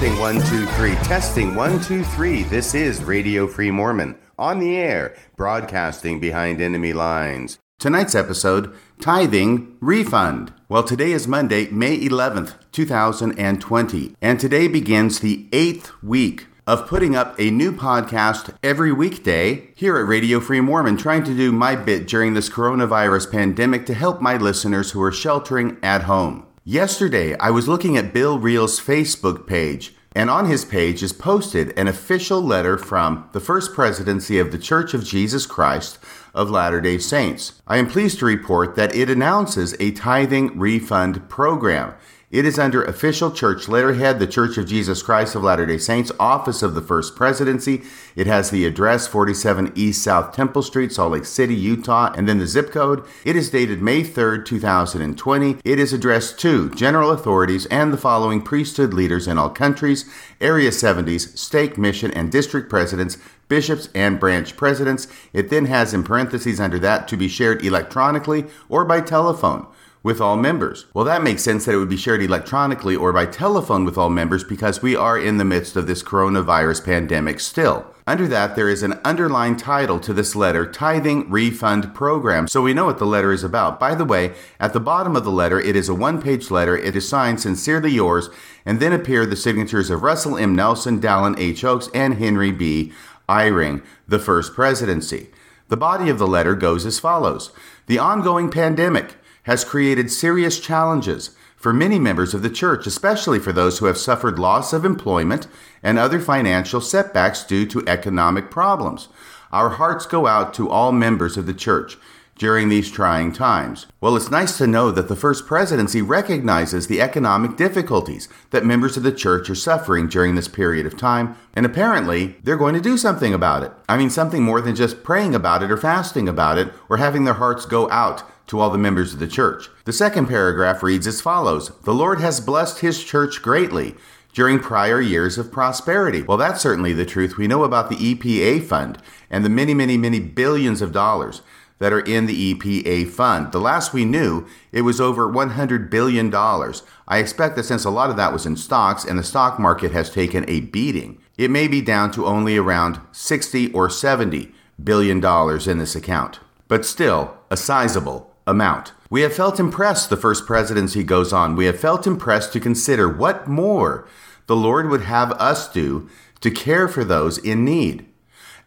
Testing 0.00 0.18
one, 0.18 0.40
two, 0.46 0.64
three. 0.64 0.94
Testing 1.04 1.54
one, 1.54 1.78
two, 1.82 2.02
three. 2.02 2.42
This 2.44 2.74
is 2.74 3.04
Radio 3.04 3.46
Free 3.46 3.70
Mormon 3.70 4.16
on 4.38 4.58
the 4.58 4.74
air, 4.74 5.14
broadcasting 5.36 6.18
behind 6.18 6.58
enemy 6.58 6.94
lines. 6.94 7.58
Tonight's 7.78 8.14
episode 8.14 8.74
Tithing 8.98 9.76
Refund. 9.78 10.54
Well, 10.70 10.84
today 10.84 11.12
is 11.12 11.28
Monday, 11.28 11.68
May 11.68 11.98
11th, 11.98 12.54
2020, 12.72 14.16
and 14.22 14.40
today 14.40 14.68
begins 14.68 15.20
the 15.20 15.46
eighth 15.52 15.92
week 16.02 16.46
of 16.66 16.88
putting 16.88 17.14
up 17.14 17.38
a 17.38 17.50
new 17.50 17.70
podcast 17.70 18.56
every 18.62 18.92
weekday 18.92 19.68
here 19.74 19.98
at 19.98 20.08
Radio 20.08 20.40
Free 20.40 20.62
Mormon, 20.62 20.96
trying 20.96 21.24
to 21.24 21.36
do 21.36 21.52
my 21.52 21.76
bit 21.76 22.08
during 22.08 22.32
this 22.32 22.48
coronavirus 22.48 23.30
pandemic 23.30 23.84
to 23.84 23.92
help 23.92 24.22
my 24.22 24.38
listeners 24.38 24.92
who 24.92 25.02
are 25.02 25.12
sheltering 25.12 25.76
at 25.82 26.04
home. 26.04 26.46
Yesterday, 26.64 27.34
I 27.38 27.50
was 27.50 27.68
looking 27.68 27.96
at 27.96 28.12
Bill 28.12 28.38
Reel's 28.38 28.78
Facebook 28.78 29.46
page, 29.46 29.94
and 30.14 30.28
on 30.28 30.44
his 30.44 30.62
page 30.62 31.02
is 31.02 31.10
posted 31.10 31.72
an 31.78 31.88
official 31.88 32.42
letter 32.42 32.76
from 32.76 33.30
the 33.32 33.40
First 33.40 33.72
Presidency 33.72 34.38
of 34.38 34.52
the 34.52 34.58
Church 34.58 34.92
of 34.92 35.02
Jesus 35.02 35.46
Christ 35.46 35.98
of 36.34 36.50
Latter 36.50 36.82
day 36.82 36.98
Saints. 36.98 37.62
I 37.66 37.78
am 37.78 37.88
pleased 37.88 38.18
to 38.18 38.26
report 38.26 38.76
that 38.76 38.94
it 38.94 39.08
announces 39.08 39.74
a 39.80 39.92
tithing 39.92 40.58
refund 40.58 41.30
program. 41.30 41.94
It 42.30 42.46
is 42.46 42.60
under 42.60 42.84
official 42.84 43.32
church 43.32 43.66
letterhead, 43.66 44.20
the 44.20 44.26
Church 44.28 44.56
of 44.56 44.64
Jesus 44.64 45.02
Christ 45.02 45.34
of 45.34 45.42
Latter 45.42 45.66
day 45.66 45.78
Saints, 45.78 46.12
Office 46.20 46.62
of 46.62 46.74
the 46.74 46.80
First 46.80 47.16
Presidency. 47.16 47.82
It 48.14 48.28
has 48.28 48.50
the 48.50 48.64
address 48.66 49.08
47 49.08 49.72
East 49.74 50.04
South 50.04 50.32
Temple 50.32 50.62
Street, 50.62 50.92
Salt 50.92 51.10
Lake 51.10 51.24
City, 51.24 51.56
Utah, 51.56 52.12
and 52.16 52.28
then 52.28 52.38
the 52.38 52.46
zip 52.46 52.70
code. 52.70 53.04
It 53.24 53.34
is 53.34 53.50
dated 53.50 53.82
May 53.82 54.04
3rd, 54.04 54.44
2020. 54.44 55.56
It 55.64 55.80
is 55.80 55.92
addressed 55.92 56.38
to 56.38 56.70
general 56.70 57.10
authorities 57.10 57.66
and 57.66 57.92
the 57.92 57.98
following 57.98 58.42
priesthood 58.42 58.94
leaders 58.94 59.26
in 59.26 59.36
all 59.36 59.50
countries, 59.50 60.04
Area 60.40 60.70
70s, 60.70 61.36
stake, 61.36 61.76
mission, 61.76 62.12
and 62.12 62.30
district 62.30 62.70
presidents, 62.70 63.18
bishops, 63.48 63.88
and 63.92 64.20
branch 64.20 64.56
presidents. 64.56 65.08
It 65.32 65.50
then 65.50 65.64
has 65.64 65.92
in 65.92 66.04
parentheses 66.04 66.60
under 66.60 66.78
that 66.78 67.08
to 67.08 67.16
be 67.16 67.26
shared 67.26 67.64
electronically 67.64 68.46
or 68.68 68.84
by 68.84 69.00
telephone 69.00 69.66
with 70.02 70.20
all 70.20 70.36
members. 70.36 70.86
Well, 70.94 71.04
that 71.04 71.22
makes 71.22 71.42
sense 71.42 71.64
that 71.64 71.74
it 71.74 71.78
would 71.78 71.88
be 71.88 71.96
shared 71.96 72.22
electronically 72.22 72.96
or 72.96 73.12
by 73.12 73.26
telephone 73.26 73.84
with 73.84 73.98
all 73.98 74.10
members 74.10 74.44
because 74.44 74.82
we 74.82 74.96
are 74.96 75.18
in 75.18 75.36
the 75.36 75.44
midst 75.44 75.76
of 75.76 75.86
this 75.86 76.02
coronavirus 76.02 76.84
pandemic 76.84 77.40
still. 77.40 77.86
Under 78.06 78.26
that, 78.26 78.56
there 78.56 78.68
is 78.68 78.82
an 78.82 78.98
underlined 79.04 79.58
title 79.58 80.00
to 80.00 80.12
this 80.12 80.34
letter, 80.34 80.66
Tithing 80.66 81.30
Refund 81.30 81.94
Program, 81.94 82.48
so 82.48 82.62
we 82.62 82.74
know 82.74 82.86
what 82.86 82.98
the 82.98 83.06
letter 83.06 83.30
is 83.30 83.44
about. 83.44 83.78
By 83.78 83.94
the 83.94 84.04
way, 84.04 84.32
at 84.58 84.72
the 84.72 84.80
bottom 84.80 85.14
of 85.14 85.24
the 85.24 85.30
letter, 85.30 85.60
it 85.60 85.76
is 85.76 85.88
a 85.88 85.94
one 85.94 86.20
page 86.20 86.50
letter. 86.50 86.76
It 86.76 86.96
is 86.96 87.08
signed 87.08 87.40
Sincerely 87.40 87.92
Yours, 87.92 88.30
and 88.66 88.80
then 88.80 88.92
appear 88.92 89.26
the 89.26 89.36
signatures 89.36 89.90
of 89.90 90.02
Russell 90.02 90.36
M. 90.36 90.56
Nelson, 90.56 91.00
Dallin 91.00 91.38
H. 91.38 91.62
Oaks, 91.62 91.88
and 91.94 92.14
Henry 92.14 92.50
B. 92.50 92.92
Eyring, 93.28 93.84
the 94.08 94.18
First 94.18 94.54
Presidency. 94.54 95.28
The 95.68 95.76
body 95.76 96.10
of 96.10 96.18
the 96.18 96.26
letter 96.26 96.56
goes 96.56 96.84
as 96.84 96.98
follows 96.98 97.52
The 97.86 98.00
ongoing 98.00 98.50
pandemic 98.50 99.14
has 99.44 99.64
created 99.64 100.10
serious 100.10 100.60
challenges 100.60 101.30
for 101.56 101.72
many 101.72 101.98
members 101.98 102.32
of 102.32 102.42
the 102.42 102.50
church, 102.50 102.86
especially 102.86 103.38
for 103.38 103.52
those 103.52 103.78
who 103.78 103.86
have 103.86 103.98
suffered 103.98 104.38
loss 104.38 104.72
of 104.72 104.84
employment 104.84 105.46
and 105.82 105.98
other 105.98 106.18
financial 106.18 106.80
setbacks 106.80 107.44
due 107.44 107.66
to 107.66 107.86
economic 107.86 108.50
problems. 108.50 109.08
Our 109.52 109.70
hearts 109.70 110.06
go 110.06 110.26
out 110.26 110.54
to 110.54 110.70
all 110.70 110.90
members 110.92 111.36
of 111.36 111.46
the 111.46 111.54
church 111.54 111.98
during 112.38 112.70
these 112.70 112.90
trying 112.90 113.30
times. 113.30 113.86
Well, 114.00 114.16
it's 114.16 114.30
nice 114.30 114.56
to 114.56 114.66
know 114.66 114.90
that 114.92 115.08
the 115.08 115.16
First 115.16 115.46
Presidency 115.46 116.00
recognizes 116.00 116.86
the 116.86 117.02
economic 117.02 117.58
difficulties 117.58 118.30
that 118.48 118.64
members 118.64 118.96
of 118.96 119.02
the 119.02 119.12
church 119.12 119.50
are 119.50 119.54
suffering 119.54 120.08
during 120.08 120.36
this 120.36 120.48
period 120.48 120.86
of 120.86 120.96
time, 120.96 121.36
and 121.52 121.66
apparently 121.66 122.36
they're 122.42 122.56
going 122.56 122.74
to 122.74 122.80
do 122.80 122.96
something 122.96 123.34
about 123.34 123.62
it. 123.62 123.72
I 123.90 123.98
mean, 123.98 124.08
something 124.08 124.42
more 124.42 124.62
than 124.62 124.74
just 124.74 125.04
praying 125.04 125.34
about 125.34 125.62
it 125.62 125.70
or 125.70 125.76
fasting 125.76 126.30
about 126.30 126.56
it 126.56 126.72
or 126.88 126.96
having 126.96 127.24
their 127.24 127.34
hearts 127.34 127.66
go 127.66 127.90
out 127.90 128.22
to 128.50 128.58
all 128.58 128.70
the 128.70 128.76
members 128.78 129.12
of 129.12 129.20
the 129.20 129.28
church. 129.28 129.68
The 129.84 129.92
second 129.92 130.26
paragraph 130.26 130.82
reads 130.82 131.06
as 131.06 131.20
follows 131.20 131.70
The 131.84 131.94
Lord 131.94 132.20
has 132.20 132.40
blessed 132.40 132.80
his 132.80 133.02
church 133.02 133.42
greatly 133.42 133.94
during 134.32 134.58
prior 134.58 135.00
years 135.00 135.38
of 135.38 135.52
prosperity. 135.52 136.22
Well, 136.22 136.36
that's 136.36 136.60
certainly 136.60 136.92
the 136.92 137.06
truth. 137.06 137.36
We 137.36 137.46
know 137.46 137.62
about 137.62 137.90
the 137.90 137.96
EPA 137.96 138.64
fund 138.64 138.98
and 139.30 139.44
the 139.44 139.48
many, 139.48 139.72
many, 139.72 139.96
many 139.96 140.18
billions 140.18 140.82
of 140.82 140.90
dollars 140.90 141.42
that 141.78 141.92
are 141.92 142.00
in 142.00 142.26
the 142.26 142.54
EPA 142.54 143.08
fund. 143.08 143.52
The 143.52 143.60
last 143.60 143.92
we 143.92 144.04
knew, 144.04 144.48
it 144.72 144.82
was 144.82 145.00
over 145.00 145.28
$100 145.28 145.88
billion. 145.88 146.34
I 146.34 147.18
expect 147.18 147.54
that 147.54 147.64
since 147.64 147.84
a 147.84 147.90
lot 147.90 148.10
of 148.10 148.16
that 148.16 148.32
was 148.32 148.46
in 148.46 148.56
stocks 148.56 149.04
and 149.04 149.16
the 149.16 149.22
stock 149.22 149.60
market 149.60 149.92
has 149.92 150.10
taken 150.10 150.44
a 150.48 150.60
beating, 150.60 151.20
it 151.38 151.52
may 151.52 151.68
be 151.68 151.80
down 151.80 152.10
to 152.12 152.26
only 152.26 152.56
around 152.56 153.00
60 153.12 153.72
or 153.72 153.88
70 153.88 154.52
billion 154.82 155.20
dollars 155.20 155.68
in 155.68 155.78
this 155.78 155.94
account. 155.94 156.40
But 156.66 156.84
still, 156.84 157.36
a 157.48 157.56
sizable 157.56 158.29
amount. 158.46 158.92
We 159.08 159.22
have 159.22 159.34
felt 159.34 159.58
impressed, 159.58 160.10
the 160.10 160.16
first 160.16 160.46
presidency 160.46 161.02
goes 161.02 161.32
on. 161.32 161.56
We 161.56 161.66
have 161.66 161.80
felt 161.80 162.06
impressed 162.06 162.52
to 162.52 162.60
consider 162.60 163.08
what 163.08 163.48
more 163.48 164.06
the 164.46 164.56
Lord 164.56 164.88
would 164.88 165.02
have 165.02 165.32
us 165.32 165.68
do 165.68 166.08
to 166.40 166.50
care 166.50 166.88
for 166.88 167.04
those 167.04 167.38
in 167.38 167.64
need. 167.64 168.06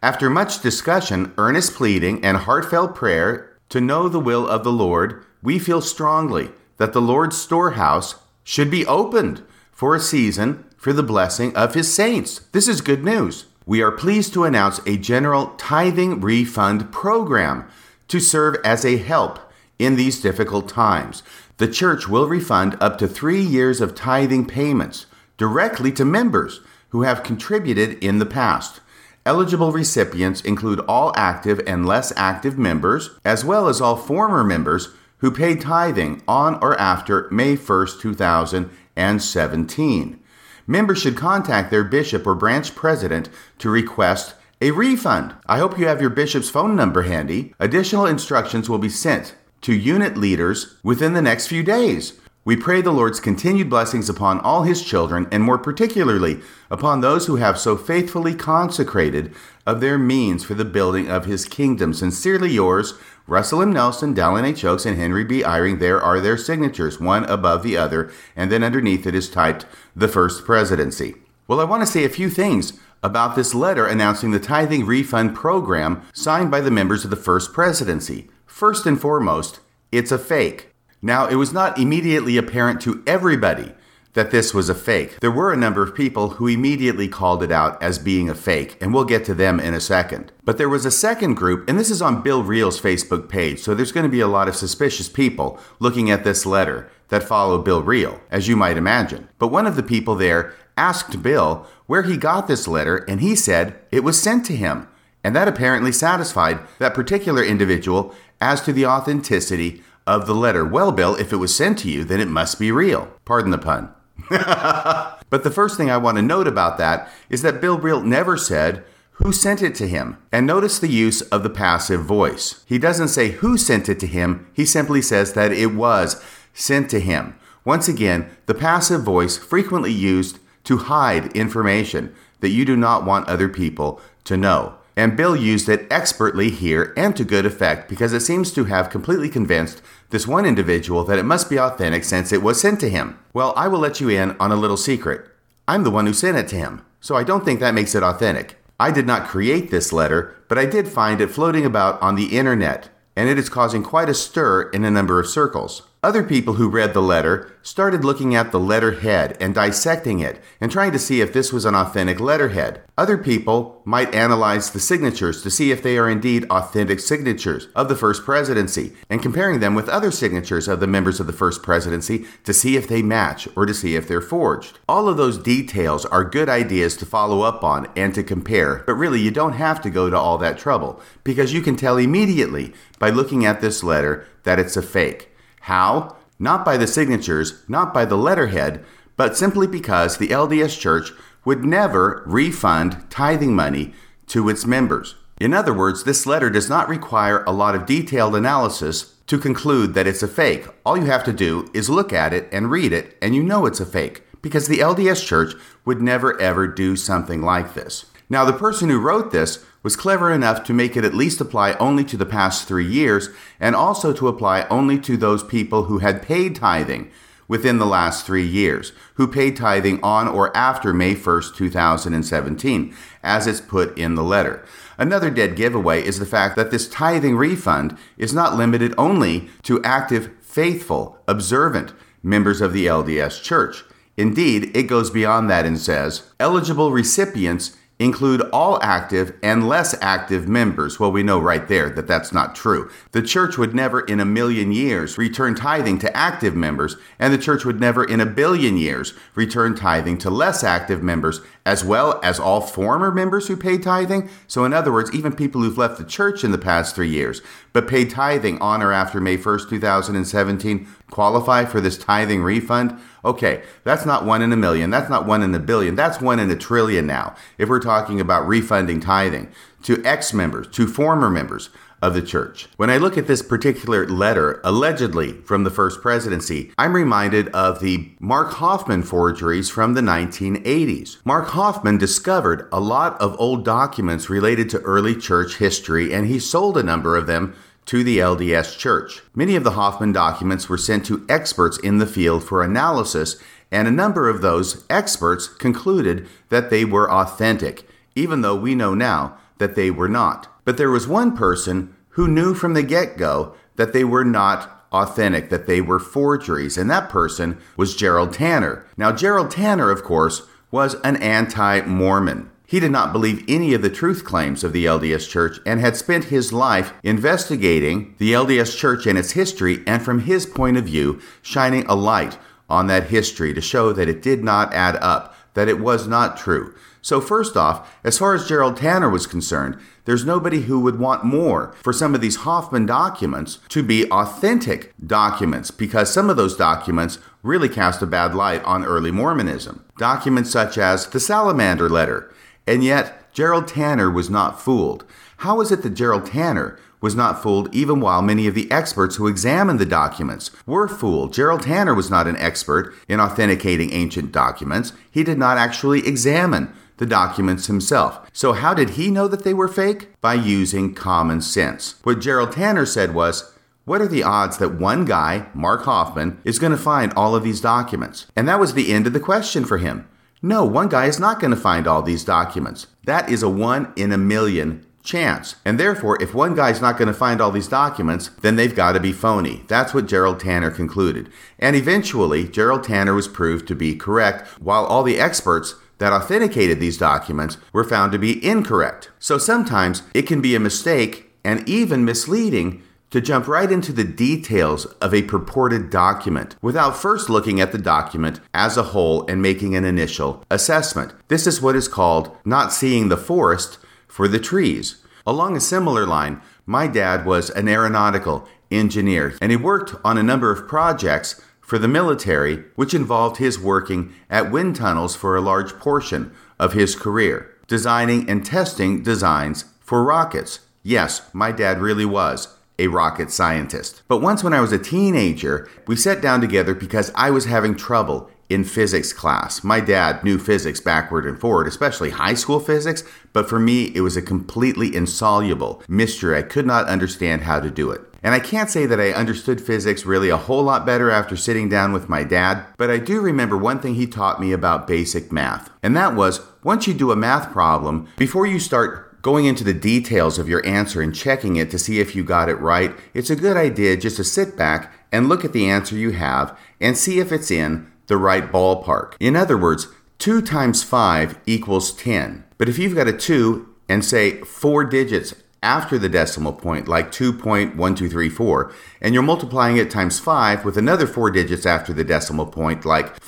After 0.02 0.28
much 0.28 0.60
discussion, 0.60 1.32
earnest 1.38 1.74
pleading, 1.74 2.24
and 2.24 2.36
heartfelt 2.36 2.94
prayer 2.94 3.56
to 3.70 3.80
know 3.80 4.08
the 4.08 4.20
will 4.20 4.46
of 4.46 4.64
the 4.64 4.72
Lord, 4.72 5.24
we 5.42 5.58
feel 5.58 5.80
strongly 5.80 6.50
that 6.76 6.92
the 6.92 7.00
Lord's 7.02 7.40
storehouse 7.40 8.16
should 8.42 8.70
be 8.70 8.86
opened 8.86 9.42
for 9.72 9.94
a 9.94 10.00
season 10.00 10.64
for 10.76 10.92
the 10.92 11.02
blessing 11.02 11.56
of 11.56 11.74
his 11.74 11.92
saints. 11.92 12.40
This 12.52 12.68
is 12.68 12.80
good 12.80 13.04
news. 13.04 13.46
We 13.66 13.82
are 13.82 13.90
pleased 13.90 14.34
to 14.34 14.44
announce 14.44 14.80
a 14.86 14.98
general 14.98 15.54
tithing 15.56 16.20
refund 16.20 16.92
program 16.92 17.66
to 18.08 18.20
serve 18.20 18.56
as 18.62 18.84
a 18.84 18.98
help 18.98 19.38
in 19.78 19.96
these 19.96 20.20
difficult 20.20 20.68
times. 20.68 21.22
The 21.58 21.68
church 21.68 22.08
will 22.08 22.26
refund 22.26 22.76
up 22.80 22.98
to 22.98 23.06
three 23.06 23.40
years 23.40 23.80
of 23.80 23.94
tithing 23.94 24.46
payments 24.46 25.06
directly 25.36 25.92
to 25.92 26.04
members 26.04 26.60
who 26.90 27.02
have 27.02 27.22
contributed 27.22 28.02
in 28.02 28.18
the 28.18 28.26
past. 28.26 28.80
Eligible 29.26 29.72
recipients 29.72 30.42
include 30.42 30.80
all 30.80 31.12
active 31.16 31.58
and 31.66 31.86
less 31.86 32.12
active 32.16 32.58
members, 32.58 33.10
as 33.24 33.44
well 33.44 33.68
as 33.68 33.80
all 33.80 33.96
former 33.96 34.44
members 34.44 34.90
who 35.18 35.30
paid 35.30 35.60
tithing 35.60 36.22
on 36.28 36.58
or 36.62 36.78
after 36.78 37.28
May 37.30 37.56
1, 37.56 37.86
2017. 37.98 40.20
Members 40.66 40.98
should 40.98 41.16
contact 41.16 41.70
their 41.70 41.84
bishop 41.84 42.26
or 42.26 42.34
branch 42.34 42.74
president 42.74 43.28
to 43.58 43.70
request 43.70 44.34
a 44.60 44.70
refund. 44.70 45.34
I 45.46 45.58
hope 45.58 45.78
you 45.78 45.86
have 45.86 46.00
your 46.00 46.10
bishop's 46.10 46.50
phone 46.50 46.76
number 46.76 47.02
handy. 47.02 47.54
Additional 47.58 48.06
instructions 48.06 48.68
will 48.68 48.78
be 48.78 48.88
sent 48.88 49.34
to 49.64 49.74
unit 49.74 50.16
leaders 50.16 50.76
within 50.82 51.12
the 51.12 51.22
next 51.22 51.48
few 51.48 51.62
days. 51.62 52.14
We 52.46 52.56
pray 52.56 52.82
the 52.82 52.92
Lord's 52.92 53.20
continued 53.20 53.70
blessings 53.70 54.10
upon 54.10 54.38
all 54.40 54.64
his 54.64 54.84
children, 54.84 55.26
and 55.32 55.42
more 55.42 55.56
particularly 55.56 56.40
upon 56.70 57.00
those 57.00 57.26
who 57.26 57.36
have 57.36 57.58
so 57.58 57.74
faithfully 57.74 58.34
consecrated 58.34 59.34
of 59.64 59.80
their 59.80 59.96
means 59.96 60.44
for 60.44 60.52
the 60.52 60.66
building 60.66 61.08
of 61.08 61.24
his 61.24 61.46
kingdom. 61.46 61.94
Sincerely 61.94 62.50
yours, 62.50 62.94
Russell 63.26 63.62
M. 63.62 63.72
Nelson, 63.72 64.14
Dallin 64.14 64.44
H. 64.44 64.62
Oaks, 64.62 64.84
and 64.84 64.98
Henry 64.98 65.24
B. 65.24 65.42
Eyring. 65.42 65.78
There 65.78 66.02
are 66.02 66.20
their 66.20 66.36
signatures, 66.36 67.00
one 67.00 67.24
above 67.24 67.62
the 67.62 67.78
other, 67.78 68.12
and 68.36 68.52
then 68.52 68.62
underneath 68.62 69.06
it 69.06 69.14
is 69.14 69.30
typed 69.30 69.64
the 69.96 70.08
First 70.08 70.44
Presidency. 70.44 71.14
Well, 71.48 71.60
I 71.60 71.64
want 71.64 71.80
to 71.80 71.86
say 71.90 72.04
a 72.04 72.10
few 72.10 72.28
things 72.28 72.78
about 73.02 73.36
this 73.36 73.54
letter 73.54 73.86
announcing 73.86 74.32
the 74.32 74.38
tithing 74.38 74.84
refund 74.84 75.34
program 75.34 76.02
signed 76.12 76.50
by 76.50 76.60
the 76.60 76.70
members 76.70 77.04
of 77.04 77.10
the 77.10 77.16
First 77.16 77.54
Presidency. 77.54 78.28
First 78.44 78.84
and 78.84 79.00
foremost, 79.00 79.60
it's 79.96 80.12
a 80.12 80.18
fake. 80.18 80.70
Now, 81.02 81.26
it 81.26 81.36
was 81.36 81.52
not 81.52 81.78
immediately 81.78 82.36
apparent 82.36 82.80
to 82.82 83.02
everybody 83.06 83.72
that 84.14 84.30
this 84.30 84.54
was 84.54 84.68
a 84.68 84.74
fake. 84.74 85.20
There 85.20 85.30
were 85.30 85.52
a 85.52 85.56
number 85.56 85.82
of 85.82 85.94
people 85.94 86.30
who 86.30 86.46
immediately 86.46 87.08
called 87.08 87.42
it 87.42 87.52
out 87.52 87.80
as 87.82 87.98
being 87.98 88.30
a 88.30 88.34
fake, 88.34 88.78
and 88.80 88.94
we'll 88.94 89.04
get 89.04 89.24
to 89.26 89.34
them 89.34 89.60
in 89.60 89.74
a 89.74 89.80
second. 89.80 90.32
But 90.44 90.56
there 90.56 90.68
was 90.68 90.86
a 90.86 90.90
second 90.90 91.34
group, 91.34 91.68
and 91.68 91.78
this 91.78 91.90
is 91.90 92.00
on 92.00 92.22
Bill 92.22 92.42
Reel's 92.42 92.80
Facebook 92.80 93.28
page, 93.28 93.60
so 93.60 93.74
there's 93.74 93.92
going 93.92 94.06
to 94.06 94.10
be 94.10 94.20
a 94.20 94.28
lot 94.28 94.48
of 94.48 94.56
suspicious 94.56 95.08
people 95.08 95.58
looking 95.80 96.10
at 96.10 96.24
this 96.24 96.46
letter 96.46 96.88
that 97.08 97.24
follow 97.24 97.58
Bill 97.58 97.82
Reel, 97.82 98.20
as 98.30 98.48
you 98.48 98.56
might 98.56 98.76
imagine. 98.76 99.28
But 99.38 99.48
one 99.48 99.66
of 99.66 99.76
the 99.76 99.82
people 99.82 100.14
there 100.14 100.54
asked 100.76 101.22
Bill 101.22 101.66
where 101.86 102.02
he 102.02 102.16
got 102.16 102.46
this 102.46 102.66
letter, 102.66 102.98
and 103.08 103.20
he 103.20 103.36
said 103.36 103.78
it 103.90 104.04
was 104.04 104.20
sent 104.20 104.46
to 104.46 104.56
him. 104.56 104.88
And 105.24 105.34
that 105.34 105.48
apparently 105.48 105.90
satisfied 105.90 106.60
that 106.78 106.94
particular 106.94 107.42
individual 107.42 108.14
as 108.40 108.60
to 108.60 108.72
the 108.72 108.86
authenticity 108.86 109.82
of 110.06 110.26
the 110.26 110.34
letter. 110.34 110.64
Well, 110.64 110.92
Bill, 110.92 111.16
if 111.16 111.32
it 111.32 111.36
was 111.36 111.56
sent 111.56 111.78
to 111.80 111.90
you, 111.90 112.04
then 112.04 112.20
it 112.20 112.28
must 112.28 112.58
be 112.60 112.70
real. 112.70 113.08
Pardon 113.24 113.50
the 113.50 113.58
pun. 113.58 113.92
but 114.28 115.42
the 115.42 115.50
first 115.50 115.76
thing 115.76 115.90
I 115.90 115.96
want 115.96 116.18
to 116.18 116.22
note 116.22 116.46
about 116.46 116.78
that 116.78 117.10
is 117.30 117.42
that 117.42 117.60
Bill 117.60 117.78
Reel 117.78 118.02
never 118.02 118.36
said 118.36 118.84
who 119.18 119.32
sent 119.32 119.62
it 119.62 119.74
to 119.76 119.88
him. 119.88 120.18
And 120.32 120.46
notice 120.46 120.78
the 120.78 120.88
use 120.88 121.22
of 121.22 121.42
the 121.42 121.50
passive 121.50 122.04
voice. 122.04 122.64
He 122.66 122.78
doesn't 122.78 123.08
say 123.08 123.30
who 123.30 123.56
sent 123.56 123.88
it 123.88 124.00
to 124.00 124.06
him, 124.06 124.50
he 124.52 124.64
simply 124.64 125.02
says 125.02 125.32
that 125.32 125.52
it 125.52 125.74
was 125.74 126.22
sent 126.52 126.90
to 126.90 127.00
him. 127.00 127.36
Once 127.64 127.88
again, 127.88 128.28
the 128.46 128.54
passive 128.54 129.02
voice 129.02 129.38
frequently 129.38 129.92
used 129.92 130.38
to 130.64 130.78
hide 130.78 131.34
information 131.36 132.14
that 132.40 132.50
you 132.50 132.64
do 132.64 132.76
not 132.76 133.04
want 133.04 133.28
other 133.28 133.48
people 133.48 134.00
to 134.24 134.36
know. 134.36 134.74
And 134.96 135.16
Bill 135.16 135.34
used 135.34 135.68
it 135.68 135.86
expertly 135.90 136.50
here 136.50 136.92
and 136.96 137.16
to 137.16 137.24
good 137.24 137.44
effect 137.44 137.88
because 137.88 138.12
it 138.12 138.20
seems 138.20 138.52
to 138.52 138.64
have 138.64 138.90
completely 138.90 139.28
convinced 139.28 139.82
this 140.10 140.26
one 140.26 140.46
individual 140.46 141.02
that 141.04 141.18
it 141.18 141.24
must 141.24 141.50
be 141.50 141.58
authentic 141.58 142.04
since 142.04 142.32
it 142.32 142.42
was 142.42 142.60
sent 142.60 142.78
to 142.80 142.88
him. 142.88 143.18
Well, 143.32 143.52
I 143.56 143.66
will 143.66 143.80
let 143.80 144.00
you 144.00 144.08
in 144.08 144.36
on 144.38 144.52
a 144.52 144.56
little 144.56 144.76
secret. 144.76 145.26
I'm 145.66 145.82
the 145.82 145.90
one 145.90 146.06
who 146.06 146.12
sent 146.12 146.36
it 146.36 146.46
to 146.48 146.56
him, 146.56 146.84
so 147.00 147.16
I 147.16 147.24
don't 147.24 147.44
think 147.44 147.58
that 147.60 147.74
makes 147.74 147.94
it 147.94 148.02
authentic. 148.02 148.56
I 148.78 148.90
did 148.90 149.06
not 149.06 149.28
create 149.28 149.70
this 149.70 149.92
letter, 149.92 150.36
but 150.48 150.58
I 150.58 150.66
did 150.66 150.88
find 150.88 151.20
it 151.20 151.30
floating 151.30 151.64
about 151.64 152.00
on 152.02 152.14
the 152.14 152.36
internet, 152.36 152.90
and 153.16 153.28
it 153.28 153.38
is 153.38 153.48
causing 153.48 153.82
quite 153.82 154.08
a 154.08 154.14
stir 154.14 154.70
in 154.70 154.84
a 154.84 154.90
number 154.90 155.18
of 155.18 155.26
circles. 155.26 155.82
Other 156.04 156.22
people 156.22 156.52
who 156.52 156.68
read 156.68 156.92
the 156.92 157.00
letter 157.00 157.50
started 157.62 158.04
looking 158.04 158.34
at 158.34 158.52
the 158.52 158.60
letterhead 158.60 159.38
and 159.40 159.54
dissecting 159.54 160.20
it 160.20 160.38
and 160.60 160.70
trying 160.70 160.92
to 160.92 160.98
see 160.98 161.22
if 161.22 161.32
this 161.32 161.50
was 161.50 161.64
an 161.64 161.74
authentic 161.74 162.20
letterhead. 162.20 162.82
Other 162.98 163.16
people 163.16 163.80
might 163.86 164.14
analyze 164.14 164.68
the 164.68 164.80
signatures 164.80 165.42
to 165.42 165.50
see 165.50 165.70
if 165.70 165.82
they 165.82 165.96
are 165.96 166.10
indeed 166.10 166.44
authentic 166.50 167.00
signatures 167.00 167.68
of 167.74 167.88
the 167.88 167.96
first 167.96 168.22
presidency 168.22 168.92
and 169.08 169.22
comparing 169.22 169.60
them 169.60 169.74
with 169.74 169.88
other 169.88 170.10
signatures 170.10 170.68
of 170.68 170.78
the 170.78 170.86
members 170.86 171.20
of 171.20 171.26
the 171.26 171.32
first 171.32 171.62
presidency 171.62 172.26
to 172.44 172.52
see 172.52 172.76
if 172.76 172.86
they 172.86 173.00
match 173.00 173.48
or 173.56 173.64
to 173.64 173.72
see 173.72 173.96
if 173.96 174.06
they're 174.06 174.20
forged. 174.20 174.80
All 174.86 175.08
of 175.08 175.16
those 175.16 175.38
details 175.38 176.04
are 176.04 176.22
good 176.22 176.50
ideas 176.50 176.98
to 176.98 177.06
follow 177.06 177.40
up 177.40 177.64
on 177.64 177.90
and 177.96 178.14
to 178.14 178.22
compare, 178.22 178.82
but 178.86 178.92
really 178.92 179.22
you 179.22 179.30
don't 179.30 179.54
have 179.54 179.80
to 179.80 179.88
go 179.88 180.10
to 180.10 180.18
all 180.18 180.36
that 180.36 180.58
trouble 180.58 181.00
because 181.24 181.54
you 181.54 181.62
can 181.62 181.76
tell 181.76 181.96
immediately 181.96 182.74
by 182.98 183.08
looking 183.08 183.46
at 183.46 183.62
this 183.62 183.82
letter 183.82 184.28
that 184.42 184.58
it's 184.58 184.76
a 184.76 184.82
fake. 184.82 185.30
How? 185.64 186.16
Not 186.38 186.62
by 186.62 186.76
the 186.76 186.86
signatures, 186.86 187.62
not 187.68 187.94
by 187.94 188.04
the 188.04 188.18
letterhead, 188.18 188.84
but 189.16 189.34
simply 189.34 189.66
because 189.66 190.18
the 190.18 190.28
LDS 190.28 190.78
Church 190.78 191.10
would 191.46 191.64
never 191.64 192.22
refund 192.26 193.06
tithing 193.08 193.56
money 193.56 193.94
to 194.26 194.50
its 194.50 194.66
members. 194.66 195.14
In 195.40 195.54
other 195.54 195.72
words, 195.72 196.04
this 196.04 196.26
letter 196.26 196.50
does 196.50 196.68
not 196.68 196.86
require 196.86 197.42
a 197.44 197.52
lot 197.52 197.74
of 197.74 197.86
detailed 197.86 198.36
analysis 198.36 199.14
to 199.26 199.38
conclude 199.38 199.94
that 199.94 200.06
it's 200.06 200.22
a 200.22 200.28
fake. 200.28 200.66
All 200.84 200.98
you 200.98 201.06
have 201.06 201.24
to 201.24 201.32
do 201.32 201.70
is 201.72 201.88
look 201.88 202.12
at 202.12 202.34
it 202.34 202.46
and 202.52 202.70
read 202.70 202.92
it, 202.92 203.16
and 203.22 203.34
you 203.34 203.42
know 203.42 203.64
it's 203.64 203.80
a 203.80 203.86
fake, 203.86 204.22
because 204.42 204.66
the 204.66 204.80
LDS 204.80 205.24
Church 205.24 205.54
would 205.86 206.02
never 206.02 206.38
ever 206.42 206.66
do 206.66 206.94
something 206.94 207.40
like 207.40 207.72
this. 207.72 208.04
Now, 208.28 208.44
the 208.44 208.52
person 208.52 208.90
who 208.90 209.00
wrote 209.00 209.32
this 209.32 209.64
was 209.84 209.94
clever 209.94 210.32
enough 210.32 210.64
to 210.64 210.72
make 210.72 210.96
it 210.96 211.04
at 211.04 211.14
least 211.14 211.40
apply 211.40 211.74
only 211.74 212.02
to 212.02 212.16
the 212.16 212.26
past 212.26 212.66
three 212.66 212.86
years 212.86 213.28
and 213.60 213.76
also 213.76 214.12
to 214.12 214.26
apply 214.26 214.66
only 214.68 214.98
to 214.98 215.16
those 215.16 215.44
people 215.44 215.84
who 215.84 215.98
had 215.98 216.22
paid 216.22 216.56
tithing 216.56 217.08
within 217.46 217.78
the 217.78 217.86
last 217.86 218.24
three 218.26 218.46
years, 218.46 218.92
who 219.14 219.28
paid 219.28 219.56
tithing 219.56 220.02
on 220.02 220.26
or 220.26 220.56
after 220.56 220.94
May 220.94 221.14
1st, 221.14 221.54
2017, 221.54 222.96
as 223.22 223.46
it's 223.46 223.60
put 223.60 223.96
in 223.98 224.14
the 224.14 224.24
letter. 224.24 224.64
Another 224.96 225.30
dead 225.30 225.54
giveaway 225.54 226.02
is 226.02 226.18
the 226.18 226.26
fact 226.26 226.56
that 226.56 226.70
this 226.70 226.88
tithing 226.88 227.36
refund 227.36 227.98
is 228.16 228.32
not 228.32 228.56
limited 228.56 228.94
only 228.96 229.50
to 229.64 229.82
active, 229.82 230.30
faithful, 230.40 231.18
observant 231.28 231.92
members 232.22 232.62
of 232.62 232.72
the 232.72 232.86
LDS 232.86 233.42
Church. 233.42 233.84
Indeed, 234.16 234.74
it 234.74 234.84
goes 234.84 235.10
beyond 235.10 235.50
that 235.50 235.66
and 235.66 235.78
says 235.78 236.30
eligible 236.40 236.92
recipients 236.92 237.76
include 237.98 238.40
all 238.52 238.82
active 238.82 239.32
and 239.42 239.68
less 239.68 239.94
active 240.00 240.48
members. 240.48 240.98
Well, 240.98 241.12
we 241.12 241.22
know 241.22 241.38
right 241.38 241.66
there 241.68 241.88
that 241.90 242.08
that's 242.08 242.32
not 242.32 242.56
true. 242.56 242.90
The 243.12 243.22
church 243.22 243.56
would 243.56 243.74
never 243.74 244.00
in 244.00 244.18
a 244.18 244.24
million 244.24 244.72
years 244.72 245.16
return 245.16 245.54
tithing 245.54 246.00
to 246.00 246.16
active 246.16 246.56
members, 246.56 246.96
and 247.18 247.32
the 247.32 247.38
church 247.38 247.64
would 247.64 247.78
never 247.78 248.02
in 248.02 248.20
a 248.20 248.26
billion 248.26 248.76
years 248.76 249.14
return 249.34 249.76
tithing 249.76 250.18
to 250.18 250.30
less 250.30 250.64
active 250.64 251.02
members, 251.02 251.40
as 251.64 251.84
well 251.84 252.18
as 252.22 252.40
all 252.40 252.60
former 252.60 253.12
members 253.12 253.46
who 253.46 253.56
paid 253.56 253.82
tithing. 253.82 254.28
So, 254.48 254.64
in 254.64 254.72
other 254.72 254.92
words, 254.92 255.14
even 255.14 255.32
people 255.34 255.62
who've 255.62 255.78
left 255.78 255.98
the 255.98 256.04
church 256.04 256.42
in 256.42 256.50
the 256.50 256.58
past 256.58 256.96
three 256.96 257.08
years 257.08 257.42
but 257.72 257.88
paid 257.88 258.08
tithing 258.08 258.58
on 258.60 258.82
or 258.82 258.92
after 258.92 259.20
May 259.20 259.36
1st, 259.36 259.68
2017 259.68 260.86
qualify 261.10 261.64
for 261.64 261.80
this 261.80 261.98
tithing 261.98 262.42
refund? 262.42 262.98
Okay, 263.24 263.62
that's 263.84 264.04
not 264.04 264.24
one 264.24 264.42
in 264.42 264.52
a 264.52 264.56
million. 264.56 264.90
That's 264.90 265.08
not 265.08 265.26
one 265.26 265.42
in 265.42 265.54
a 265.54 265.58
billion. 265.58 265.94
That's 265.94 266.20
one 266.20 266.38
in 266.38 266.50
a 266.50 266.56
trillion 266.56 267.06
now. 267.06 267.34
If 267.56 267.68
we're 267.68 267.80
talking 267.80 268.20
about 268.20 268.46
refunding 268.46 269.00
tithing 269.00 269.48
to 269.84 270.02
ex 270.04 270.34
members, 270.34 270.68
to 270.68 270.86
former 270.86 271.30
members 271.30 271.70
of 272.04 272.12
the 272.12 272.20
church. 272.20 272.68
When 272.76 272.90
I 272.90 272.98
look 272.98 273.16
at 273.16 273.26
this 273.26 273.40
particular 273.40 274.06
letter, 274.06 274.60
allegedly 274.62 275.32
from 275.40 275.64
the 275.64 275.70
first 275.70 276.02
presidency, 276.02 276.70
I'm 276.76 276.94
reminded 276.94 277.48
of 277.48 277.80
the 277.80 278.10
Mark 278.20 278.52
Hofmann 278.52 279.04
forgeries 279.04 279.70
from 279.70 279.94
the 279.94 280.02
1980s. 280.02 281.16
Mark 281.24 281.48
Hofmann 281.48 281.96
discovered 281.96 282.68
a 282.70 282.78
lot 282.78 283.18
of 283.22 283.34
old 283.40 283.64
documents 283.64 284.28
related 284.28 284.68
to 284.70 284.80
early 284.80 285.16
church 285.16 285.56
history, 285.56 286.12
and 286.12 286.26
he 286.26 286.38
sold 286.38 286.76
a 286.76 286.82
number 286.82 287.16
of 287.16 287.26
them 287.26 287.54
to 287.86 288.02
the 288.02 288.18
LDS 288.18 288.78
Church. 288.78 289.22
Many 289.34 289.56
of 289.56 289.64
the 289.64 289.72
Hofmann 289.72 290.12
documents 290.12 290.68
were 290.68 290.78
sent 290.78 291.04
to 291.06 291.24
experts 291.28 291.78
in 291.78 291.98
the 291.98 292.06
field 292.06 292.44
for 292.44 292.62
analysis, 292.62 293.36
and 293.70 293.86
a 293.86 293.92
number 293.92 294.28
of 294.28 294.40
those 294.40 294.84
experts 294.88 295.48
concluded 295.48 296.26
that 296.48 296.70
they 296.70 296.84
were 296.84 297.10
authentic, 297.10 297.86
even 298.14 298.40
though 298.40 298.56
we 298.56 298.74
know 298.74 298.94
now 298.94 299.36
that 299.58 299.74
they 299.74 299.90
were 299.90 300.08
not. 300.08 300.48
But 300.64 300.76
there 300.76 300.90
was 300.90 301.06
one 301.06 301.36
person 301.36 301.94
who 302.10 302.28
knew 302.28 302.54
from 302.54 302.74
the 302.74 302.82
get 302.82 303.16
go 303.16 303.54
that 303.76 303.92
they 303.92 304.04
were 304.04 304.24
not 304.24 304.86
authentic, 304.92 305.50
that 305.50 305.66
they 305.66 305.80
were 305.80 305.98
forgeries, 305.98 306.78
and 306.78 306.88
that 306.88 307.08
person 307.08 307.58
was 307.76 307.96
Gerald 307.96 308.32
Tanner. 308.32 308.86
Now, 308.96 309.12
Gerald 309.12 309.50
Tanner, 309.50 309.90
of 309.90 310.04
course, 310.04 310.42
was 310.70 310.94
an 311.02 311.16
anti 311.16 311.82
Mormon. 311.82 312.50
He 312.74 312.80
did 312.80 312.90
not 312.90 313.12
believe 313.12 313.44
any 313.46 313.72
of 313.72 313.82
the 313.82 313.88
truth 313.88 314.24
claims 314.24 314.64
of 314.64 314.72
the 314.72 314.84
LDS 314.84 315.28
Church 315.30 315.60
and 315.64 315.78
had 315.78 315.96
spent 315.96 316.24
his 316.24 316.52
life 316.52 316.92
investigating 317.04 318.16
the 318.18 318.32
LDS 318.32 318.76
Church 318.76 319.06
and 319.06 319.16
its 319.16 319.30
history, 319.30 319.84
and 319.86 320.02
from 320.02 320.22
his 320.22 320.44
point 320.44 320.76
of 320.76 320.86
view, 320.86 321.20
shining 321.40 321.86
a 321.86 321.94
light 321.94 322.36
on 322.68 322.88
that 322.88 323.10
history 323.10 323.54
to 323.54 323.60
show 323.60 323.92
that 323.92 324.08
it 324.08 324.20
did 324.20 324.42
not 324.42 324.74
add 324.74 324.96
up, 324.96 325.36
that 325.54 325.68
it 325.68 325.78
was 325.78 326.08
not 326.08 326.36
true. 326.36 326.74
So, 327.00 327.20
first 327.20 327.56
off, 327.56 327.96
as 328.02 328.18
far 328.18 328.34
as 328.34 328.48
Gerald 328.48 328.76
Tanner 328.76 329.08
was 329.08 329.28
concerned, 329.28 329.78
there's 330.04 330.24
nobody 330.24 330.62
who 330.62 330.80
would 330.80 330.98
want 330.98 331.22
more 331.22 331.76
for 331.80 331.92
some 331.92 332.12
of 332.12 332.20
these 332.20 332.38
Hofmann 332.38 332.86
documents 332.86 333.60
to 333.68 333.84
be 333.84 334.10
authentic 334.10 334.92
documents 335.06 335.70
because 335.70 336.12
some 336.12 336.28
of 336.28 336.36
those 336.36 336.56
documents 336.56 337.20
really 337.44 337.68
cast 337.68 338.02
a 338.02 338.06
bad 338.06 338.34
light 338.34 338.64
on 338.64 338.84
early 338.84 339.12
Mormonism. 339.12 339.84
Documents 339.96 340.50
such 340.50 340.76
as 340.76 341.06
the 341.06 341.20
Salamander 341.20 341.88
letter, 341.88 342.33
and 342.66 342.82
yet, 342.84 343.32
Gerald 343.32 343.68
Tanner 343.68 344.10
was 344.10 344.30
not 344.30 344.60
fooled. 344.60 345.04
How 345.38 345.60
is 345.60 345.72
it 345.72 345.82
that 345.82 345.90
Gerald 345.94 346.26
Tanner 346.26 346.78
was 347.00 347.14
not 347.14 347.42
fooled 347.42 347.74
even 347.74 348.00
while 348.00 348.22
many 348.22 348.46
of 348.46 348.54
the 348.54 348.70
experts 348.70 349.16
who 349.16 349.26
examined 349.26 349.78
the 349.78 349.84
documents 349.84 350.50
were 350.66 350.88
fooled? 350.88 351.32
Gerald 351.32 351.62
Tanner 351.62 351.94
was 351.94 352.10
not 352.10 352.26
an 352.26 352.36
expert 352.36 352.94
in 353.08 353.20
authenticating 353.20 353.92
ancient 353.92 354.32
documents. 354.32 354.92
He 355.10 355.24
did 355.24 355.38
not 355.38 355.58
actually 355.58 356.06
examine 356.06 356.72
the 356.96 357.06
documents 357.06 357.66
himself. 357.66 358.30
So, 358.32 358.52
how 358.52 358.72
did 358.72 358.90
he 358.90 359.10
know 359.10 359.26
that 359.28 359.44
they 359.44 359.52
were 359.52 359.68
fake? 359.68 360.20
By 360.20 360.34
using 360.34 360.94
common 360.94 361.40
sense. 361.40 361.96
What 362.04 362.20
Gerald 362.20 362.52
Tanner 362.52 362.86
said 362.86 363.14
was, 363.14 363.52
what 363.84 364.00
are 364.00 364.08
the 364.08 364.22
odds 364.22 364.56
that 364.58 364.80
one 364.80 365.04
guy, 365.04 365.48
Mark 365.52 365.82
Hofmann, 365.82 366.40
is 366.42 366.58
going 366.58 366.72
to 366.72 366.78
find 366.78 367.12
all 367.14 367.34
of 367.34 367.42
these 367.42 367.60
documents? 367.60 368.26
And 368.34 368.48
that 368.48 368.60
was 368.60 368.72
the 368.72 368.94
end 368.94 369.06
of 369.06 369.12
the 369.12 369.20
question 369.20 369.64
for 369.66 369.76
him. 369.76 370.08
No, 370.44 370.62
one 370.62 370.90
guy 370.90 371.06
is 371.06 371.18
not 371.18 371.40
going 371.40 371.52
to 371.52 371.56
find 371.56 371.86
all 371.86 372.02
these 372.02 372.22
documents. 372.22 372.86
That 373.04 373.30
is 373.30 373.42
a 373.42 373.48
one 373.48 373.94
in 373.96 374.12
a 374.12 374.18
million 374.18 374.84
chance. 375.02 375.56
And 375.64 375.80
therefore, 375.80 376.22
if 376.22 376.34
one 376.34 376.54
guy's 376.54 376.82
not 376.82 376.98
going 376.98 377.08
to 377.08 377.14
find 377.14 377.40
all 377.40 377.50
these 377.50 377.66
documents, 377.66 378.28
then 378.42 378.56
they've 378.56 378.74
got 378.74 378.92
to 378.92 379.00
be 379.00 379.10
phony. 379.10 379.62
That's 379.68 379.94
what 379.94 380.04
Gerald 380.04 380.40
Tanner 380.40 380.70
concluded. 380.70 381.32
And 381.58 381.74
eventually, 381.74 382.46
Gerald 382.46 382.84
Tanner 382.84 383.14
was 383.14 383.26
proved 383.26 383.66
to 383.68 383.74
be 383.74 383.96
correct, 383.96 384.46
while 384.60 384.84
all 384.84 385.02
the 385.02 385.18
experts 385.18 385.76
that 385.96 386.12
authenticated 386.12 386.78
these 386.78 386.98
documents 386.98 387.56
were 387.72 387.82
found 387.82 388.12
to 388.12 388.18
be 388.18 388.46
incorrect. 388.46 389.10
So 389.18 389.38
sometimes 389.38 390.02
it 390.12 390.26
can 390.26 390.42
be 390.42 390.54
a 390.54 390.60
mistake 390.60 391.30
and 391.42 391.66
even 391.66 392.04
misleading 392.04 392.82
to 393.14 393.20
jump 393.20 393.46
right 393.46 393.70
into 393.70 393.92
the 393.92 394.02
details 394.02 394.86
of 395.00 395.14
a 395.14 395.22
purported 395.22 395.88
document 395.88 396.56
without 396.60 396.96
first 396.96 397.30
looking 397.30 397.60
at 397.60 397.70
the 397.70 397.78
document 397.78 398.40
as 398.52 398.76
a 398.76 398.82
whole 398.82 399.24
and 399.28 399.40
making 399.40 399.76
an 399.76 399.84
initial 399.84 400.42
assessment. 400.50 401.12
This 401.28 401.46
is 401.46 401.62
what 401.62 401.76
is 401.76 401.86
called 401.86 402.36
not 402.44 402.72
seeing 402.72 403.08
the 403.08 403.16
forest 403.16 403.78
for 404.08 404.26
the 404.26 404.40
trees. 404.40 404.96
Along 405.24 405.56
a 405.56 405.60
similar 405.60 406.04
line, 406.04 406.42
my 406.66 406.88
dad 406.88 407.24
was 407.24 407.50
an 407.50 407.68
aeronautical 407.68 408.48
engineer 408.72 409.38
and 409.40 409.52
he 409.52 409.56
worked 409.56 409.94
on 410.04 410.18
a 410.18 410.22
number 410.24 410.50
of 410.50 410.66
projects 410.66 411.40
for 411.60 411.78
the 411.78 411.86
military, 411.86 412.64
which 412.74 412.94
involved 412.94 413.36
his 413.36 413.60
working 413.60 414.12
at 414.28 414.50
wind 414.50 414.74
tunnels 414.74 415.14
for 415.14 415.36
a 415.36 415.40
large 415.40 415.74
portion 415.74 416.32
of 416.58 416.72
his 416.72 416.96
career, 416.96 417.54
designing 417.68 418.28
and 418.28 418.44
testing 418.44 419.04
designs 419.04 419.66
for 419.78 420.02
rockets. 420.02 420.58
Yes, 420.82 421.30
my 421.32 421.52
dad 421.52 421.78
really 421.78 422.04
was 422.04 422.48
a 422.78 422.88
rocket 422.88 423.30
scientist. 423.30 424.02
But 424.08 424.20
once 424.20 424.42
when 424.42 424.52
I 424.52 424.60
was 424.60 424.72
a 424.72 424.78
teenager, 424.78 425.68
we 425.86 425.96
sat 425.96 426.20
down 426.20 426.40
together 426.40 426.74
because 426.74 427.12
I 427.14 427.30
was 427.30 427.44
having 427.44 427.76
trouble 427.76 428.30
in 428.48 428.64
physics 428.64 429.12
class. 429.12 429.64
My 429.64 429.80
dad 429.80 430.22
knew 430.22 430.38
physics 430.38 430.80
backward 430.80 431.26
and 431.26 431.40
forward, 431.40 431.66
especially 431.66 432.10
high 432.10 432.34
school 432.34 432.60
physics, 432.60 433.02
but 433.32 433.48
for 433.48 433.58
me, 433.58 433.90
it 433.94 434.00
was 434.00 434.16
a 434.16 434.22
completely 434.22 434.94
insoluble 434.94 435.82
mystery. 435.88 436.36
I 436.36 436.42
could 436.42 436.66
not 436.66 436.86
understand 436.86 437.42
how 437.42 437.60
to 437.60 437.70
do 437.70 437.90
it. 437.90 438.02
And 438.22 438.34
I 438.34 438.40
can't 438.40 438.70
say 438.70 438.86
that 438.86 439.00
I 439.00 439.12
understood 439.12 439.60
physics 439.60 440.06
really 440.06 440.30
a 440.30 440.38
whole 440.38 440.62
lot 440.62 440.86
better 440.86 441.10
after 441.10 441.36
sitting 441.36 441.68
down 441.68 441.92
with 441.92 442.08
my 442.08 442.24
dad, 442.24 442.64
but 442.78 442.90
I 442.90 442.96
do 442.96 443.20
remember 443.20 443.58
one 443.58 443.80
thing 443.80 443.96
he 443.96 444.06
taught 444.06 444.40
me 444.40 444.52
about 444.52 444.86
basic 444.86 445.30
math. 445.30 445.70
And 445.82 445.94
that 445.96 446.14
was 446.14 446.40
once 446.62 446.86
you 446.86 446.94
do 446.94 447.12
a 447.12 447.16
math 447.16 447.52
problem, 447.52 448.08
before 448.16 448.46
you 448.46 448.58
start 448.58 449.03
going 449.24 449.46
into 449.46 449.64
the 449.64 449.72
details 449.72 450.38
of 450.38 450.50
your 450.50 450.64
answer 450.66 451.00
and 451.00 451.14
checking 451.14 451.56
it 451.56 451.70
to 451.70 451.78
see 451.78 451.98
if 451.98 452.14
you 452.14 452.22
got 452.22 452.50
it 452.50 452.60
right, 452.60 452.94
it's 453.14 453.30
a 453.30 453.34
good 453.34 453.56
idea 453.56 453.96
just 453.96 454.18
to 454.18 454.22
sit 454.22 454.54
back 454.54 454.92
and 455.10 455.30
look 455.30 455.46
at 455.46 455.54
the 455.54 455.66
answer 455.66 455.96
you 455.96 456.10
have 456.10 456.56
and 456.78 456.94
see 456.94 457.18
if 457.18 457.32
it's 457.32 457.50
in 457.50 457.90
the 458.06 458.18
right 458.18 458.52
ballpark. 458.52 459.14
In 459.18 459.34
other 459.34 459.56
words, 459.56 459.88
2 460.18 460.42
times 460.42 460.82
5 460.82 461.38
equals 461.46 461.94
10. 461.94 462.44
But 462.58 462.68
if 462.68 462.78
you've 462.78 462.94
got 462.94 463.08
a 463.08 463.14
2 463.14 463.66
and 463.88 464.04
say 464.04 464.42
four 464.42 464.84
digits 464.84 465.34
after 465.62 465.98
the 465.98 466.10
decimal 466.10 466.52
point, 466.52 466.86
like 466.86 467.10
2.1234, 467.10 468.74
and 469.00 469.14
you're 469.14 469.22
multiplying 469.22 469.78
it 469.78 469.90
times 469.90 470.20
5 470.20 470.66
with 470.66 470.76
another 470.76 471.06
four 471.06 471.30
digits 471.30 471.64
after 471.64 471.94
the 471.94 472.04
decimal 472.04 472.44
point, 472.44 472.84
like 472.84 473.18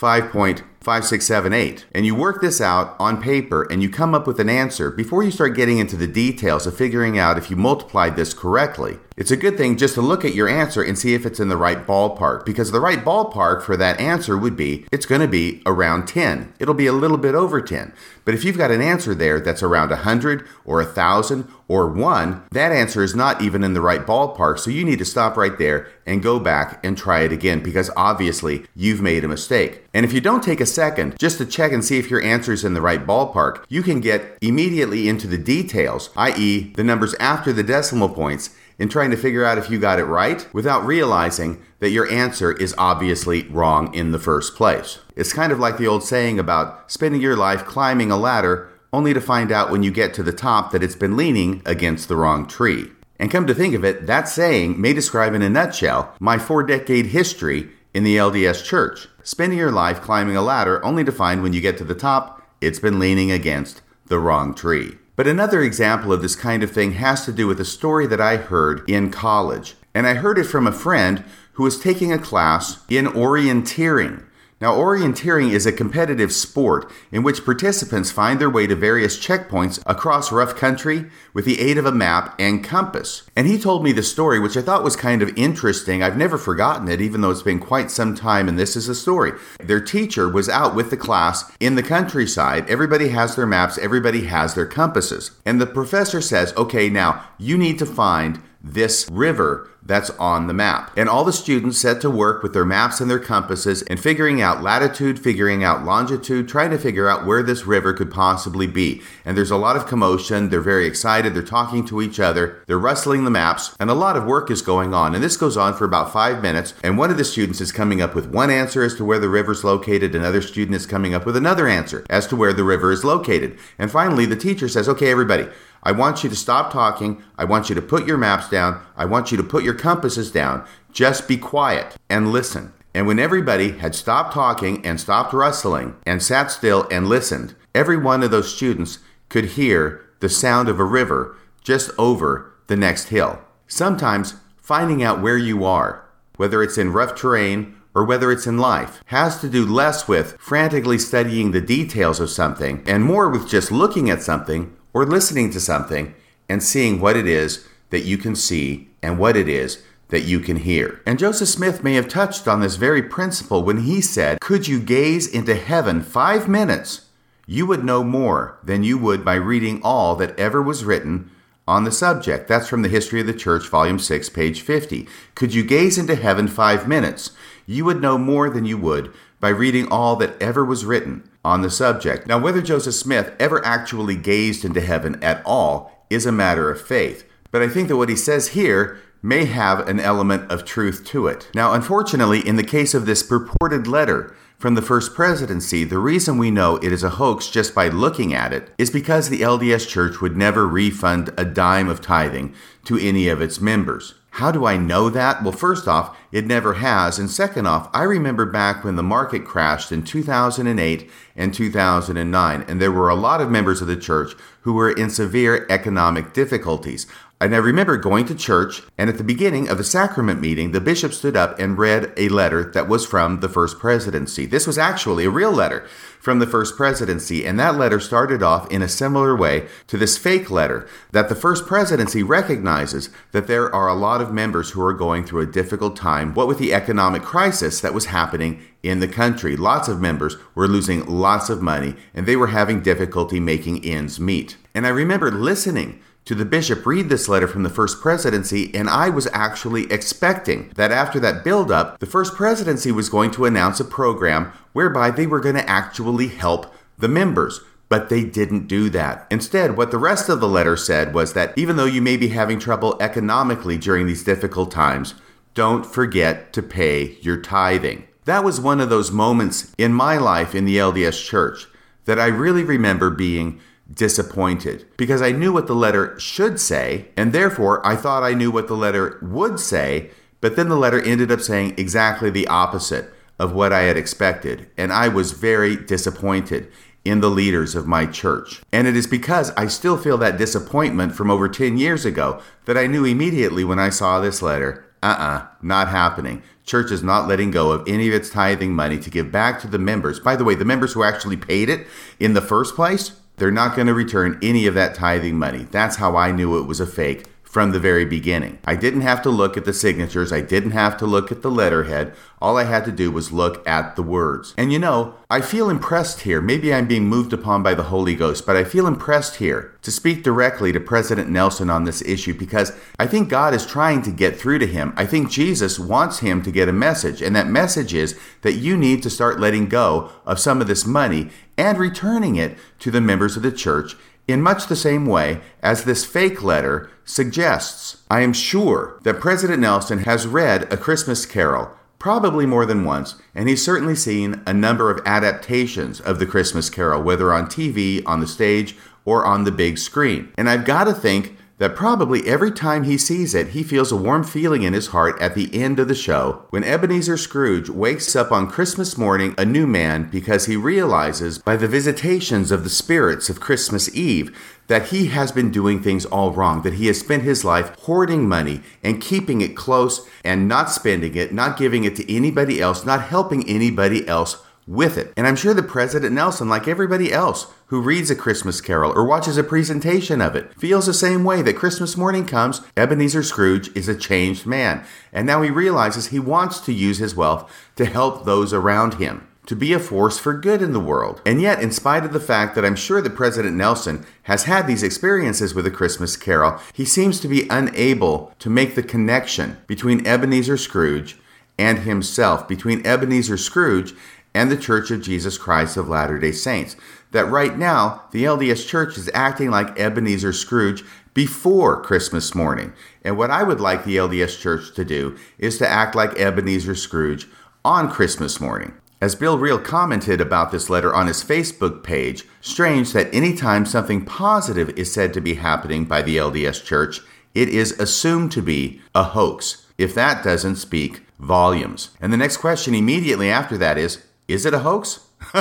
5.5678. 0.87 1.85
And 1.93 2.07
you 2.07 2.15
work 2.15 2.41
this 2.41 2.61
out 2.61 2.95
on 3.01 3.21
paper 3.21 3.67
and 3.71 3.83
you 3.83 3.91
come 3.91 4.15
up 4.15 4.27
with 4.27 4.39
an 4.39 4.49
answer 4.49 4.93
before 4.93 5.25
you 5.25 5.33
start 5.33 5.57
getting 5.57 5.79
into 5.79 5.97
the 5.97 6.07
details 6.07 6.67
of 6.67 6.77
figuring 6.77 7.19
out 7.19 7.37
if 7.37 7.51
you 7.51 7.57
multiplied 7.57 8.15
this 8.15 8.33
correctly. 8.33 8.99
It's 9.17 9.31
a 9.31 9.37
good 9.37 9.57
thing 9.57 9.79
just 9.79 9.95
to 9.95 10.03
look 10.03 10.27
at 10.27 10.35
your 10.35 10.47
answer 10.47 10.83
and 10.83 10.99
see 10.99 11.15
if 11.15 11.25
it's 11.25 11.41
in 11.41 11.49
the 11.49 11.57
right 11.57 11.87
ballpark 11.87 12.45
because 12.45 12.71
the 12.71 12.83
right 12.83 13.03
ballpark 13.03 13.63
for 13.63 13.75
that 13.75 13.99
answer 13.99 14.37
would 14.37 14.59
be 14.59 14.87
it's 14.93 15.07
going 15.07 15.23
to 15.23 15.27
be 15.27 15.63
around 15.65 16.07
10. 16.07 16.53
It'll 16.59 16.75
be 16.75 16.87
a 16.87 16.93
little 16.93 17.17
bit 17.17 17.35
over 17.35 17.63
10. 17.63 17.95
But 18.27 18.35
if 18.35 18.45
you've 18.45 18.59
got 18.59 18.71
an 18.71 18.83
answer 18.83 19.15
there 19.15 19.41
that's 19.41 19.63
around 19.63 19.89
100 19.89 20.47
or 20.67 20.83
1,000 20.83 21.49
or 21.67 21.89
1, 21.89 22.43
that 22.51 22.73
answer 22.73 23.03
is 23.03 23.15
not 23.15 23.41
even 23.41 23.65
in 23.65 23.73
the 23.73 23.81
right 23.81 24.05
ballpark. 24.05 24.59
So 24.59 24.71
you 24.71 24.85
need 24.85 24.99
to 24.99 25.07
stop 25.07 25.39
right 25.39 25.57
there 25.57 25.89
and 26.05 26.23
go 26.23 26.39
back 26.39 26.85
and 26.85 26.99
try 26.99 27.21
it 27.21 27.33
again 27.33 27.63
because 27.63 27.91
obviously 27.97 28.67
you've 28.75 29.01
made 29.01 29.25
a 29.25 29.29
mistake. 29.29 29.85
And 29.95 30.05
if 30.05 30.13
you 30.13 30.21
don't 30.21 30.45
take 30.45 30.61
a 30.61 30.67
second 30.67 31.19
just 31.19 31.39
to 31.39 31.47
check 31.47 31.73
and 31.73 31.83
see 31.83 31.99
if 31.99 32.11
your 32.11 32.21
answer 32.21 32.53
is 32.53 32.67
in 32.67 32.75
the 32.75 32.83
right 32.83 33.07
ballpark, 33.07 33.65
you 33.71 33.83
can 33.83 34.03
get 34.03 34.37
immediately 34.43 35.09
into 35.09 35.27
the 35.27 35.39
details, 35.39 36.11
i.e., 36.17 36.75
the 36.75 36.85
numbers 36.85 37.15
after 37.15 37.51
the 37.51 37.63
decimal 37.63 38.11
points 38.11 38.51
in 38.79 38.89
trying 38.89 39.11
to 39.11 39.17
figure 39.17 39.45
out 39.45 39.59
if 39.59 39.71
you 39.71 39.79
got 39.79 39.99
it 39.99 40.05
right 40.05 40.47
without 40.53 40.85
realizing 40.85 41.63
that 41.79 41.91
your 41.91 42.11
answer 42.11 42.53
is 42.53 42.75
obviously 42.79 43.45
wrong 43.49 43.93
in 43.95 44.13
the 44.13 44.19
first 44.19 44.55
place. 44.55 44.99
It's 45.15 45.33
kind 45.33 45.53
of 45.53 45.59
like 45.59 45.79
the 45.79 45.87
old 45.87 46.03
saying 46.03 46.39
about 46.39 46.91
spending 46.91 47.21
your 47.21 47.37
life 47.37 47.65
climbing 47.65 48.11
a 48.11 48.17
ladder 48.17 48.71
only 48.93 49.13
to 49.15 49.21
find 49.21 49.51
out 49.51 49.71
when 49.71 49.83
you 49.83 49.91
get 49.91 50.15
to 50.15 50.23
the 50.23 50.33
top 50.33 50.71
that 50.73 50.83
it's 50.83 50.95
been 50.95 51.17
leaning 51.17 51.63
against 51.67 52.09
the 52.09 52.17
wrong 52.17 52.47
tree. 52.47 52.91
And 53.19 53.31
come 53.31 53.47
to 53.47 53.55
think 53.55 53.75
of 53.75 53.85
it, 53.85 54.07
that 54.07 54.29
saying 54.29 54.81
may 54.81 54.93
describe 54.93 55.35
in 55.35 55.43
a 55.43 55.49
nutshell 55.49 56.15
my 56.21 56.39
four 56.39 56.63
decade 56.63 57.07
history 57.07 57.71
in 57.95 58.05
the 58.05 58.17
LDS 58.17 58.63
Church. 58.65 59.09
Spending 59.23 59.59
your 59.59 59.73
life 59.73 60.01
climbing 60.01 60.37
a 60.37 60.43
ladder 60.43 60.85
only 60.85 61.03
to 61.03 61.13
find 61.13 61.43
when 61.43 61.53
you 61.53 61.61
get 61.61 61.79
to 61.79 61.85
the 61.85 61.95
top, 61.95 62.43
it's 62.61 62.79
been 62.79 62.99
leaning 62.99 63.33
against 63.33 63.81
the 64.07 64.19
wrong 64.19 64.55
tree. 64.55 64.97
But 65.17 65.27
another 65.27 65.63
example 65.63 66.13
of 66.13 66.21
this 66.21 66.37
kind 66.37 66.63
of 66.63 66.71
thing 66.71 66.93
has 66.93 67.25
to 67.25 67.33
do 67.33 67.47
with 67.47 67.59
a 67.59 67.65
story 67.65 68.07
that 68.07 68.21
I 68.21 68.37
heard 68.37 68.89
in 68.89 69.11
college. 69.11 69.75
And 69.95 70.07
I 70.07 70.15
heard 70.15 70.39
it 70.39 70.45
from 70.45 70.67
a 70.67 70.73
friend 70.73 71.25
who 71.55 71.63
was 71.63 71.81
taking 71.81 72.13
a 72.13 72.19
class 72.19 72.85
in 72.91 73.07
orienteering. 73.07 74.23
Now, 74.59 74.75
orienteering 74.75 75.53
is 75.53 75.67
a 75.67 75.73
competitive 75.73 76.33
sport 76.33 76.91
in 77.13 77.23
which 77.23 77.45
participants 77.45 78.11
find 78.11 78.41
their 78.41 78.49
way 78.49 78.67
to 78.67 78.75
various 78.75 79.19
checkpoints 79.19 79.83
across 79.85 80.33
rough 80.33 80.57
country 80.57 81.11
with 81.35 81.45
the 81.45 81.61
aid 81.61 81.77
of 81.77 81.85
a 81.85 81.93
map 81.93 82.35
and 82.39 82.65
compass. 82.65 83.25
And 83.37 83.47
he 83.47 83.59
told 83.59 83.85
me 83.85 83.93
the 83.93 84.03
story, 84.03 84.41
which 84.41 84.57
I 84.57 84.63
thought 84.63 84.83
was 84.83 84.97
kind 84.97 85.21
of 85.21 85.37
interesting. 85.37 86.03
I've 86.03 86.17
never 86.17 86.39
forgotten 86.39 86.89
it, 86.89 87.03
even 87.03 87.21
though 87.21 87.31
it's 87.31 87.43
been 87.43 87.61
quite 87.61 87.91
some 87.91 88.15
time, 88.15 88.49
and 88.49 88.59
this 88.59 88.77
is 88.77 88.89
a 88.89 88.95
story. 88.95 89.33
Their 89.61 89.81
teacher 89.81 90.27
was 90.27 90.49
out 90.49 90.75
with 90.75 90.89
the 90.89 90.97
class 90.97 91.53
in 91.61 91.75
the 91.75 91.83
countryside. 91.83 92.67
Everybody 92.71 93.09
has 93.09 93.37
their 93.37 93.45
maps, 93.45 93.77
everybody 93.77 94.25
has 94.25 94.55
their 94.55 94.65
compasses. 94.65 95.33
And 95.45 95.61
the 95.61 95.67
professor 95.67 96.23
says, 96.23 96.55
okay, 96.57 96.89
now 96.89 97.27
you 97.37 97.59
need 97.59 97.79
to 97.81 97.85
find 97.85 98.41
this 98.67 99.09
river 99.11 99.71
that's 99.87 100.11
on 100.11 100.47
the 100.47 100.55
map. 100.55 100.91
And 100.97 101.09
all 101.09 101.25
the 101.25 101.33
students 101.33 101.79
set 101.79 102.01
to 102.01 102.11
work 102.11 102.43
with 102.43 102.53
their 102.53 102.65
maps 102.65 103.01
and 103.01 103.11
their 103.11 103.19
compasses 103.19 103.83
and 103.83 104.01
figuring 104.01 104.43
out 104.43 104.63
latitude, 104.63 105.19
figuring 105.19 105.63
out 105.63 105.85
longitude, 105.85 106.49
trying 106.49 106.71
to 106.71 106.79
figure 106.79 107.09
out 107.09 107.25
where 107.25 107.43
this 107.43 107.67
river 107.67 107.93
could 107.93 108.11
possibly 108.11 108.67
be. 108.67 109.03
And 109.25 109.37
there's 109.37 109.51
a 109.51 109.57
lot 109.57 109.77
of 109.77 109.87
commotion. 109.87 110.49
They're 110.49 110.61
very 110.61 110.87
excited. 110.87 111.35
They're 111.35 111.43
talking 111.43 111.87
to 111.87 112.03
each 112.03 112.19
other. 112.19 112.63
They're 112.67 112.79
rustling 112.79 113.25
the 113.25 113.31
maps, 113.31 113.77
and 113.79 113.91
a 113.91 113.95
lot 113.95 114.17
of 114.17 114.25
work 114.25 114.51
is 114.51 114.63
going 114.63 114.93
on. 114.93 115.15
And 115.15 115.23
this 115.23 115.37
goes 115.37 115.57
on 115.57 115.75
for 115.75 115.85
about 115.85 116.13
five 116.13 116.43
minutes. 116.43 116.75
And 116.83 116.99
one 116.99 117.11
of 117.11 117.17
the 117.17 117.25
students 117.25 117.61
is 117.61 117.73
coming 117.73 118.03
up 118.03 118.15
with 118.15 118.27
one 118.27 118.51
answer 118.51 118.83
as 118.83 118.95
to 118.97 119.05
where 119.05 119.19
the 119.19 119.29
river's 119.29 119.65
located. 119.65 120.15
Another 120.15 120.43
student 120.43 120.75
is 120.75 120.87
coming 120.87 121.15
up 121.15 121.25
with 121.25 121.37
another 121.37 121.69
answer 121.69 122.05
as 122.11 122.27
to 122.29 122.37
where 122.37 122.53
the 122.53 122.65
river 122.65 122.91
is 122.91 123.05
located. 123.05 123.59
And 123.79 123.91
finally, 123.91 124.27
the 124.27 124.37
teacher 124.37 124.69
says, 124.69 124.89
Okay, 124.89 125.11
everybody, 125.11 125.47
I 125.87 125.93
want 125.93 126.25
you 126.25 126.31
to 126.31 126.35
stop 126.35 126.73
talking. 126.73 127.23
I 127.39 127.45
want 127.45 127.69
you 127.69 127.77
to 127.77 127.81
put 127.81 128.09
your 128.09 128.19
maps 128.19 128.49
down. 128.49 128.85
I 128.97 129.05
want 129.05 129.31
you 129.31 129.37
to 129.37 129.45
put 129.45 129.63
your 129.63 129.73
compasses 129.73 130.33
down. 130.33 130.67
Just 130.91 131.29
be 131.29 131.37
quiet 131.37 131.95
and 132.11 132.33
listen. 132.33 132.73
And 132.93 133.07
when 133.07 133.21
everybody 133.21 133.79
had 133.79 133.95
stopped 133.95 134.35
talking 134.35 134.85
and 134.85 135.01
stopped 135.01 135.33
rustling 135.33 135.95
and 136.05 136.21
sat 136.21 136.51
still 136.51 136.89
and 136.91 137.09
listened, 137.09 137.55
every 137.73 137.97
one 137.97 138.25
of 138.25 138.33
those 138.33 138.53
students 138.53 138.99
could 139.29 139.51
hear 139.51 140.05
the 140.19 140.29
sound 140.29 140.69
of 140.69 140.81
a 140.81 140.85
river 140.85 141.37
just 141.63 141.93
over 141.97 142.53
the 142.67 142.77
next 142.77 143.11
hill. 143.11 143.39
Sometimes 143.69 144.35
finding 144.57 145.05
out 145.05 145.23
where 145.23 145.39
you 145.39 145.65
are, 145.65 146.05
whether 146.35 146.65
it's 146.65 146.79
in 146.79 146.93
rough 146.93 147.15
terrain 147.15 147.77
or 147.95 148.05
whether 148.05 148.33
it's 148.33 148.49
in 148.49 148.59
life, 148.59 149.05
has 149.07 149.41
to 149.41 149.49
do 149.49 149.65
less 149.65 150.09
with 150.09 150.37
frantically 150.41 150.99
studying 150.99 151.53
the 151.53 151.61
details 151.61 152.19
of 152.19 152.29
something 152.29 152.83
and 152.87 153.05
more 153.05 153.29
with 153.29 153.49
just 153.49 153.71
looking 153.71 154.11
at 154.11 154.21
something 154.21 154.76
or 154.97 155.05
listening 155.05 155.51
to 155.51 155.61
something 155.61 156.15
and 156.49 156.63
seeing 156.63 156.99
what 156.99 157.19
it 157.19 157.27
is 157.27 157.69
that 157.91 158.07
you 158.07 158.17
can 158.17 158.35
see 158.35 158.89
and 159.03 159.19
what 159.19 159.37
it 159.37 159.47
is 159.47 159.83
that 160.09 160.23
you 160.23 160.41
can 160.41 160.57
hear. 160.57 161.03
And 161.05 161.19
Joseph 161.19 161.51
Smith 161.51 161.85
may 161.85 161.93
have 161.97 162.09
touched 162.09 162.49
on 162.49 162.61
this 162.61 162.77
very 162.77 163.03
principle 163.03 163.63
when 163.63 163.83
he 163.83 164.01
said, 164.01 164.41
Could 164.41 164.67
you 164.67 164.81
gaze 164.81 165.27
into 165.27 165.55
heaven 165.55 166.01
five 166.01 166.49
minutes? 166.49 167.11
You 167.47 167.67
would 167.67 167.85
know 167.85 168.03
more 168.03 168.59
than 168.65 168.85
you 168.85 168.97
would 168.97 169.23
by 169.23 169.35
reading 169.35 169.83
all 169.83 170.17
that 170.17 170.37
ever 170.39 170.63
was 170.63 170.83
written 170.83 171.31
on 171.69 171.85
the 171.85 171.93
subject. 171.93 172.49
That's 172.49 172.67
from 172.67 172.81
the 172.81 172.89
History 172.89 173.21
of 173.21 173.27
the 173.27 173.35
Church, 173.35 173.69
Volume 173.69 173.99
6, 173.99 174.31
page 174.31 174.63
50. 174.63 175.07
Could 175.35 175.53
you 175.53 175.63
gaze 175.63 175.99
into 175.99 176.15
heaven 176.15 176.49
five 176.49 176.89
minutes? 176.89 177.33
You 177.67 177.85
would 177.85 178.01
know 178.01 178.17
more 178.17 178.49
than 178.49 178.65
you 178.65 178.79
would 178.79 179.13
by 179.41 179.51
reading 179.51 179.89
all 179.89 180.17
that 180.17 180.41
ever 180.41 180.65
was 180.65 180.87
written 180.87 181.29
on 181.47 181.63
the 181.63 181.71
subject. 181.71 182.27
Now, 182.27 182.39
whether 182.39 182.61
Joseph 182.61 182.95
Smith 182.95 183.33
ever 183.39 183.65
actually 183.65 184.17
gazed 184.17 184.65
into 184.65 184.81
heaven 184.81 185.23
at 185.23 185.41
all 185.47 186.05
is 186.11 186.27
a 186.27 186.33
matter 186.33 186.71
of 186.71 186.81
faith, 186.81 187.25
but 187.53 187.63
I 187.63 187.69
think 187.69 187.87
that 187.87 187.97
what 187.97 188.09
he 188.09 188.17
says 188.17 188.49
here 188.49 188.99
may 189.23 189.45
have 189.45 189.89
an 189.89 190.01
element 190.01 190.51
of 190.51 190.65
truth 190.65 191.05
to 191.07 191.29
it. 191.29 191.49
Now, 191.55 191.73
unfortunately, 191.73 192.47
in 192.47 192.57
the 192.57 192.65
case 192.65 192.95
of 192.95 193.07
this 193.07 193.23
purported 193.23 193.87
letter 193.87 194.35
from 194.59 194.75
the 194.75 194.83
first 194.83 195.15
presidency, 195.15 195.85
the 195.85 195.99
reason 195.99 196.37
we 196.37 196.51
know 196.51 196.77
it 196.77 196.93
is 196.93 197.05
a 197.05 197.11
hoax 197.11 197.49
just 197.49 197.75
by 197.75 197.89
looking 197.89 198.35
at 198.35 198.53
it 198.53 198.71
is 198.77 198.91
because 198.91 199.29
the 199.29 199.43
LDS 199.43 199.87
Church 199.87 200.21
would 200.21 200.37
never 200.37 200.67
refund 200.67 201.33
a 201.37 201.45
dime 201.45 201.89
of 201.89 202.01
tithing 202.01 202.55
to 202.87 202.99
any 202.99 203.29
of 203.29 203.41
its 203.41 203.61
members. 203.61 204.15
How 204.37 204.53
do 204.53 204.67
I 204.67 204.77
know 204.77 205.09
that? 205.09 205.43
Well, 205.43 205.53
first 205.53 205.89
off, 205.89 206.15
it 206.31 206.47
never 206.47 206.75
has. 206.75 207.19
And 207.19 207.31
second 207.31 207.67
off, 207.67 207.89
I 207.95 208.03
remember 208.03 208.45
back 208.45 208.85
when 208.85 208.97
the 208.97 209.03
market 209.03 209.47
crashed 209.47 209.91
in 209.91 210.03
2008 210.03 211.11
and 211.35 211.55
2009, 211.55 212.65
and 212.69 212.83
there 212.83 212.93
were 212.93 213.09
a 213.09 213.15
lot 213.15 213.41
of 213.41 213.51
members 213.51 213.81
of 213.81 213.89
the 213.89 213.97
church 213.97 214.35
who 214.61 214.75
were 214.75 214.91
in 214.91 215.09
severe 215.09 215.67
economic 215.71 216.35
difficulties. 216.35 217.07
And 217.39 217.55
I 217.55 217.59
remember 217.59 217.99
going 217.99 218.25
to 218.27 218.35
church, 218.35 218.81
and 218.97 219.11
at 219.11 219.19
the 219.19 219.25
beginning 219.25 219.69
of 219.69 219.77
the 219.77 219.85
sacrament 219.85 220.41
meeting, 220.41 220.73
the 220.73 220.81
bishop 220.81 221.13
stood 221.13 221.37
up 221.37 221.59
and 221.59 221.77
read 221.77 222.15
a 222.17 222.31
letter 222.31 222.65
that 222.73 222.89
was 222.89 223.05
from 223.05 223.41
the 223.41 223.49
first 223.49 223.79
presidency. 223.79 224.47
This 224.47 224.67
was 224.67 224.79
actually 224.79 225.27
a 225.27 225.31
real 225.31 225.53
letter 225.53 225.87
from 226.19 226.39
the 226.39 226.47
first 226.47 226.79
presidency, 226.79 227.47
and 227.47 227.61
that 227.61 227.77
letter 227.77 228.01
started 228.01 228.43
off 228.43 228.71
in 228.71 228.81
a 228.81 228.89
similar 228.89 229.37
way 229.37 229.69
to 229.87 229.99
this 229.99 230.17
fake 230.17 230.51
letter 230.51 230.89
that 231.13 231.29
the 231.29 231.35
first 231.35 231.67
presidency 231.67 232.23
recognizes 232.23 233.11
that 233.33 233.49
there 233.49 233.73
are 233.75 233.89
a 233.89 233.95
lot 233.95 234.23
of 234.23 234.33
members 234.33 234.71
who 234.71 234.83
are 234.83 234.95
going 234.95 235.23
through 235.23 235.43
a 235.43 235.47
difficult 235.47 235.95
time, 235.95 236.33
what 236.33 236.49
with 236.49 236.59
the 236.59 236.73
economic 236.73 237.21
crisis 237.21 237.83
that 237.83 237.93
was 237.93 238.07
happening 238.07 238.63
in 238.83 239.01
the 239.01 239.09
country. 239.09 239.59
Lots 239.59 239.89
of 239.89 240.01
members 240.01 240.37
were 240.55 240.67
losing 240.67 241.05
lots 241.05 241.51
of 241.51 241.61
money, 241.61 241.97
and 242.15 242.25
they 242.25 242.37
were 242.37 242.47
having 242.47 242.81
difficulty 242.81 243.41
making 243.41 243.85
ends 243.85 244.19
meet. 244.19 244.57
And 244.75 244.87
I 244.87 244.91
remember 244.91 245.31
listening 245.31 246.01
to 246.27 246.35
the 246.35 246.45
bishop 246.45 246.85
read 246.85 247.09
this 247.09 247.29
letter 247.29 247.47
from 247.47 247.63
the 247.63 247.71
first 247.71 248.01
presidency, 248.01 248.75
and 248.75 248.91
I 248.91 249.09
was 249.09 249.29
actually 249.33 249.91
expecting 249.93 250.73
that 250.75 250.91
after 250.91 251.21
that 251.21 251.45
buildup, 251.45 252.01
the 252.01 252.07
first 252.07 252.35
presidency 252.35 252.91
was 252.91 253.09
going 253.09 253.31
to 253.33 253.45
announce 253.45 253.79
a 253.79 253.85
program 253.85 254.53
whereby 254.73 255.11
they 255.11 255.27
were 255.27 255.41
going 255.41 255.55
to 255.55 255.71
actually 255.71 256.29
help 256.29 256.75
the 256.99 257.09
members. 257.09 257.61
But 257.89 258.09
they 258.09 258.25
didn't 258.25 258.67
do 258.67 258.91
that. 258.91 259.29
Instead, 259.31 259.77
what 259.77 259.93
the 259.93 259.99
rest 259.99 260.29
of 260.29 260.41
the 260.41 260.49
letter 260.49 260.77
said 260.77 261.15
was 261.15 261.35
that 261.35 261.57
even 261.57 261.77
though 261.77 261.85
you 261.85 262.03
may 262.03 262.17
be 262.17 262.29
having 262.29 262.59
trouble 262.59 262.97
economically 263.01 263.79
during 263.79 264.09
these 264.09 264.25
difficult 264.25 264.73
times, 264.73 265.15
don't 265.55 265.87
forget 265.87 266.53
to 266.55 266.63
pay 266.63 267.17
your 267.21 267.41
tithing. 267.41 268.09
That 268.25 268.43
was 268.43 268.61
one 268.61 268.81
of 268.81 268.91
those 268.91 269.13
moments 269.13 269.73
in 269.79 269.93
my 269.93 270.19
life 270.19 270.53
in 270.53 270.65
the 270.65 270.79
LDS 270.79 271.25
church 271.25 271.69
that 272.07 272.19
I 272.19 272.27
really 272.27 272.65
remember 272.65 273.09
being 273.11 273.61
disappointed 273.93 274.87
because 274.97 275.23
I 275.23 275.33
knew 275.33 275.53
what 275.53 275.67
the 275.67 275.75
letter 275.75 276.19
should 276.19 276.59
say, 276.61 277.09
and 277.17 277.33
therefore 277.33 277.87
I 277.87 277.97
thought 277.97 278.23
I 278.23 278.35
knew 278.35 278.51
what 278.51 278.69
the 278.69 278.75
letter 278.75 279.19
would 279.23 279.61
say, 279.61 280.11
but 280.41 280.57
then 280.57 280.69
the 280.69 280.77
letter 280.77 281.01
ended 281.01 281.31
up 281.31 281.41
saying 281.41 281.75
exactly 281.77 282.31
the 282.31 282.49
opposite 282.49 283.13
of 283.39 283.53
what 283.53 283.73
I 283.73 283.83
had 283.83 283.97
expected, 283.97 284.69
and 284.77 284.93
I 284.93 285.09
was 285.09 285.33
very 285.33 285.77
disappointed 285.77 286.71
in 287.05 287.21
the 287.21 287.31
leaders 287.31 287.75
of 287.77 287.87
my 287.87 288.05
church. 288.05 288.63
And 288.73 288.89
it 288.89 288.97
is 288.97 289.07
because 289.07 289.53
I 289.53 289.69
still 289.69 289.97
feel 289.97 290.19
that 290.19 290.39
disappointment 290.39 291.15
from 291.15 291.31
over 291.31 291.49
10 291.49 291.79
years 291.79 292.05
ago 292.05 292.41
that 292.65 292.77
I 292.77 292.89
knew 292.89 293.05
immediately 293.05 293.63
when 293.63 293.79
I 293.79 293.91
saw 293.91 294.21
this 294.21 294.43
letter 294.43 294.83
uh 295.03 295.07
uh-uh, 295.07 295.37
uh, 295.39 295.47
not 295.63 295.89
happening. 295.89 296.43
Church 296.65 296.91
is 296.91 297.03
not 297.03 297.29
letting 297.29 297.53
go 297.53 297.71
of 297.71 297.87
any 297.87 298.09
of 298.09 298.15
its 298.15 298.31
tithing 298.31 298.73
money 298.73 298.99
to 298.99 299.11
give 299.11 299.31
back 299.31 299.61
to 299.61 299.69
the 299.69 299.79
members. 299.79 300.19
By 300.19 300.35
the 300.35 300.43
way, 300.43 300.57
the 300.57 300.65
members 300.65 300.95
who 300.95 301.05
actually 301.05 301.37
paid 301.37 301.69
it 301.69 301.87
in 302.19 302.35
the 302.35 302.41
first 302.41 302.75
place, 302.75 303.13
they're 303.37 303.51
not 303.51 303.75
going 303.77 303.87
to 303.87 303.95
return 303.95 304.39
any 304.43 304.67
of 304.67 304.75
that 304.75 304.95
tithing 304.95 305.39
money. 305.39 305.67
That's 305.71 305.97
how 305.97 306.17
I 306.17 306.33
knew 306.33 306.59
it 306.59 306.67
was 306.67 306.81
a 306.81 306.87
fake 306.87 307.27
from 307.57 307.73
the 307.73 307.81
very 307.81 308.05
beginning. 308.05 308.59
I 308.67 308.77
didn't 308.77 309.01
have 309.01 309.23
to 309.23 309.31
look 309.31 309.57
at 309.57 309.65
the 309.65 309.73
signatures, 309.73 310.31
I 310.31 310.43
didn't 310.43 310.73
have 310.73 310.99
to 310.99 311.07
look 311.07 311.33
at 311.33 311.41
the 311.41 311.51
letterhead. 311.51 312.15
All 312.39 312.59
I 312.59 312.65
had 312.65 312.85
to 312.85 312.93
do 312.93 313.11
was 313.11 313.33
look 313.33 313.67
at 313.67 313.97
the 313.97 314.03
words. 314.03 314.53
And 314.59 314.71
you 314.71 314.79
know, 314.79 315.15
I 315.31 315.41
feel 315.41 315.71
impressed 315.71 316.21
here. 316.21 316.43
Maybe 316.43 316.75
I'm 316.75 316.87
being 316.87 317.09
moved 317.09 317.33
upon 317.33 317.63
by 317.63 317.73
the 317.73 317.85
Holy 317.85 318.15
Ghost, 318.15 318.45
but 318.45 318.57
I 318.57 318.65
feel 318.65 318.87
impressed 318.87 319.37
here 319.37 319.75
to 319.81 319.91
speak 319.91 320.23
directly 320.23 320.71
to 320.71 320.81
President 320.81 321.31
Nelson 321.31 321.71
on 321.71 321.85
this 321.85 322.03
issue 322.03 322.35
because 322.35 322.73
I 322.99 323.07
think 323.07 323.31
God 323.31 323.55
is 323.55 323.65
trying 323.65 324.03
to 324.03 324.11
get 324.11 324.39
through 324.39 324.59
to 324.59 324.67
him. 324.67 324.93
I 324.95 325.07
think 325.07 325.31
Jesus 325.31 325.79
wants 325.79 326.19
him 326.19 326.43
to 326.43 326.51
get 326.51 326.69
a 326.69 326.73
message, 326.73 327.23
and 327.23 327.35
that 327.35 327.47
message 327.47 327.95
is 327.95 328.19
that 328.43 328.57
you 328.57 328.77
need 328.77 329.03
to 329.03 329.09
start 329.09 329.41
letting 329.41 329.71
go 329.71 330.11
of 330.27 330.39
some 330.39 330.61
of 330.61 330.67
this 330.67 330.85
money 330.85 331.31
and 331.57 331.79
returning 331.79 332.37
it 332.37 332.59
to 332.81 332.91
the 332.91 333.01
members 333.01 333.37
of 333.37 333.43
the 333.43 333.51
church 333.51 333.97
in 334.29 334.43
much 334.43 334.67
the 334.67 334.77
same 334.77 335.07
way 335.07 335.41
as 335.63 335.85
this 335.85 336.05
fake 336.05 336.43
letter 336.43 336.91
suggests. 337.05 338.03
I 338.11 338.21
am 338.21 338.33
sure 338.33 338.99
that 339.05 339.21
President 339.21 339.61
Nelson 339.61 340.01
has 340.01 340.27
read 340.27 340.73
A 340.73 340.77
Christmas 340.77 341.25
Carol 341.27 341.71
probably 341.99 342.47
more 342.47 342.67
than 342.67 342.85
once, 342.85 343.17
and 343.35 343.49
he's 343.49 343.65
certainly 343.65 343.95
seen 343.95 344.43
a 344.47 344.53
number 344.53 344.91
of 344.91 345.05
adaptations 345.07 346.01
of 346.01 346.19
The 346.19 346.27
Christmas 346.27 346.69
Carol, 346.71 347.03
whether 347.03 347.33
on 347.33 347.47
TV, 347.47 348.03
on 348.07 348.21
the 348.21 348.27
stage, 348.27 348.77
or 349.05 349.25
on 349.25 349.45
the 349.45 349.53
big 349.53 349.79
screen. 349.79 350.33
And 350.37 350.49
I've 350.49 350.65
got 350.65 350.85
to 350.85 350.93
think 350.93 351.37
that 351.59 351.75
probably 351.75 352.27
every 352.27 352.51
time 352.51 352.85
he 352.85 352.99
sees 352.99 353.35
it, 353.35 353.49
he 353.49 353.63
feels 353.63 353.91
a 353.91 353.97
warm 353.97 354.23
feeling 354.23 354.63
in 354.63 354.75
his 354.75 354.89
heart 354.89 355.21
at 355.21 355.35
the 355.35 355.55
end 355.55 355.79
of 355.79 355.89
the 355.89 355.95
show 355.95 356.45
when 356.51 356.63
Ebenezer 356.63 357.17
Scrooge 357.17 357.71
wakes 357.71 358.15
up 358.15 358.31
on 358.31 358.51
Christmas 358.51 358.99
morning 358.99 359.35
a 359.39 359.45
new 359.45 359.67
man 359.67 360.09
because 360.11 360.47
he 360.47 360.57
realizes 360.57 361.39
by 361.39 361.57
the 361.57 361.69
visitations 361.69 362.51
of 362.51 362.63
the 362.63 362.71
spirits 362.71 363.31
of 363.31 363.41
Christmas 363.41 363.95
Eve 363.95 364.37
that 364.67 364.89
he 364.89 365.07
has 365.07 365.33
been 365.33 365.51
doing 365.51 365.81
things 365.81 366.05
all 366.05 366.33
wrong, 366.33 366.63
that 366.63 366.75
he 366.75 366.89
has 366.89 367.01
spent 367.01 367.23
his 367.23 367.45
life 367.45 367.75
hoarding 367.81 368.29
money 368.29 368.61
and 368.83 369.01
keeping 369.01 369.41
it 369.41 369.57
close 369.57 370.07
and 370.25 370.49
not 370.49 370.71
spending 370.71 371.15
it, 371.15 371.33
not 371.33 371.57
giving 371.57 371.85
it 371.85 371.97
to 371.97 372.15
anybody 372.15 372.61
else, 372.61 372.85
not 372.85 373.03
helping 373.03 373.49
anybody 373.49 374.07
else 374.09 374.43
with 374.67 374.99
it. 374.99 375.13
And 375.17 375.27
I'm 375.27 375.37
sure 375.37 375.55
that 375.55 375.69
President 375.69 376.13
Nelson, 376.13 376.49
like 376.49 376.67
everybody 376.67 377.13
else 377.13 377.47
who 377.67 377.81
reads 377.81 378.11
A 378.11 378.17
Christmas 378.17 378.61
Carol 378.61 378.93
or 378.93 379.05
watches 379.05 379.39
a 379.39 379.45
presentation 379.45 380.21
of 380.21 380.35
it, 380.35 380.53
feels 380.59 380.87
the 380.87 380.95
same 380.95 381.25
way 381.25 381.43
that 381.43 381.57
Christmas 381.57 381.97
morning 381.97 382.27
comes, 382.27 382.63
Ebenezer 382.77 383.23
Scrooge 383.23 383.75
is 383.77 383.89
a 383.89 383.97
changed 383.97 384.47
man. 384.47 384.85
And 385.13 385.27
now 385.27 385.43
he 385.43 385.51
realizes 385.51 386.09
he 386.09 386.19
wants 386.19 386.61
to 386.61 386.73
use 386.73 386.99
his 386.99 387.15
wealth 387.15 387.51
to 387.77 387.85
help 387.85 388.25
those 388.25 388.53
around 388.53 388.95
him. 388.95 389.29
To 389.47 389.55
be 389.55 389.73
a 389.73 389.79
force 389.79 390.19
for 390.19 390.35
good 390.35 390.61
in 390.61 390.73
the 390.73 390.81
world. 390.81 391.23
And 391.25 391.41
yet, 391.41 391.63
in 391.63 391.71
spite 391.71 392.05
of 392.05 392.13
the 392.13 392.19
fact 392.19 392.57
that 392.57 392.65
I'm 392.65 392.75
sure 392.75 393.01
that 393.01 393.15
President 393.15 393.55
Nelson 393.55 394.05
has 394.25 394.43
had 394.43 394.67
these 394.67 394.83
experiences 394.83 395.55
with 395.55 395.65
A 395.69 395.71
Christmas 395.71 396.17
Carol, 396.17 396.59
he 396.73 396.85
seems 396.85 397.21
to 397.21 397.29
be 397.29 397.47
unable 397.49 398.35
to 398.41 398.51
make 398.51 398.75
the 398.75 398.83
connection 398.83 399.59
between 399.69 400.05
Ebenezer 400.05 400.57
Scrooge 400.57 401.17
and 401.59 401.81
himself, 401.81 402.47
between 402.49 402.85
Ebenezer 402.87 403.37
Scrooge 403.37 403.95
and 404.37 404.51
the 404.51 404.57
Church 404.57 404.91
of 404.91 405.01
Jesus 405.01 405.39
Christ 405.39 405.79
of 405.79 405.89
Latter 405.89 406.19
day 406.19 406.31
Saints. 406.31 406.77
That 407.13 407.25
right 407.25 407.57
now, 407.57 408.03
the 408.11 408.25
LDS 408.25 408.69
Church 408.69 408.99
is 408.99 409.11
acting 409.15 409.51
like 409.51 409.79
Ebenezer 409.81 410.35
Scrooge 410.35 410.85
before 411.15 411.81
Christmas 411.81 412.35
morning. 412.35 412.75
And 413.03 413.17
what 413.17 413.31
I 413.31 413.43
would 413.43 413.61
like 413.61 413.85
the 413.85 413.97
LDS 413.97 414.39
Church 414.39 414.75
to 414.75 414.85
do 414.85 415.17
is 415.39 415.57
to 415.59 415.67
act 415.67 415.95
like 415.95 416.21
Ebenezer 416.21 416.75
Scrooge 416.75 417.27
on 417.65 417.91
Christmas 417.91 418.39
morning. 418.39 418.75
As 419.01 419.15
Bill 419.15 419.39
Reel 419.39 419.59
commented 419.59 420.21
about 420.21 420.51
this 420.53 420.69
letter 420.69 420.95
on 420.95 421.07
his 421.07 421.25
Facebook 421.25 421.83
page, 421.83 422.25
strange 422.43 422.93
that 422.93 423.13
anytime 423.15 423.65
something 423.65 424.05
positive 424.05 424.69
is 424.79 424.93
said 424.93 425.15
to 425.15 425.21
be 425.23 425.35
happening 425.35 425.87
by 425.87 426.03
the 426.03 426.19
LDS 426.19 426.63
Church, 426.63 427.01
it 427.35 427.49
is 427.49 427.73
assumed 427.73 428.33
to 428.33 428.43
be 428.43 428.83
a 428.95 429.03
hoax, 429.03 429.67
if 429.79 429.95
that 429.95 430.23
doesn't 430.23 430.57
speak 430.57 431.03
volumes. 431.19 431.91
And 432.01 432.13
the 432.13 432.19
next 432.19 432.39
question 432.39 432.75
immediately 432.75 433.31
after 433.31 433.57
that 433.59 433.79
is 433.79 434.03
is 434.29 434.45
it 434.47 434.55
a 434.55 434.61
hoax? 434.61 435.01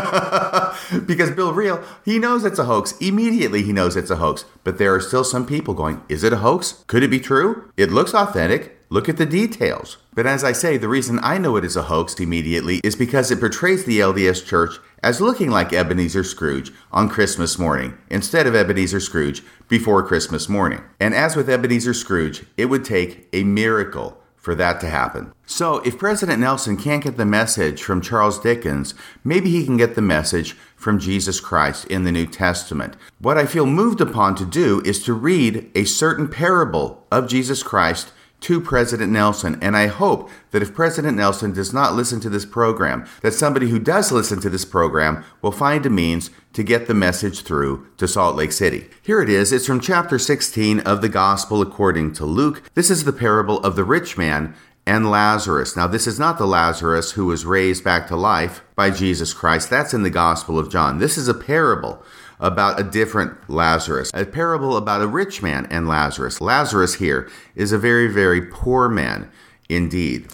because 1.05 1.31
Bill 1.31 1.53
Reel, 1.53 1.83
he 2.03 2.19
knows 2.19 2.45
it's 2.45 2.59
a 2.59 2.65
hoax. 2.65 2.93
Immediately 2.99 3.63
he 3.63 3.73
knows 3.73 3.95
it's 3.95 4.09
a 4.09 4.17
hoax. 4.17 4.45
But 4.63 4.77
there 4.77 4.93
are 4.93 5.01
still 5.01 5.23
some 5.23 5.45
people 5.45 5.73
going, 5.73 6.01
is 6.09 6.23
it 6.23 6.33
a 6.33 6.37
hoax? 6.37 6.83
Could 6.87 7.03
it 7.03 7.09
be 7.09 7.19
true? 7.19 7.71
It 7.77 7.91
looks 7.91 8.13
authentic. 8.13 8.77
Look 8.89 9.09
at 9.09 9.17
the 9.17 9.25
details. 9.25 9.97
But 10.13 10.27
as 10.27 10.43
I 10.43 10.51
say, 10.51 10.77
the 10.77 10.87
reason 10.87 11.19
I 11.21 11.37
know 11.37 11.55
it 11.57 11.65
is 11.65 11.75
a 11.75 11.83
hoax 11.83 12.19
immediately 12.19 12.79
is 12.83 12.95
because 12.95 13.31
it 13.31 13.39
portrays 13.39 13.83
the 13.83 13.99
LDS 13.99 14.45
Church 14.45 14.75
as 15.03 15.19
looking 15.19 15.49
like 15.49 15.73
Ebenezer 15.73 16.23
Scrooge 16.23 16.71
on 16.91 17.09
Christmas 17.09 17.59
morning 17.59 17.97
instead 18.09 18.47
of 18.47 18.55
Ebenezer 18.55 18.99
Scrooge 18.99 19.43
before 19.67 20.03
Christmas 20.03 20.47
morning. 20.47 20.81
And 20.99 21.13
as 21.13 21.35
with 21.35 21.49
Ebenezer 21.49 21.93
Scrooge, 21.93 22.45
it 22.57 22.65
would 22.65 22.85
take 22.85 23.27
a 23.33 23.43
miracle 23.43 24.21
for 24.45 24.53
that 24.53 24.79
to 24.79 24.87
happen. 24.87 25.33
So, 25.47 25.79
if 25.79 25.97
President 25.97 26.39
Nelson 26.39 26.77
can't 26.77 27.03
get 27.03 27.17
the 27.17 27.25
message 27.25 27.81
from 27.81 27.99
Charles 27.99 28.39
Dickens, 28.39 28.93
maybe 29.23 29.49
he 29.49 29.65
can 29.65 29.75
get 29.75 29.95
the 29.95 30.03
message 30.03 30.53
from 30.75 30.99
Jesus 30.99 31.39
Christ 31.39 31.85
in 31.85 32.03
the 32.03 32.11
New 32.11 32.27
Testament. 32.27 32.95
What 33.17 33.39
I 33.39 33.47
feel 33.47 33.65
moved 33.65 34.01
upon 34.01 34.35
to 34.35 34.45
do 34.45 34.83
is 34.85 35.03
to 35.05 35.13
read 35.13 35.71
a 35.73 35.83
certain 35.83 36.27
parable 36.27 37.07
of 37.11 37.27
Jesus 37.27 37.63
Christ 37.63 38.11
to 38.45 38.61
President 38.61 39.11
Nelson. 39.11 39.57
And 39.59 39.75
I 39.75 39.87
hope 39.87 40.29
that 40.51 40.61
if 40.61 40.75
President 40.75 41.17
Nelson 41.17 41.51
does 41.51 41.73
not 41.73 41.95
listen 41.95 42.19
to 42.19 42.29
this 42.29 42.45
program, 42.45 43.07
that 43.21 43.33
somebody 43.33 43.69
who 43.69 43.79
does 43.79 44.11
listen 44.11 44.39
to 44.41 44.51
this 44.51 44.65
program 44.65 45.23
will 45.41 45.51
find 45.51 45.83
a 45.83 45.89
means 45.89 46.29
to 46.53 46.61
get 46.61 46.85
the 46.85 46.93
message 46.93 47.41
through 47.41 47.87
to 47.97 48.07
Salt 48.07 48.35
Lake 48.35 48.51
City. 48.51 48.87
Here 49.01 49.19
it 49.19 49.29
is. 49.29 49.51
It's 49.51 49.65
from 49.65 49.79
chapter 49.79 50.19
16 50.19 50.81
of 50.81 51.01
the 51.01 51.09
Gospel 51.09 51.59
according 51.59 52.13
to 52.13 52.25
Luke. 52.25 52.61
This 52.75 52.91
is 52.91 53.03
the 53.03 53.11
parable 53.11 53.57
of 53.61 53.75
the 53.75 53.83
rich 53.83 54.15
man 54.15 54.53
and 54.85 55.09
Lazarus. 55.09 55.75
Now, 55.75 55.87
this 55.87 56.05
is 56.05 56.19
not 56.19 56.37
the 56.37 56.45
Lazarus 56.45 57.13
who 57.13 57.25
was 57.25 57.47
raised 57.47 57.83
back 57.83 58.07
to 58.09 58.15
life 58.15 58.61
by 58.75 58.91
Jesus 58.91 59.33
Christ. 59.33 59.71
That's 59.71 59.95
in 59.95 60.03
the 60.03 60.11
Gospel 60.11 60.59
of 60.59 60.69
John. 60.69 60.99
This 60.99 61.17
is 61.17 61.27
a 61.27 61.33
parable 61.33 62.03
about 62.45 62.79
a 62.79 62.83
different 62.83 63.49
Lazarus, 63.49 64.11
a 64.13 64.23
parable 64.23 64.77
about 64.77 65.01
a 65.01 65.07
rich 65.07 65.41
man 65.41 65.67
and 65.71 65.87
Lazarus. 65.87 66.39
Lazarus 66.39 66.95
here 66.95 67.27
is 67.55 67.71
a 67.71 67.77
very, 67.77 68.07
very 68.07 68.39
poor 68.39 68.87
man 68.87 69.31
indeed. 69.67 70.27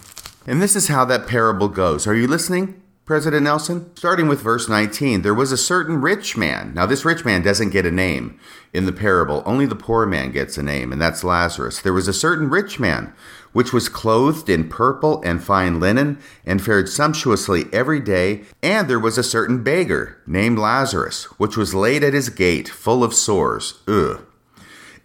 And 0.46 0.60
this 0.60 0.76
is 0.76 0.88
how 0.88 1.06
that 1.06 1.26
parable 1.26 1.68
goes. 1.68 2.06
Are 2.06 2.14
you 2.14 2.26
listening? 2.26 2.82
President 3.06 3.44
Nelson? 3.44 3.90
Starting 3.96 4.28
with 4.28 4.42
verse 4.42 4.68
19, 4.68 5.22
there 5.22 5.34
was 5.34 5.52
a 5.52 5.56
certain 5.56 6.00
rich 6.00 6.36
man. 6.36 6.74
Now, 6.74 6.84
this 6.86 7.04
rich 7.04 7.24
man 7.24 7.42
doesn't 7.42 7.70
get 7.70 7.86
a 7.86 7.90
name 7.90 8.38
in 8.72 8.86
the 8.86 8.92
parable, 8.92 9.42
only 9.46 9.66
the 9.66 9.74
poor 9.74 10.04
man 10.06 10.32
gets 10.32 10.56
a 10.56 10.62
name, 10.62 10.92
and 10.92 11.00
that's 11.00 11.24
Lazarus. 11.24 11.80
There 11.80 11.92
was 11.92 12.08
a 12.08 12.12
certain 12.12 12.50
rich 12.50 12.78
man 12.78 13.12
which 13.52 13.72
was 13.72 13.88
clothed 13.88 14.48
in 14.48 14.68
purple 14.68 15.22
and 15.24 15.42
fine 15.42 15.78
linen, 15.80 16.18
and 16.44 16.62
fared 16.62 16.88
sumptuously 16.88 17.64
every 17.72 18.00
day. 18.00 18.42
And 18.62 18.88
there 18.88 19.00
was 19.00 19.18
a 19.18 19.22
certain 19.22 19.62
beggar 19.62 20.18
named 20.26 20.58
Lazarus, 20.58 21.24
which 21.38 21.56
was 21.56 21.74
laid 21.74 22.02
at 22.02 22.14
his 22.14 22.28
gate, 22.28 22.68
full 22.68 23.04
of 23.04 23.14
sores. 23.14 23.82
Ugh. 23.86 24.24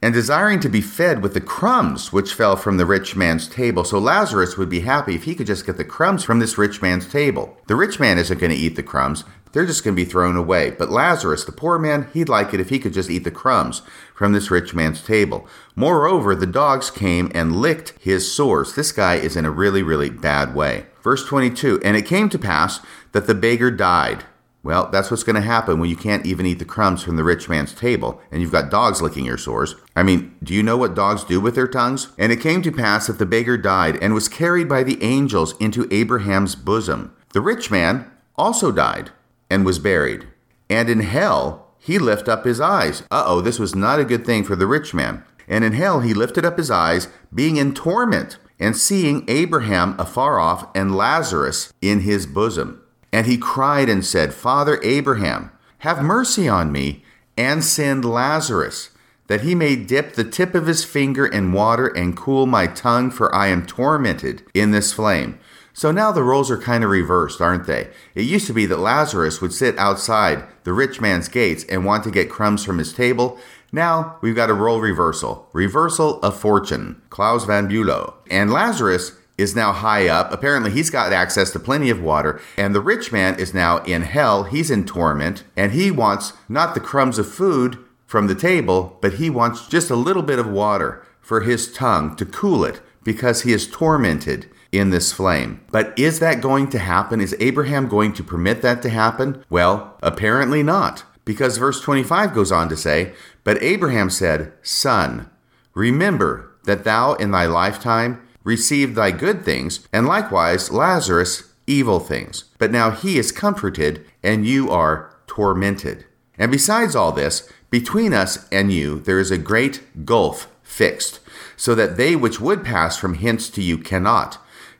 And 0.01 0.13
desiring 0.13 0.59
to 0.59 0.69
be 0.69 0.81
fed 0.81 1.23
with 1.23 1.33
the 1.33 1.41
crumbs 1.41 2.13
which 2.13 2.33
fell 2.33 2.55
from 2.55 2.77
the 2.77 2.85
rich 2.85 3.15
man's 3.15 3.47
table. 3.47 3.83
So 3.83 3.97
Lazarus 3.97 4.55
would 4.55 4.69
be 4.69 4.81
happy 4.81 5.15
if 5.15 5.23
he 5.23 5.33
could 5.33 5.47
just 5.47 5.65
get 5.65 5.77
the 5.77 5.83
crumbs 5.83 6.23
from 6.23 6.37
this 6.39 6.57
rich 6.57 6.83
man's 6.83 7.07
table. 7.07 7.57
The 7.65 7.75
rich 7.75 7.99
man 7.99 8.19
isn't 8.19 8.39
going 8.39 8.51
to 8.51 8.57
eat 8.57 8.75
the 8.75 8.83
crumbs. 8.83 9.23
They're 9.57 9.65
just 9.65 9.83
going 9.83 9.95
to 9.95 10.05
be 10.05 10.07
thrown 10.07 10.37
away. 10.37 10.69
But 10.69 10.91
Lazarus, 10.91 11.43
the 11.43 11.51
poor 11.51 11.79
man, 11.79 12.11
he'd 12.13 12.29
like 12.29 12.53
it 12.53 12.59
if 12.59 12.69
he 12.69 12.77
could 12.77 12.93
just 12.93 13.09
eat 13.09 13.23
the 13.23 13.31
crumbs 13.31 13.81
from 14.13 14.31
this 14.31 14.51
rich 14.51 14.75
man's 14.75 15.01
table. 15.01 15.47
Moreover, 15.75 16.35
the 16.35 16.45
dogs 16.45 16.91
came 16.91 17.31
and 17.33 17.55
licked 17.55 17.95
his 17.99 18.31
sores. 18.31 18.75
This 18.75 18.91
guy 18.91 19.15
is 19.15 19.35
in 19.35 19.45
a 19.45 19.49
really, 19.49 19.81
really 19.81 20.11
bad 20.11 20.53
way. 20.53 20.85
Verse 21.01 21.25
22 21.25 21.81
And 21.83 21.97
it 21.97 22.05
came 22.05 22.29
to 22.29 22.37
pass 22.37 22.81
that 23.13 23.25
the 23.25 23.33
beggar 23.33 23.71
died. 23.71 24.25
Well, 24.61 24.91
that's 24.91 25.09
what's 25.09 25.23
going 25.23 25.37
to 25.37 25.41
happen 25.41 25.79
when 25.79 25.89
you 25.89 25.95
can't 25.95 26.27
even 26.27 26.45
eat 26.45 26.59
the 26.59 26.65
crumbs 26.65 27.01
from 27.01 27.15
the 27.15 27.23
rich 27.23 27.49
man's 27.49 27.73
table 27.73 28.21
and 28.31 28.43
you've 28.43 28.51
got 28.51 28.69
dogs 28.69 29.01
licking 29.01 29.25
your 29.25 29.39
sores. 29.39 29.73
I 29.95 30.03
mean, 30.03 30.35
do 30.43 30.53
you 30.53 30.61
know 30.61 30.77
what 30.77 30.93
dogs 30.93 31.23
do 31.23 31.41
with 31.41 31.55
their 31.55 31.67
tongues? 31.67 32.09
And 32.19 32.31
it 32.31 32.41
came 32.41 32.61
to 32.61 32.71
pass 32.71 33.07
that 33.07 33.17
the 33.17 33.25
beggar 33.25 33.57
died 33.57 33.97
and 34.03 34.13
was 34.13 34.29
carried 34.29 34.69
by 34.69 34.83
the 34.83 35.01
angels 35.01 35.55
into 35.59 35.87
Abraham's 35.89 36.53
bosom. 36.53 37.15
The 37.33 37.41
rich 37.41 37.71
man 37.71 38.11
also 38.35 38.71
died 38.71 39.09
and 39.49 39.65
was 39.65 39.79
buried. 39.79 40.27
And 40.69 40.89
in 40.89 40.99
hell, 40.99 41.67
he 41.79 41.99
lifted 41.99 42.31
up 42.31 42.45
his 42.45 42.59
eyes. 42.59 43.03
Uh 43.09 43.23
oh, 43.25 43.41
this 43.41 43.59
was 43.59 43.75
not 43.75 43.99
a 43.99 44.05
good 44.05 44.25
thing 44.25 44.43
for 44.43 44.55
the 44.55 44.67
rich 44.67 44.93
man. 44.93 45.23
And 45.47 45.63
in 45.63 45.73
hell, 45.73 46.01
he 46.01 46.13
lifted 46.13 46.43
up 46.43 46.57
his 46.57 46.69
eyes, 46.69 47.07
being 47.33 47.55
in 47.55 47.73
torment, 47.73 48.37
and 48.59 48.75
seeing 48.75 49.23
Abraham 49.27 49.95
afar 49.97 50.39
off 50.39 50.67
and 50.75 50.95
Lazarus 50.95 51.73
in 51.81 52.01
his 52.01 52.25
bosom. 52.25 52.81
And 53.13 53.25
he 53.25 53.37
cried 53.37 53.87
and 53.87 54.05
said, 54.05 54.33
Father 54.33 54.79
Abraham, 54.83 55.51
have 55.79 56.03
mercy 56.03 56.49
on 56.49 56.71
me, 56.71 57.03
and 57.37 57.63
send 57.63 58.03
Lazarus, 58.03 58.89
that 59.27 59.41
he 59.41 59.55
may 59.55 59.75
dip 59.75 60.13
the 60.13 60.23
tip 60.23 60.55
of 60.55 60.67
his 60.67 60.83
finger 60.83 61.25
in 61.25 61.53
water 61.53 61.87
and 61.87 62.17
cool 62.17 62.45
my 62.45 62.67
tongue, 62.67 63.11
for 63.11 63.33
I 63.33 63.47
am 63.47 63.65
tormented 63.65 64.43
in 64.53 64.71
this 64.71 64.91
flame. 64.91 65.39
So 65.77 65.91
now 65.91 66.11
the 66.11 66.23
roles 66.23 66.49
are 66.49 66.57
kind 66.57 66.83
of 66.83 66.89
reversed, 66.89 67.39
aren't 67.39 67.67
they? 67.67 67.89
It 68.15 68.23
used 68.23 68.47
to 68.47 68.53
be 68.53 68.65
that 68.65 68.79
Lazarus 68.79 69.41
would 69.41 69.53
sit 69.53 69.77
outside 69.77 70.43
the 70.63 70.73
rich 70.73 70.99
man's 70.99 71.29
gates 71.29 71.63
and 71.65 71.85
want 71.85 72.03
to 72.05 72.09
get 72.09 72.31
crumbs 72.31 72.65
from 72.65 72.79
his 72.79 72.91
table. 72.91 73.37
Now 73.71 74.17
we've 74.21 74.35
got 74.35 74.49
a 74.49 74.55
role 74.55 74.81
reversal. 74.81 75.47
Reversal 75.53 76.19
of 76.21 76.39
fortune. 76.39 76.99
Claus 77.11 77.45
von 77.45 77.69
Bülow. 77.69 78.15
And 78.27 78.51
Lazarus 78.51 79.11
is 79.37 79.55
now 79.55 79.71
high 79.71 80.07
up. 80.07 80.33
Apparently, 80.33 80.71
he's 80.71 80.89
got 80.89 81.13
access 81.13 81.51
to 81.51 81.59
plenty 81.59 81.91
of 81.91 82.01
water. 82.01 82.41
And 82.57 82.73
the 82.73 82.81
rich 82.81 83.11
man 83.11 83.39
is 83.39 83.53
now 83.53 83.77
in 83.83 84.01
hell. 84.01 84.45
He's 84.45 84.71
in 84.71 84.83
torment. 84.83 85.43
And 85.55 85.73
he 85.73 85.91
wants 85.91 86.33
not 86.49 86.73
the 86.73 86.79
crumbs 86.79 87.19
of 87.19 87.31
food 87.31 87.77
from 88.07 88.25
the 88.25 88.33
table, 88.33 88.97
but 88.99 89.13
he 89.13 89.29
wants 89.29 89.67
just 89.67 89.91
a 89.91 89.95
little 89.95 90.23
bit 90.23 90.39
of 90.39 90.49
water 90.49 91.05
for 91.21 91.41
his 91.41 91.71
tongue 91.71 92.15
to 92.15 92.25
cool 92.25 92.65
it 92.65 92.81
because 93.03 93.43
he 93.43 93.53
is 93.53 93.69
tormented 93.69 94.49
in 94.71 94.89
this 94.89 95.11
flame. 95.11 95.61
But 95.71 95.97
is 95.97 96.19
that 96.19 96.41
going 96.41 96.69
to 96.69 96.79
happen? 96.79 97.21
Is 97.21 97.35
Abraham 97.39 97.87
going 97.87 98.13
to 98.13 98.23
permit 98.23 98.61
that 98.61 98.81
to 98.83 98.89
happen? 98.89 99.43
Well, 99.49 99.97
apparently 100.01 100.63
not. 100.63 101.03
Because 101.25 101.57
verse 101.57 101.81
25 101.81 102.33
goes 102.33 102.51
on 102.51 102.69
to 102.69 102.77
say, 102.77 103.13
But 103.43 103.61
Abraham 103.61 104.09
said, 104.09 104.53
Son, 104.61 105.29
remember 105.73 106.53
that 106.63 106.83
thou 106.83 107.13
in 107.15 107.31
thy 107.31 107.45
lifetime 107.45 108.21
received 108.43 108.95
thy 108.95 109.11
good 109.11 109.43
things, 109.43 109.85
and 109.91 110.07
likewise 110.07 110.71
Lazarus 110.71 111.53
evil 111.67 111.99
things. 111.99 112.45
But 112.57 112.71
now 112.71 112.91
he 112.91 113.19
is 113.19 113.33
comforted, 113.33 114.05
and 114.23 114.45
you 114.47 114.71
are 114.71 115.13
tormented. 115.27 116.05
And 116.37 116.49
besides 116.49 116.95
all 116.95 117.11
this, 117.11 117.51
between 117.69 118.13
us 118.13 118.47
and 118.49 118.71
you 118.71 118.99
there 118.99 119.19
is 119.19 119.31
a 119.31 119.37
great 119.37 120.05
gulf 120.05 120.47
fixed, 120.63 121.19
so 121.57 121.75
that 121.75 121.97
they 121.97 122.15
which 122.15 122.39
would 122.39 122.63
pass 122.63 122.97
from 122.97 123.15
hence 123.15 123.49
to 123.49 123.61
you 123.61 123.77
cannot, 123.77 124.37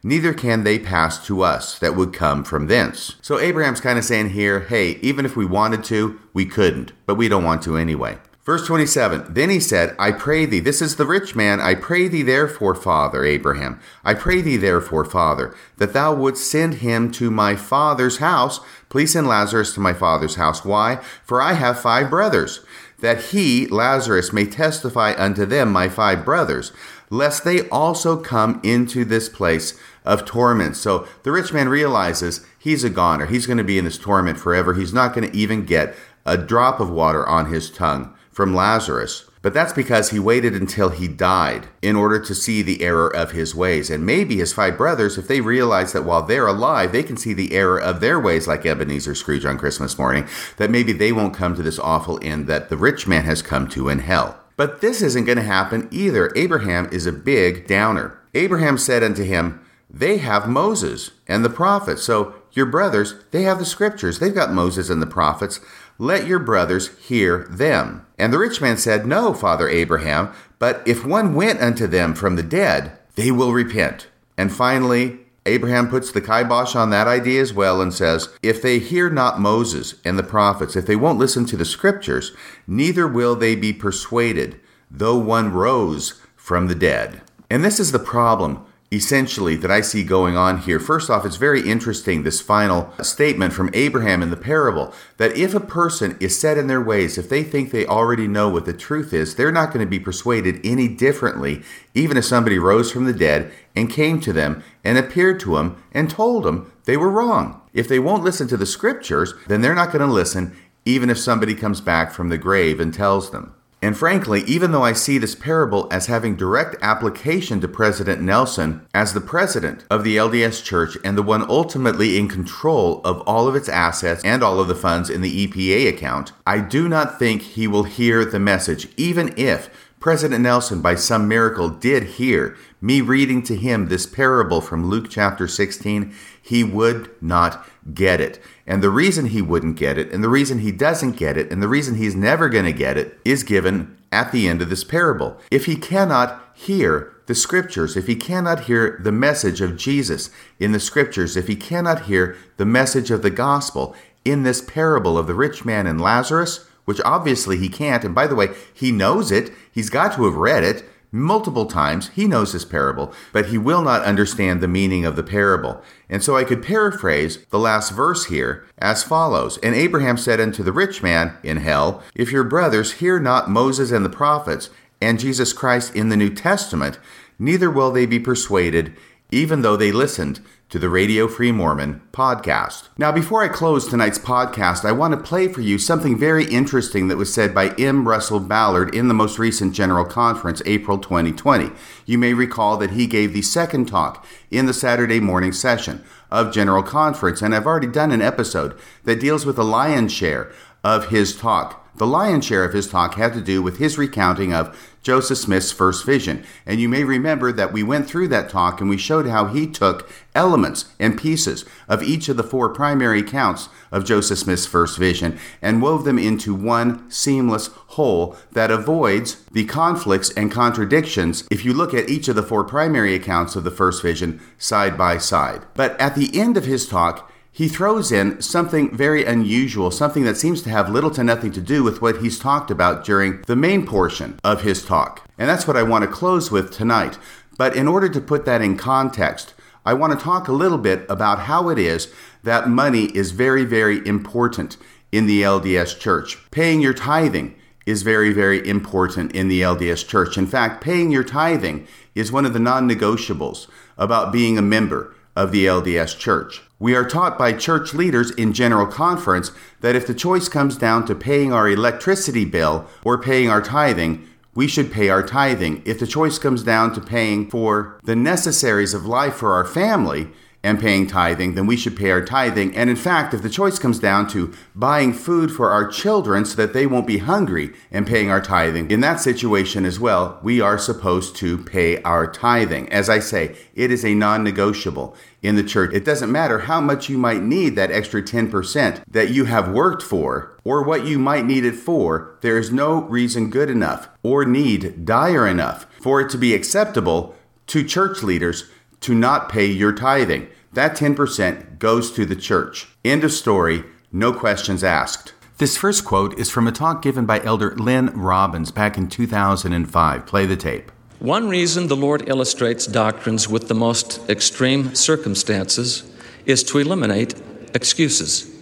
neither 0.08 0.34
can 0.34 0.64
they 0.64 0.80
pass 0.80 1.26
to 1.28 1.42
us 1.42 1.78
that 1.80 1.96
would 1.96 2.14
come 2.14 2.44
from 2.44 2.68
thence. 2.68 3.16
So 3.22 3.40
Abraham's 3.40 3.82
kind 3.82 4.00
of 4.00 4.06
saying 4.06 4.30
here, 4.30 4.62
hey, 4.62 4.92
even 5.02 5.26
if 5.26 5.36
we 5.36 5.46
wanted 5.46 5.84
to, 5.86 6.20
we 6.34 6.46
couldn't, 6.46 6.94
but 7.06 7.16
we 7.16 7.28
don't 7.28 7.44
want 7.44 7.62
to 7.64 7.78
anyway. 7.78 8.18
Verse 8.48 8.66
27 8.66 9.26
Then 9.34 9.50
he 9.50 9.60
said, 9.60 9.94
I 10.00 10.14
pray 10.14 10.46
thee, 10.46 10.62
this 10.62 10.82
is 10.82 10.96
the 10.96 11.06
rich 11.06 11.36
man, 11.36 11.60
I 11.60 11.76
pray 11.76 12.08
thee 12.08 12.24
therefore, 12.24 12.74
Father 12.76 13.26
Abraham, 13.26 13.82
I 14.06 14.14
pray 14.14 14.40
thee 14.40 14.56
therefore, 14.56 15.04
Father, 15.04 15.54
that 15.76 15.92
thou 15.92 16.16
wouldst 16.16 16.50
send 16.50 16.76
him 16.76 17.12
to 17.12 17.30
my 17.30 17.58
father's 17.58 18.20
house. 18.20 18.62
Please 18.88 19.12
send 19.12 19.28
Lazarus 19.28 19.74
to 19.74 19.82
my 19.82 19.92
father's 19.92 20.36
house. 20.36 20.64
Why? 20.64 21.02
For 21.26 21.42
I 21.42 21.54
have 21.54 21.82
five 21.82 22.10
brothers, 22.10 22.62
that 23.00 23.22
he, 23.26 23.68
Lazarus, 23.68 24.32
may 24.32 24.46
testify 24.46 25.14
unto 25.18 25.46
them, 25.46 25.70
my 25.70 25.90
five 25.90 26.24
brothers, 26.24 26.72
lest 27.10 27.44
they 27.44 27.68
also 27.70 28.16
come 28.16 28.62
into 28.64 29.04
this 29.04 29.28
place 29.28 29.78
of 30.08 30.26
torment. 30.26 30.76
So 30.76 31.08
the 31.24 31.32
rich 31.32 31.54
man 31.54 31.70
realizes 31.70 32.46
he's 32.58 32.84
a 32.84 32.90
goner. 32.90 33.28
He's 33.28 33.46
going 33.46 33.58
to 33.58 33.64
be 33.64 33.78
in 33.78 33.86
this 33.86 33.98
torment 33.98 34.40
forever. 34.40 34.74
He's 34.74 34.94
not 34.94 35.14
going 35.14 35.30
to 35.30 35.38
even 35.38 35.66
get 35.66 35.96
a 36.26 36.38
drop 36.38 36.80
of 36.80 36.90
water 36.90 37.28
on 37.28 37.52
his 37.52 37.70
tongue 37.70 38.16
from 38.32 38.56
Lazarus. 38.56 39.30
But 39.42 39.54
that's 39.54 39.72
because 39.72 40.10
he 40.10 40.20
waited 40.20 40.56
until 40.56 40.90
he 40.90 41.08
died 41.08 41.68
in 41.82 41.96
order 41.96 42.20
to 42.20 42.36
see 42.36 42.62
the 42.62 42.82
error 42.82 43.08
of 43.08 43.32
his 43.32 43.56
ways. 43.56 43.90
And 43.90 44.06
maybe 44.06 44.38
his 44.38 44.52
five 44.52 44.78
brothers, 44.78 45.18
if 45.18 45.28
they 45.28 45.42
realize 45.42 45.94
that 45.94 46.04
while 46.04 46.24
they're 46.24 46.48
alive, 46.48 46.92
they 46.92 47.04
can 47.04 47.18
see 47.18 47.34
the 47.34 47.54
error 47.54 47.80
of 47.80 48.00
their 48.00 48.20
ways, 48.20 48.48
like 48.48 48.66
Ebenezer 48.66 49.16
Scrooge 49.16 49.46
on 49.46 49.58
Christmas 49.58 49.98
morning, 49.98 50.28
that 50.58 50.72
maybe 50.72 50.92
they 50.92 51.12
won't 51.12 51.36
come 51.36 51.56
to 51.56 51.64
this 51.64 51.80
awful 51.80 52.20
end 52.22 52.48
that 52.48 52.70
the 52.70 52.78
rich 52.78 53.08
man 53.08 53.24
has 53.24 53.42
come 53.42 53.70
to 53.70 53.90
in 53.90 54.00
hell. 54.00 54.38
But 54.58 54.82
this 54.82 55.02
isn't 55.02 55.26
going 55.26 55.38
to 55.38 55.44
happen 55.44 55.88
either. 55.92 56.32
Abraham 56.36 56.90
is 56.92 57.06
a 57.06 57.14
big 57.14 57.68
downer. 57.68 58.20
Abraham 58.34 58.78
said 58.78 59.04
unto 59.04 59.24
him, 59.24 59.62
They 59.98 60.18
have 60.20 60.48
Moses 60.48 61.10
and 61.28 61.44
the 61.44 61.50
prophets. 61.50 62.04
So 62.04 62.36
your 62.52 62.68
brothers, 62.68 63.16
they 63.32 63.44
have 63.44 63.58
the 63.58 63.66
scriptures. 63.66 64.20
They've 64.20 64.34
got 64.34 64.54
Moses 64.54 64.92
and 64.92 65.02
the 65.02 65.08
prophets. 65.08 65.60
Let 65.98 66.28
your 66.28 66.38
brothers 66.38 66.96
hear 67.00 67.48
them. 67.50 68.06
And 68.16 68.32
the 68.32 68.38
rich 68.38 68.62
man 68.62 68.78
said, 68.78 69.08
No, 69.08 69.34
Father 69.34 69.68
Abraham, 69.68 70.32
but 70.60 70.84
if 70.86 71.04
one 71.04 71.34
went 71.34 71.62
unto 71.62 71.88
them 71.88 72.14
from 72.14 72.36
the 72.36 72.44
dead, 72.44 72.92
they 73.16 73.32
will 73.32 73.54
repent. 73.54 74.08
And 74.38 74.54
finally, 74.54 75.18
Abraham 75.48 75.90
puts 75.90 76.12
the 76.12 76.22
kibosh 76.22 76.76
on 76.76 76.92
that 76.92 77.08
idea 77.08 77.42
as 77.42 77.52
well 77.52 77.82
and 77.82 77.92
says, 77.92 78.30
If 78.44 78.62
they 78.62 78.78
hear 78.78 79.10
not 79.10 79.40
Moses 79.40 79.96
and 80.06 80.20
the 80.20 80.24
prophets, 80.24 80.76
if 80.76 80.86
they 80.86 80.96
won't 80.96 81.18
listen 81.18 81.48
to 81.48 81.58
the 81.58 81.66
scriptures, 81.66 82.34
neither 82.68 83.08
will 83.08 83.36
they 83.36 83.56
be 83.56 83.74
persuaded, 83.74 84.60
though 84.92 85.18
one 85.18 85.52
rose 85.52 86.22
from 86.36 86.68
the 86.68 86.76
dead. 86.76 87.22
And 87.50 87.66
this 87.66 87.80
is 87.80 87.92
the 87.92 87.98
problem 87.98 88.64
essentially 88.92 89.56
that 89.58 89.72
I 89.72 89.82
see 89.82 90.04
going 90.04 90.38
on 90.38 90.60
here. 90.60 90.80
First 90.80 91.10
off, 91.10 91.26
it's 91.26 91.36
very 91.36 91.68
interesting 91.68 92.24
this 92.24 92.40
final 92.40 92.94
statement 93.02 93.54
from 93.54 93.70
Abraham 93.74 94.24
in 94.24 94.30
the 94.30 94.38
parable 94.38 94.94
that 95.18 95.36
if 95.36 95.54
a 95.54 95.60
person 95.60 96.18
is 96.22 96.40
set 96.40 96.58
in 96.58 96.68
their 96.68 96.82
ways, 96.82 97.18
if 97.18 97.28
they 97.28 97.44
think 97.44 97.72
they 97.72 97.86
already 97.86 98.28
know 98.28 98.48
what 98.48 98.66
the 98.66 98.74
truth 98.74 99.14
is, 99.14 99.36
they're 99.36 99.52
not 99.52 99.74
going 99.74 99.86
to 99.86 99.90
be 99.90 100.00
persuaded 100.00 100.62
any 100.64 100.88
differently, 100.88 101.64
even 101.94 102.16
if 102.16 102.24
somebody 102.24 102.58
rose 102.58 102.92
from 102.92 103.06
the 103.06 103.14
dead 103.14 103.52
and 103.76 103.92
came 103.92 104.22
to 104.22 104.32
them 104.32 104.64
and 104.84 104.98
appeared 104.98 105.40
to 105.42 105.56
them 105.56 105.84
and 105.92 106.10
told 106.10 106.44
them 106.44 106.72
they 106.86 106.96
were 106.96 107.10
wrong. 107.10 107.62
If 107.74 107.90
they 107.90 108.00
won't 108.00 108.24
listen 108.24 108.48
to 108.48 108.58
the 108.58 108.66
scriptures, 108.66 109.34
then 109.48 109.62
they're 109.62 109.76
not 109.76 109.92
going 109.92 110.06
to 110.06 110.12
listen 110.12 110.56
even 110.86 111.10
if 111.10 111.18
somebody 111.18 111.54
comes 111.54 111.82
back 111.82 112.12
from 112.12 112.30
the 112.30 112.38
grave 112.38 112.80
and 112.80 112.94
tells 112.94 113.32
them. 113.32 113.54
And 113.82 113.96
frankly, 113.96 114.44
even 114.48 114.72
though 114.72 114.84
I 114.84 114.94
see 114.94 115.20
this 115.20 115.36
parable 115.36 115.88
as 115.92 116.08
having 116.08 116.36
direct 116.36 116.76
application 116.82 117.62
to 117.62 117.68
President 117.68 118.22
Nelson 118.22 118.86
as 118.94 119.14
the 119.14 119.22
president 119.22 119.86
of 119.92 120.04
the 120.04 120.18
LDS 120.18 120.64
Church 120.64 120.98
and 121.04 121.16
the 121.16 121.22
one 121.22 121.48
ultimately 121.48 122.18
in 122.18 122.28
control 122.28 123.02
of 123.06 123.22
all 123.22 123.48
of 123.48 123.56
its 123.56 123.70
assets 123.70 124.24
and 124.24 124.42
all 124.42 124.60
of 124.60 124.68
the 124.68 124.76
funds 124.76 125.12
in 125.12 125.22
the 125.22 125.48
EPA 125.48 125.90
account, 125.90 126.32
I 126.46 126.60
do 126.60 126.90
not 126.90 127.20
think 127.20 127.44
he 127.44 127.68
will 127.68 127.84
hear 127.84 128.26
the 128.26 128.40
message, 128.40 128.88
even 128.98 129.32
if 129.38 129.70
President 130.00 130.42
Nelson, 130.42 130.82
by 130.82 130.96
some 130.96 131.28
miracle, 131.28 131.70
did 131.70 132.04
hear 132.04 132.56
me 132.80 133.02
reading 133.02 133.42
to 133.44 133.56
him 133.56 133.88
this 133.88 134.06
parable 134.06 134.62
from 134.62 134.88
Luke 134.88 135.08
chapter 135.10 135.48
16, 135.48 136.14
he 136.40 136.64
would 136.64 137.10
not 137.22 137.68
get 137.94 138.20
it. 138.20 138.42
And 138.66 138.84
the 138.84 138.90
reason 138.90 139.28
he 139.28 139.42
wouldn't 139.42 139.78
get 139.78 139.98
it, 139.98 140.12
and 140.12 140.24
the 140.24 140.30
reason 140.30 140.60
he 140.60 140.72
doesn't 140.72 141.18
get 141.18 141.38
it, 141.38 141.52
and 141.52 141.62
the 141.62 141.68
reason 141.68 141.96
he's 141.96 142.16
never 142.16 142.50
going 142.50 142.66
to 142.66 142.74
get 142.74 142.98
it 142.98 143.20
is 143.24 143.44
given 143.44 143.98
at 144.12 144.32
the 144.32 144.48
end 144.48 144.62
of 144.62 144.70
this 144.70 144.84
parable. 144.84 145.38
If 145.52 145.66
he 145.66 145.76
cannot 145.76 146.44
hear 146.54 147.14
the 147.28 147.36
scriptures, 147.36 147.98
if 147.98 148.08
he 148.08 148.16
cannot 148.16 148.66
hear 148.66 149.00
the 149.04 149.12
message 149.12 149.62
of 149.62 149.78
Jesus 149.78 150.30
in 150.60 150.72
the 150.72 150.80
scriptures, 150.80 151.36
if 151.36 151.48
he 151.48 151.56
cannot 151.56 152.04
hear 152.04 152.38
the 152.58 152.66
message 152.66 153.12
of 153.12 153.22
the 153.22 153.30
gospel 153.30 153.96
in 154.24 154.44
this 154.44 154.62
parable 154.62 155.18
of 155.18 155.28
the 155.28 155.34
rich 155.34 155.66
man 155.66 155.88
and 155.88 156.02
Lazarus, 156.02 156.66
which 156.86 157.02
obviously 157.04 157.58
he 157.58 157.68
can't, 157.68 158.06
and 158.06 158.16
by 158.16 158.28
the 158.28 158.36
way, 158.36 158.48
he 158.74 158.92
knows 158.92 159.32
it, 159.32 159.52
he's 159.72 159.90
got 159.90 160.14
to 160.14 160.24
have 160.24 160.36
read 160.36 160.64
it, 160.64 160.86
multiple 161.12 161.66
times. 161.66 162.10
He 162.10 162.28
knows 162.28 162.54
this 162.54 162.66
parable, 162.66 163.14
but 163.32 163.48
he 163.48 163.58
will 163.58 163.82
not 163.82 164.04
understand 164.04 164.62
the 164.62 164.68
meaning 164.68 165.06
of 165.06 165.16
the 165.16 165.24
parable. 165.24 165.82
And 166.10 166.24
so 166.24 166.36
I 166.36 166.44
could 166.44 166.64
paraphrase 166.64 167.46
the 167.50 167.60
last 167.60 167.92
verse 167.92 168.26
here 168.26 168.66
as 168.78 169.04
follows 169.04 169.58
And 169.60 169.76
Abraham 169.76 170.18
said 170.18 170.40
unto 170.40 170.64
the 170.64 170.74
rich 170.74 171.02
man 171.02 171.38
in 171.44 171.58
hell, 171.58 172.04
If 172.16 172.32
your 172.32 172.44
brothers 172.44 172.94
hear 172.94 173.20
not 173.20 173.50
Moses 173.50 173.92
and 173.92 174.04
the 174.04 174.10
prophets, 174.10 174.70
and 175.02 175.20
Jesus 175.20 175.54
Christ 175.54 175.96
in 175.96 176.10
the 176.10 176.18
New 176.18 176.34
Testament, 176.34 177.00
neither 177.38 177.70
will 177.70 177.92
they 177.92 178.06
be 178.06 178.20
persuaded, 178.20 178.96
even 179.32 179.62
though 179.62 179.78
they 179.78 179.92
listened 179.92 180.40
to 180.70 180.80
the 180.80 180.90
Radio 180.90 181.30
Free 181.30 181.54
Mormon 181.54 182.02
podcast. 182.12 182.90
Now, 182.98 183.10
before 183.10 183.42
I 183.42 183.48
close 183.48 183.88
tonight's 183.88 184.20
podcast, 184.20 184.84
I 184.84 184.92
want 184.92 185.14
to 185.14 185.18
play 185.18 185.48
for 185.48 185.62
you 185.62 185.78
something 185.78 186.18
very 186.18 186.44
interesting 186.46 187.08
that 187.08 187.16
was 187.16 187.34
said 187.34 187.56
by 187.56 187.70
M. 187.76 188.06
Russell 188.06 188.42
Ballard 188.42 188.94
in 188.94 189.08
the 189.08 189.14
most 189.14 189.40
recent 189.40 189.74
General 189.74 190.04
Conference, 190.04 190.62
April 190.66 190.98
2020. 190.98 191.72
You 192.06 192.18
may 192.18 192.34
recall 192.34 192.76
that 192.78 192.92
he 192.92 193.08
gave 193.08 193.32
the 193.32 193.44
second 193.44 193.86
talk 193.86 194.26
in 194.52 194.66
the 194.66 194.74
Saturday 194.74 195.22
morning 195.22 195.54
session 195.54 196.04
of 196.30 196.54
General 196.54 196.84
Conference, 196.84 197.42
and 197.42 197.56
I've 197.56 197.66
already 197.66 197.88
done 197.88 198.12
an 198.12 198.22
episode 198.22 198.78
that 199.06 199.22
deals 199.22 199.46
with 199.46 199.56
the 199.56 199.64
lion's 199.64 200.12
share 200.12 200.52
of 200.84 201.08
his 201.08 201.34
talk. 201.34 201.87
The 201.98 202.08
lion's 202.08 202.46
share 202.46 202.64
of 202.64 202.74
his 202.74 202.88
talk 202.88 203.16
had 203.16 203.34
to 203.34 203.42
do 203.42 203.64
with 203.64 203.78
his 203.78 203.98
recounting 203.98 204.54
of 204.54 204.78
Joseph 205.02 205.40
Smith's 205.40 205.72
first 205.72 206.06
vision. 206.06 206.44
And 206.66 206.80
you 206.80 206.88
may 206.88 207.04
remember 207.04 207.52
that 207.52 207.74
we 207.74 207.82
went 207.82 208.08
through 208.08 208.28
that 208.28 208.50
talk 208.50 208.80
and 208.80 208.90
we 208.90 208.98
showed 208.98 209.26
how 209.26 209.46
he 209.46 209.66
took 209.66 210.08
elements 210.36 210.94
and 211.00 211.18
pieces 211.18 211.66
of 211.88 212.04
each 212.04 212.30
of 212.30 212.38
the 212.38 212.44
four 212.44 212.70
primary 212.70 213.22
accounts 213.22 213.70
of 213.92 214.06
Joseph 214.06 214.38
Smith's 214.38 214.68
first 214.68 215.00
vision 215.00 215.40
and 215.60 215.82
wove 215.82 216.04
them 216.04 216.20
into 216.20 216.54
one 216.54 217.10
seamless 217.10 217.68
whole 217.68 218.36
that 218.52 218.70
avoids 218.70 219.44
the 219.46 219.66
conflicts 219.66 220.30
and 220.32 220.52
contradictions 220.52 221.48
if 221.50 221.66
you 221.66 221.74
look 221.74 221.94
at 221.96 222.10
each 222.10 222.28
of 222.28 222.36
the 222.36 222.44
four 222.44 222.64
primary 222.64 223.16
accounts 223.16 223.56
of 223.56 223.64
the 223.64 223.72
first 223.72 224.04
vision 224.04 224.40
side 224.60 224.98
by 224.98 225.18
side. 225.18 225.66
But 225.74 226.00
at 226.00 226.16
the 226.16 226.40
end 226.40 226.58
of 226.58 226.66
his 226.66 226.88
talk, 226.88 227.32
he 227.58 227.68
throws 227.68 228.12
in 228.12 228.40
something 228.40 228.96
very 228.96 229.26
unusual, 229.26 229.90
something 229.90 230.24
that 230.26 230.38
seems 230.38 230.62
to 230.62 230.70
have 230.70 230.92
little 230.92 231.10
to 231.10 231.24
nothing 231.24 231.52
to 231.52 231.60
do 231.60 231.84
with 231.84 232.04
what 232.04 232.18
he's 232.18 232.38
talked 232.38 232.70
about 232.70 233.04
during 233.04 233.42
the 233.48 233.56
main 233.56 233.84
portion 233.84 234.40
of 234.44 234.62
his 234.62 234.86
talk. 234.86 235.28
And 235.40 235.50
that's 235.50 235.66
what 235.66 235.76
I 235.76 235.82
want 235.82 236.04
to 236.04 236.08
close 236.08 236.52
with 236.52 236.72
tonight. 236.72 237.18
But 237.58 237.76
in 237.76 237.88
order 237.88 238.10
to 238.10 238.22
put 238.22 238.46
that 238.46 238.62
in 238.62 238.78
context, 238.78 239.56
I 239.84 239.96
want 239.96 240.14
to 240.14 240.24
talk 240.24 240.48
a 240.48 240.52
little 240.52 240.78
bit 240.78 241.04
about 241.10 241.40
how 241.40 241.70
it 241.70 241.80
is 241.80 242.14
that 242.44 242.70
money 242.70 243.06
is 243.18 243.32
very, 243.32 243.66
very 243.66 244.06
important 244.06 244.78
in 245.12 245.26
the 245.26 245.42
LDS 245.42 246.00
church. 246.00 246.38
Paying 246.52 246.82
your 246.82 246.94
tithing 246.94 247.56
is 247.88 248.04
very, 248.04 248.32
very 248.34 248.68
important 248.70 249.32
in 249.32 249.48
the 249.48 249.62
LDS 249.62 250.08
church. 250.08 250.38
In 250.38 250.46
fact, 250.46 250.84
paying 250.84 251.10
your 251.10 251.24
tithing 251.24 251.88
is 252.14 252.32
one 252.32 252.46
of 252.46 252.54
the 252.54 252.60
non 252.60 252.88
negotiables 252.88 253.68
about 253.98 254.32
being 254.32 254.60
a 254.60 254.62
member 254.62 255.16
of 255.36 255.52
the 255.52 255.66
LDS 255.66 256.20
church. 256.20 256.62
We 256.80 256.96
are 256.96 257.08
taught 257.08 257.40
by 257.40 257.54
church 257.54 257.96
leaders 257.96 258.30
in 258.32 258.54
General 258.54 258.86
Conference 258.86 259.52
that 259.82 259.96
if 259.96 260.06
the 260.06 260.14
choice 260.14 260.48
comes 260.48 260.78
down 260.78 261.06
to 261.08 261.16
paying 261.16 261.52
our 261.52 261.68
electricity 261.68 262.46
bill 262.46 262.88
or 263.04 263.20
paying 263.20 263.50
our 263.50 263.64
tithing, 263.64 264.28
we 264.54 264.68
should 264.68 264.92
pay 264.92 265.10
our 265.10 265.24
tithing. 265.24 265.82
If 265.86 266.00
the 266.00 266.06
choice 266.06 266.38
comes 266.38 266.62
down 266.62 266.94
to 266.94 267.02
paying 267.02 267.50
for 267.50 268.00
the 268.04 268.16
necessaries 268.16 268.94
of 268.94 269.08
life 269.08 269.34
for 269.34 269.54
our 269.54 269.66
family, 269.66 270.30
and 270.64 270.80
paying 270.80 271.08
tithing, 271.08 271.54
then 271.54 271.66
we 271.66 271.78
should 271.78 271.96
pay 271.96 272.10
our 272.12 272.24
tithing. 272.24 272.76
And 272.76 272.90
in 272.90 272.96
fact, 272.96 273.34
if 273.34 273.42
the 273.42 273.50
choice 273.50 273.80
comes 273.80 274.00
down 274.00 274.28
to 274.30 274.54
buying 274.76 275.14
food 275.14 275.52
for 275.52 275.70
our 275.70 275.88
children 275.88 276.46
so 276.46 276.56
that 276.56 276.74
they 276.74 276.86
won't 276.86 277.08
be 277.08 277.20
hungry 277.20 277.74
and 277.92 278.08
paying 278.08 278.30
our 278.30 278.42
tithing, 278.42 278.90
in 278.92 279.02
that 279.02 279.20
situation 279.20 279.86
as 279.86 280.00
well, 280.00 280.40
we 280.44 280.60
are 280.60 280.78
supposed 280.78 281.36
to 281.38 281.58
pay 281.58 282.02
our 282.02 282.30
tithing. 282.30 282.92
As 282.92 283.10
I 283.10 283.20
say, 283.20 283.56
it 283.76 283.92
is 283.92 284.04
a 284.04 284.14
non 284.14 284.44
negotiable 284.44 285.16
in 285.42 285.56
the 285.56 285.64
church. 285.64 285.94
It 285.94 286.04
doesn't 286.04 286.32
matter 286.32 286.60
how 286.60 286.82
much 286.82 287.08
you 287.08 287.18
might 287.18 287.42
need 287.44 287.76
that 287.76 287.92
extra 287.92 288.22
10% 288.22 289.04
that 289.08 289.30
you 289.30 289.46
have 289.46 289.72
worked 289.72 290.02
for 290.02 290.58
or 290.64 290.84
what 290.84 291.06
you 291.06 291.20
might 291.20 291.46
need 291.46 291.64
it 291.64 291.76
for. 291.76 292.38
There 292.42 292.58
is 292.58 292.72
no 292.72 293.04
reason 293.04 293.50
good 293.50 293.70
enough 293.70 294.10
or 294.24 294.44
need 294.44 295.06
dire 295.06 295.48
enough 295.48 295.86
for 296.02 296.20
it 296.20 296.30
to 296.32 296.38
be 296.38 296.54
acceptable 296.54 297.36
to 297.68 297.84
church 297.84 298.24
leaders 298.24 298.70
to 299.02 299.14
not 299.16 299.50
pay 299.50 299.66
your 299.66 299.94
tithing. 299.94 300.48
That 300.74 300.96
10% 300.96 301.80
goes 301.80 302.12
to 302.12 302.26
the 302.26 302.36
church. 302.36 302.88
End 303.04 303.24
of 303.24 303.32
story, 303.32 303.84
no 304.12 304.34
questions 304.34 304.84
asked. 304.84 305.34
This 305.58 305.76
first 305.76 306.06
quote 306.06 306.38
is 306.38 306.52
from 306.52 306.68
a 306.68 306.72
talk 306.72 307.02
given 307.02 307.26
by 307.26 307.44
Elder 307.44 307.76
Lynn 307.76 308.08
Robbins 308.08 308.70
back 308.70 308.98
in 308.98 309.10
2005. 309.10 310.26
Play 310.28 310.46
the 310.46 310.56
tape. 310.56 310.92
One 311.20 311.50
reason 311.50 311.88
the 311.88 311.96
Lord 311.96 312.30
illustrates 312.30 312.86
doctrines 312.86 313.50
with 313.50 313.68
the 313.68 313.74
most 313.74 314.30
extreme 314.30 314.94
circumstances 314.94 316.04
is 316.46 316.64
to 316.66 316.78
eliminate 316.78 317.34
excuses. 317.74 318.54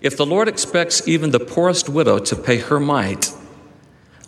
If 0.00 0.16
the 0.16 0.24
Lord 0.24 0.48
expects 0.48 1.06
even 1.06 1.32
the 1.32 1.40
poorest 1.40 1.90
widow 1.90 2.18
to 2.18 2.34
pay 2.36 2.60
her 2.60 2.80
mite, 2.80 3.30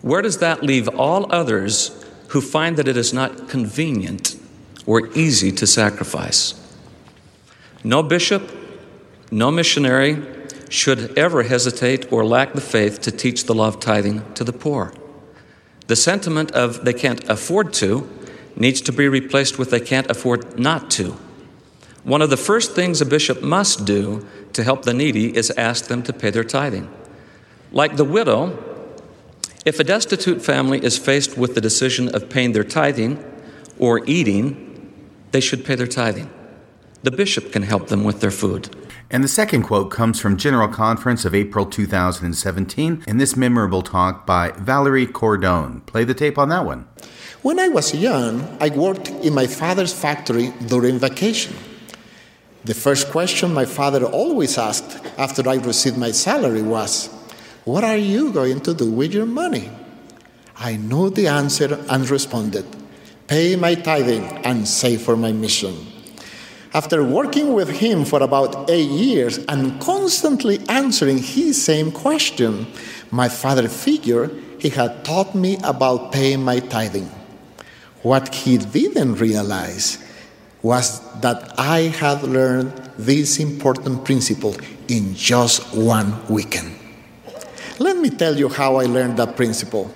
where 0.02 0.20
does 0.20 0.38
that 0.38 0.62
leave 0.62 0.88
all 0.88 1.32
others 1.32 2.04
who 2.28 2.42
find 2.42 2.76
that 2.76 2.88
it 2.88 2.98
is 2.98 3.14
not 3.14 3.48
convenient 3.48 4.37
or 4.88 5.06
easy 5.08 5.52
to 5.52 5.66
sacrifice? 5.66 6.54
No 7.84 8.02
bishop, 8.02 8.50
no 9.30 9.50
missionary 9.50 10.24
should 10.70 11.16
ever 11.18 11.42
hesitate 11.42 12.10
or 12.10 12.24
lack 12.24 12.54
the 12.54 12.60
faith 12.62 13.02
to 13.02 13.12
teach 13.12 13.44
the 13.44 13.54
law 13.54 13.68
of 13.68 13.80
tithing 13.80 14.32
to 14.32 14.44
the 14.44 14.52
poor. 14.52 14.94
The 15.88 15.96
sentiment 15.96 16.52
of 16.52 16.86
they 16.86 16.94
can't 16.94 17.28
afford 17.28 17.74
to 17.74 18.08
needs 18.56 18.80
to 18.82 18.92
be 18.92 19.08
replaced 19.08 19.58
with 19.58 19.70
they 19.70 19.80
can't 19.80 20.10
afford 20.10 20.58
not 20.58 20.90
to. 20.92 21.16
One 22.02 22.22
of 22.22 22.30
the 22.30 22.38
first 22.38 22.74
things 22.74 23.02
a 23.02 23.06
bishop 23.06 23.42
must 23.42 23.84
do 23.84 24.26
to 24.54 24.64
help 24.64 24.84
the 24.84 24.94
needy 24.94 25.36
is 25.36 25.50
ask 25.50 25.88
them 25.88 26.02
to 26.04 26.12
pay 26.14 26.30
their 26.30 26.44
tithing. 26.44 26.88
Like 27.72 27.96
the 27.96 28.04
widow, 28.04 28.58
if 29.66 29.78
a 29.78 29.84
destitute 29.84 30.40
family 30.40 30.82
is 30.82 30.96
faced 30.96 31.36
with 31.36 31.54
the 31.54 31.60
decision 31.60 32.14
of 32.14 32.30
paying 32.30 32.52
their 32.52 32.64
tithing 32.64 33.22
or 33.78 34.02
eating, 34.06 34.67
they 35.30 35.40
should 35.40 35.64
pay 35.64 35.74
their 35.74 35.86
tithing. 35.86 36.30
The 37.02 37.10
bishop 37.10 37.52
can 37.52 37.62
help 37.62 37.88
them 37.88 38.04
with 38.04 38.20
their 38.20 38.30
food. 38.30 38.74
And 39.10 39.24
the 39.24 39.28
second 39.28 39.62
quote 39.62 39.90
comes 39.90 40.20
from 40.20 40.36
General 40.36 40.68
Conference 40.68 41.24
of 41.24 41.34
April 41.34 41.64
2017 41.64 43.04
in 43.06 43.16
this 43.16 43.36
memorable 43.36 43.82
talk 43.82 44.26
by 44.26 44.50
Valeri 44.58 45.06
Cordón. 45.06 45.86
Play 45.86 46.04
the 46.04 46.12
tape 46.12 46.36
on 46.36 46.50
that 46.50 46.66
one. 46.66 46.86
When 47.40 47.58
I 47.58 47.68
was 47.68 47.94
young, 47.94 48.58
I 48.60 48.68
worked 48.68 49.08
in 49.08 49.32
my 49.32 49.46
father's 49.46 49.94
factory 49.94 50.52
during 50.66 50.98
vacation. 50.98 51.54
The 52.64 52.74
first 52.74 53.10
question 53.10 53.54
my 53.54 53.64
father 53.64 54.04
always 54.04 54.58
asked 54.58 55.00
after 55.16 55.48
I 55.48 55.54
received 55.54 55.96
my 55.96 56.10
salary 56.10 56.60
was, 56.62 57.06
What 57.64 57.84
are 57.84 57.96
you 57.96 58.32
going 58.32 58.60
to 58.62 58.74
do 58.74 58.90
with 58.90 59.14
your 59.14 59.24
money? 59.24 59.70
I 60.58 60.76
knew 60.76 61.08
the 61.08 61.28
answer 61.28 61.82
and 61.88 62.10
responded, 62.10 62.66
Pay 63.28 63.56
my 63.56 63.74
tithing 63.74 64.24
and 64.44 64.66
save 64.66 65.02
for 65.02 65.14
my 65.14 65.32
mission. 65.32 65.76
After 66.72 67.04
working 67.04 67.52
with 67.52 67.68
him 67.68 68.06
for 68.06 68.22
about 68.22 68.70
eight 68.70 68.88
years 68.88 69.36
and 69.48 69.78
constantly 69.82 70.60
answering 70.66 71.18
his 71.18 71.62
same 71.62 71.92
question, 71.92 72.66
my 73.10 73.28
father 73.28 73.68
figured 73.68 74.32
he 74.58 74.70
had 74.70 75.04
taught 75.04 75.34
me 75.34 75.58
about 75.62 76.10
paying 76.10 76.42
my 76.42 76.58
tithing. 76.58 77.10
What 78.00 78.34
he 78.34 78.56
didn't 78.56 79.16
realize 79.16 80.02
was 80.62 81.00
that 81.20 81.52
I 81.58 81.92
had 81.92 82.22
learned 82.22 82.72
this 82.96 83.38
important 83.38 84.06
principle 84.06 84.56
in 84.88 85.14
just 85.14 85.76
one 85.76 86.16
weekend. 86.28 86.74
Let 87.78 87.98
me 87.98 88.08
tell 88.08 88.38
you 88.38 88.48
how 88.48 88.76
I 88.76 88.84
learned 88.84 89.18
that 89.18 89.36
principle. 89.36 89.94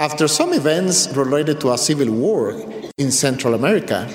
After 0.00 0.28
some 0.28 0.54
events 0.54 1.08
related 1.14 1.60
to 1.60 1.72
a 1.72 1.76
civil 1.76 2.10
war 2.10 2.56
in 2.96 3.10
Central 3.10 3.52
America, 3.52 4.08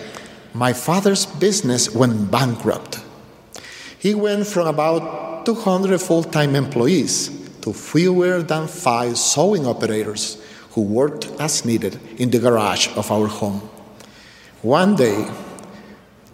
my 0.52 0.74
father's 0.74 1.28
business 1.28 1.94
went 1.94 2.32
bankrupt. 2.32 3.02
He 4.00 4.16
went 4.16 4.48
from 4.48 4.66
about 4.66 5.46
200 5.46 6.02
full 6.02 6.24
time 6.24 6.56
employees 6.56 7.30
to 7.62 7.72
fewer 7.72 8.42
than 8.42 8.66
five 8.66 9.16
sewing 9.16 9.68
operators 9.68 10.42
who 10.72 10.82
worked 10.82 11.30
as 11.40 11.64
needed 11.66 12.00
in 12.18 12.32
the 12.32 12.40
garage 12.40 12.90
of 12.98 13.12
our 13.12 13.28
home. 13.28 13.62
One 14.64 14.96
day, 14.96 15.30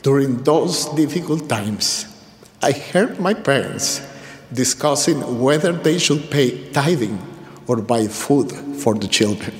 during 0.01 0.43
those 0.43 0.85
difficult 0.95 1.49
times, 1.49 2.05
I 2.61 2.71
heard 2.71 3.19
my 3.19 3.33
parents 3.33 3.99
discussing 4.53 5.41
whether 5.41 5.73
they 5.73 5.97
should 5.97 6.31
pay 6.31 6.71
tithing 6.71 7.30
or 7.67 7.77
buy 7.77 8.07
food 8.07 8.51
for 8.51 8.95
the 8.95 9.07
children. 9.07 9.53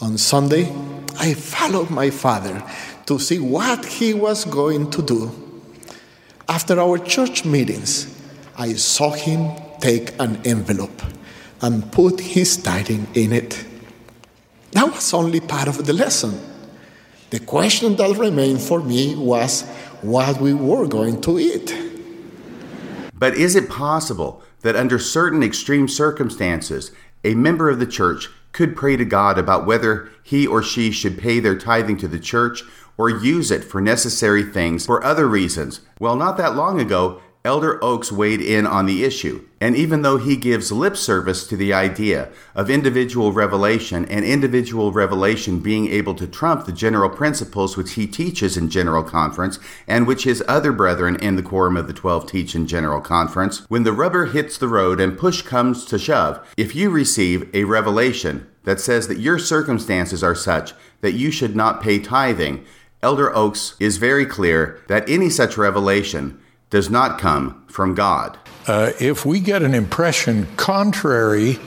On 0.00 0.18
Sunday, 0.18 0.72
I 1.18 1.34
followed 1.34 1.90
my 1.90 2.10
father 2.10 2.62
to 3.06 3.18
see 3.18 3.38
what 3.38 3.84
he 3.84 4.14
was 4.14 4.44
going 4.44 4.90
to 4.90 5.02
do. 5.02 5.30
After 6.48 6.80
our 6.80 6.98
church 6.98 7.44
meetings, 7.44 8.14
I 8.56 8.74
saw 8.74 9.10
him 9.12 9.50
take 9.80 10.12
an 10.20 10.40
envelope 10.44 11.02
and 11.60 11.90
put 11.92 12.20
his 12.20 12.56
tithing 12.56 13.06
in 13.14 13.32
it. 13.32 13.64
That 14.72 14.92
was 14.92 15.14
only 15.14 15.40
part 15.40 15.68
of 15.68 15.86
the 15.86 15.92
lesson. 15.92 16.38
The 17.30 17.40
question 17.40 17.96
that 17.96 18.16
remained 18.16 18.60
for 18.60 18.80
me 18.80 19.14
was 19.14 19.62
what 20.02 20.40
we 20.40 20.52
were 20.52 20.86
going 20.86 21.20
to 21.22 21.38
eat. 21.38 21.74
But 23.14 23.34
is 23.34 23.56
it 23.56 23.70
possible 23.70 24.42
that 24.64 24.74
under 24.74 24.98
certain 24.98 25.42
extreme 25.42 25.86
circumstances, 25.86 26.90
a 27.22 27.34
member 27.34 27.68
of 27.68 27.78
the 27.78 27.86
church 27.86 28.30
could 28.52 28.74
pray 28.74 28.96
to 28.96 29.04
God 29.04 29.38
about 29.38 29.66
whether 29.66 30.08
he 30.22 30.46
or 30.46 30.62
she 30.62 30.90
should 30.90 31.18
pay 31.18 31.38
their 31.38 31.56
tithing 31.56 31.98
to 31.98 32.08
the 32.08 32.18
church 32.18 32.62
or 32.96 33.10
use 33.10 33.50
it 33.50 33.62
for 33.62 33.82
necessary 33.82 34.42
things 34.42 34.86
for 34.86 35.04
other 35.04 35.28
reasons. 35.28 35.80
Well, 36.00 36.16
not 36.16 36.38
that 36.38 36.56
long 36.56 36.80
ago, 36.80 37.20
Elder 37.46 37.78
Oaks 37.84 38.10
weighed 38.10 38.40
in 38.40 38.66
on 38.66 38.86
the 38.86 39.04
issue, 39.04 39.44
and 39.60 39.76
even 39.76 40.00
though 40.00 40.16
he 40.16 40.34
gives 40.34 40.72
lip 40.72 40.96
service 40.96 41.46
to 41.46 41.58
the 41.58 41.74
idea 41.74 42.30
of 42.54 42.70
individual 42.70 43.32
revelation 43.32 44.06
and 44.06 44.24
individual 44.24 44.92
revelation 44.92 45.60
being 45.60 45.88
able 45.88 46.14
to 46.14 46.26
trump 46.26 46.64
the 46.64 46.72
general 46.72 47.10
principles 47.10 47.76
which 47.76 47.92
he 47.92 48.06
teaches 48.06 48.56
in 48.56 48.70
General 48.70 49.02
Conference 49.02 49.58
and 49.86 50.06
which 50.06 50.24
his 50.24 50.42
other 50.48 50.72
brethren 50.72 51.16
in 51.16 51.36
the 51.36 51.42
Quorum 51.42 51.76
of 51.76 51.86
the 51.86 51.92
Twelve 51.92 52.26
teach 52.26 52.54
in 52.54 52.66
General 52.66 53.02
Conference, 53.02 53.68
when 53.68 53.82
the 53.82 53.92
rubber 53.92 54.24
hits 54.24 54.56
the 54.56 54.66
road 54.66 54.98
and 54.98 55.18
push 55.18 55.42
comes 55.42 55.84
to 55.84 55.98
shove, 55.98 56.40
if 56.56 56.74
you 56.74 56.88
receive 56.88 57.54
a 57.54 57.64
revelation 57.64 58.46
that 58.62 58.80
says 58.80 59.06
that 59.08 59.20
your 59.20 59.38
circumstances 59.38 60.24
are 60.24 60.34
such 60.34 60.72
that 61.02 61.12
you 61.12 61.30
should 61.30 61.54
not 61.54 61.82
pay 61.82 61.98
tithing, 61.98 62.64
Elder 63.02 63.36
Oaks 63.36 63.74
is 63.78 63.98
very 63.98 64.24
clear 64.24 64.80
that 64.88 65.06
any 65.10 65.28
such 65.28 65.58
revelation 65.58 66.40
does 66.74 66.90
not 66.90 67.20
come 67.20 67.62
from 67.68 67.94
God. 67.94 68.36
Uh, 68.66 68.90
if 68.98 69.24
we 69.24 69.38
get 69.38 69.62
an 69.62 69.74
impression 69.74 70.48
contrary 70.56 71.60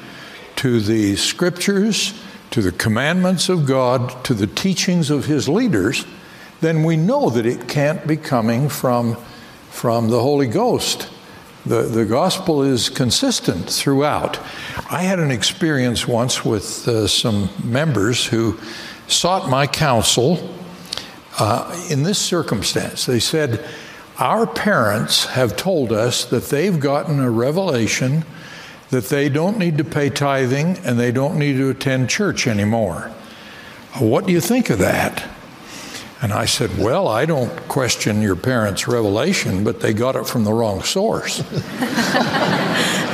to 0.57 0.81
the 0.81 1.15
scriptures, 1.15 2.13
to 2.51 2.61
the 2.61 2.73
commandments 2.73 3.47
of 3.47 3.65
God, 3.65 4.25
to 4.25 4.33
the 4.33 4.47
teachings 4.47 5.09
of 5.09 5.23
his 5.23 5.47
leaders, 5.47 6.05
then 6.59 6.83
we 6.83 6.97
know 6.97 7.29
that 7.29 7.45
it 7.45 7.69
can't 7.69 8.05
be 8.05 8.17
coming 8.17 8.67
from, 8.67 9.15
from 9.69 10.09
the 10.09 10.19
Holy 10.19 10.47
Ghost. 10.47 11.09
The, 11.65 11.83
the 11.83 12.03
gospel 12.03 12.61
is 12.61 12.89
consistent 12.89 13.69
throughout. 13.69 14.37
I 14.91 15.03
had 15.03 15.19
an 15.19 15.31
experience 15.31 16.05
once 16.05 16.43
with 16.43 16.85
uh, 16.85 17.07
some 17.07 17.49
members 17.63 18.25
who 18.25 18.59
sought 19.07 19.49
my 19.49 19.67
counsel 19.67 20.53
uh, 21.39 21.87
in 21.89 22.03
this 22.03 22.19
circumstance. 22.19 23.05
They 23.05 23.21
said, 23.21 23.65
our 24.19 24.47
parents 24.47 25.25
have 25.25 25.55
told 25.55 25.91
us 25.91 26.25
that 26.25 26.45
they've 26.45 26.79
gotten 26.79 27.19
a 27.19 27.29
revelation 27.29 28.25
that 28.89 29.05
they 29.05 29.29
don't 29.29 29.57
need 29.57 29.77
to 29.77 29.83
pay 29.83 30.09
tithing 30.09 30.77
and 30.79 30.99
they 30.99 31.11
don't 31.11 31.37
need 31.37 31.53
to 31.53 31.69
attend 31.69 32.09
church 32.09 32.47
anymore. 32.47 33.11
What 33.99 34.25
do 34.25 34.31
you 34.31 34.41
think 34.41 34.69
of 34.69 34.79
that? 34.79 35.27
And 36.21 36.33
I 36.33 36.45
said, 36.45 36.77
Well, 36.79 37.07
I 37.07 37.25
don't 37.25 37.55
question 37.67 38.21
your 38.21 38.35
parents' 38.35 38.87
revelation, 38.87 39.63
but 39.63 39.81
they 39.81 39.93
got 39.93 40.15
it 40.15 40.25
from 40.25 40.45
the 40.45 40.53
wrong 40.53 40.81
source. 40.81 41.43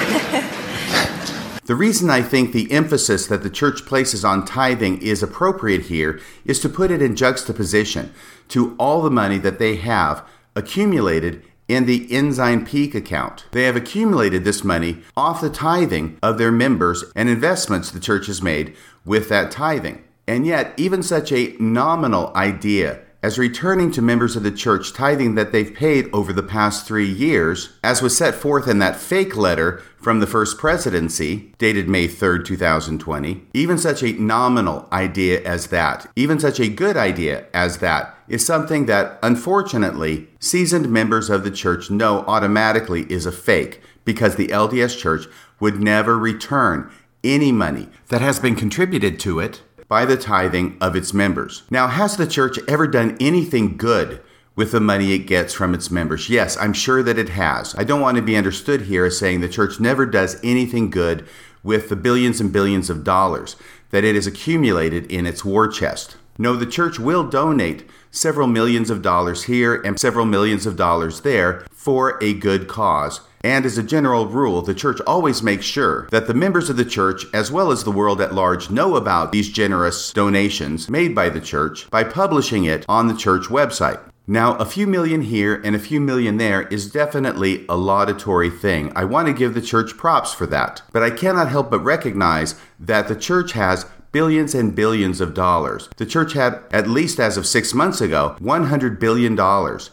The 1.66 1.76
reason 1.76 2.10
I 2.10 2.22
think 2.22 2.52
the 2.52 2.70
emphasis 2.74 3.28
that 3.28 3.42
the 3.42 3.50
church 3.50 3.86
places 3.86 4.26
on 4.26 4.44
tithing 4.44 5.02
is 5.02 5.24
appropriate 5.24 5.84
here 5.84 6.20
is 6.44 6.60
to 6.60 6.68
put 6.68 6.92
it 6.92 7.02
in 7.02 7.16
juxtaposition 7.16 8.14
to 8.50 8.76
all 8.78 9.02
the 9.02 9.10
money 9.10 9.38
that 9.38 9.60
they 9.60 9.78
have 9.78 10.28
accumulated 10.56 11.44
in 11.68 11.86
the 11.86 12.12
Ensign 12.12 12.66
Peak 12.66 12.94
account. 12.94 13.46
They 13.52 13.64
have 13.64 13.76
accumulated 13.76 14.44
this 14.44 14.64
money 14.64 15.02
off 15.16 15.42
the 15.42 15.50
tithing 15.50 16.18
of 16.22 16.38
their 16.38 16.52
members 16.52 17.06
and 17.16 17.30
investments 17.30 17.90
the 17.90 18.00
church 18.00 18.28
has 18.28 18.42
made 18.42 18.76
with 19.06 19.30
that 19.30 19.52
tithing. 19.52 20.04
And 20.28 20.46
yet, 20.46 20.74
even 20.78 21.04
such 21.04 21.32
a 21.32 21.56
nominal 21.60 22.32
idea 22.36 23.03
as 23.24 23.40
returning 23.40 23.90
to 23.90 24.02
members 24.02 24.36
of 24.36 24.44
the 24.44 24.52
church 24.52 24.92
tithing 24.92 25.36
that 25.36 25.54
they've 25.54 25.74
paid 25.74 26.10
over 26.12 26.34
the 26.34 26.44
past 26.44 26.86
three 26.86 27.10
years, 27.10 27.70
as 27.82 28.02
was 28.02 28.16
set 28.16 28.36
forth 28.36 28.68
in 28.68 28.80
that 28.80 28.98
fake 28.98 29.38
letter 29.38 29.82
from 29.96 30.20
the 30.20 30.28
first 30.28 30.58
presidency, 30.58 31.54
dated 31.58 31.88
May 31.88 32.10
3rd, 32.10 32.44
2020, 32.46 33.48
even 33.54 33.78
such 33.78 34.04
a 34.04 34.12
nominal 34.12 34.90
idea 34.92 35.42
as 35.44 35.68
that, 35.68 36.06
even 36.18 36.38
such 36.38 36.60
a 36.60 36.68
good 36.68 36.98
idea 36.98 37.46
as 37.54 37.78
that, 37.78 38.14
is 38.28 38.46
something 38.46 38.88
that, 38.88 39.18
unfortunately, 39.24 40.28
seasoned 40.42 40.90
members 40.90 41.30
of 41.30 41.46
the 41.46 41.52
church 41.52 41.90
know 41.90 42.26
automatically 42.28 43.04
is 43.04 43.26
a 43.26 43.32
fake 43.32 43.80
because 44.04 44.36
the 44.36 44.50
LDS 44.50 44.98
church 44.98 45.28
would 45.62 45.82
never 45.82 46.20
return 46.20 46.92
any 47.24 47.54
money 47.54 47.88
that 48.10 48.20
has 48.20 48.38
been 48.38 48.56
contributed 48.56 49.18
to 49.18 49.40
it 49.40 49.62
by 49.94 50.06
the 50.06 50.18
tithing 50.18 50.76
of 50.82 50.96
its 50.96 51.14
members. 51.14 51.62
Now, 51.70 51.88
has 51.88 52.18
the 52.18 52.26
church 52.26 52.58
ever 52.68 52.88
done 52.88 53.16
anything 53.20 53.78
good 53.78 54.24
with 54.56 54.72
the 54.72 54.80
money 54.80 55.14
it 55.14 55.28
gets 55.28 55.54
from 55.54 55.76
its 55.76 55.92
members? 55.92 56.32
Yes, 56.32 56.58
I'm 56.58 56.74
sure 56.74 57.04
that 57.04 57.20
it 57.20 57.30
has. 57.30 57.76
I 57.76 57.84
don't 57.84 58.02
want 58.02 58.18
to 58.18 58.24
be 58.24 58.36
understood 58.36 58.82
here 58.82 59.06
as 59.06 59.20
saying 59.20 59.42
the 59.42 59.48
church 59.48 59.80
never 59.80 60.08
does 60.08 60.40
anything 60.44 60.90
good 60.90 61.28
with 61.62 61.90
the 61.90 61.96
billions 61.96 62.42
and 62.42 62.52
billions 62.52 62.90
of 62.90 63.04
dollars 63.04 63.56
that 63.92 64.04
it 64.04 64.16
has 64.16 64.26
accumulated 64.26 65.12
in 65.12 65.28
its 65.28 65.46
war 65.46 65.68
chest. 65.68 66.18
No, 66.40 66.56
the 66.56 66.66
church 66.66 66.98
will 66.98 67.30
donate 67.30 67.88
several 68.10 68.48
millions 68.48 68.90
of 68.90 69.04
dollars 69.04 69.44
here 69.44 69.76
and 69.76 70.00
several 70.00 70.26
millions 70.26 70.66
of 70.66 70.76
dollars 70.76 71.22
there 71.22 71.68
for 71.72 72.18
a 72.20 72.34
good 72.34 72.68
cause. 72.68 73.22
And 73.44 73.66
as 73.66 73.78
a 73.78 73.84
general 73.84 74.28
rule, 74.28 74.62
the 74.62 74.74
church 74.74 75.02
always 75.06 75.44
makes 75.44 75.66
sure 75.66 76.08
that 76.12 76.28
the 76.28 76.34
members 76.34 76.70
of 76.70 76.78
the 76.78 76.86
church, 76.86 77.26
as 77.34 77.52
well 77.52 77.72
as 77.72 77.84
the 77.84 77.92
world 77.92 78.22
at 78.22 78.34
large, 78.34 78.70
know 78.70 78.96
about 78.96 79.34
these 79.34 79.50
generous 79.50 80.14
donations 80.14 80.90
made 80.90 81.14
by 81.14 81.28
the 81.28 81.42
church 81.42 81.90
by 81.90 82.06
publishing 82.06 82.64
it 82.64 82.86
on 82.88 83.08
the 83.08 83.16
church 83.16 83.48
website. 83.48 84.00
Now, 84.26 84.56
a 84.56 84.66
few 84.66 84.88
million 84.88 85.24
here 85.24 85.62
and 85.66 85.76
a 85.76 85.80
few 85.80 86.00
million 86.00 86.38
there 86.38 86.62
is 86.70 86.90
definitely 86.90 87.66
a 87.68 87.76
laudatory 87.76 88.50
thing. 88.50 88.94
I 88.96 89.04
want 89.04 89.28
to 89.28 89.34
give 89.34 89.54
the 89.54 89.62
church 89.62 89.98
props 89.98 90.34
for 90.34 90.46
that. 90.46 90.82
But 90.94 91.04
I 91.04 91.10
cannot 91.10 91.50
help 91.50 91.70
but 91.70 91.84
recognize 91.84 92.56
that 92.80 93.10
the 93.10 93.18
church 93.18 93.52
has 93.52 93.86
billions 94.14 94.56
and 94.56 94.74
billions 94.74 95.20
of 95.20 95.34
dollars. 95.34 95.90
The 95.98 96.06
church 96.06 96.34
had, 96.34 96.62
at 96.72 96.88
least 96.88 97.20
as 97.20 97.36
of 97.36 97.46
six 97.46 97.74
months 97.74 98.00
ago, 98.00 98.38
$100 98.40 98.98
billion 98.98 99.38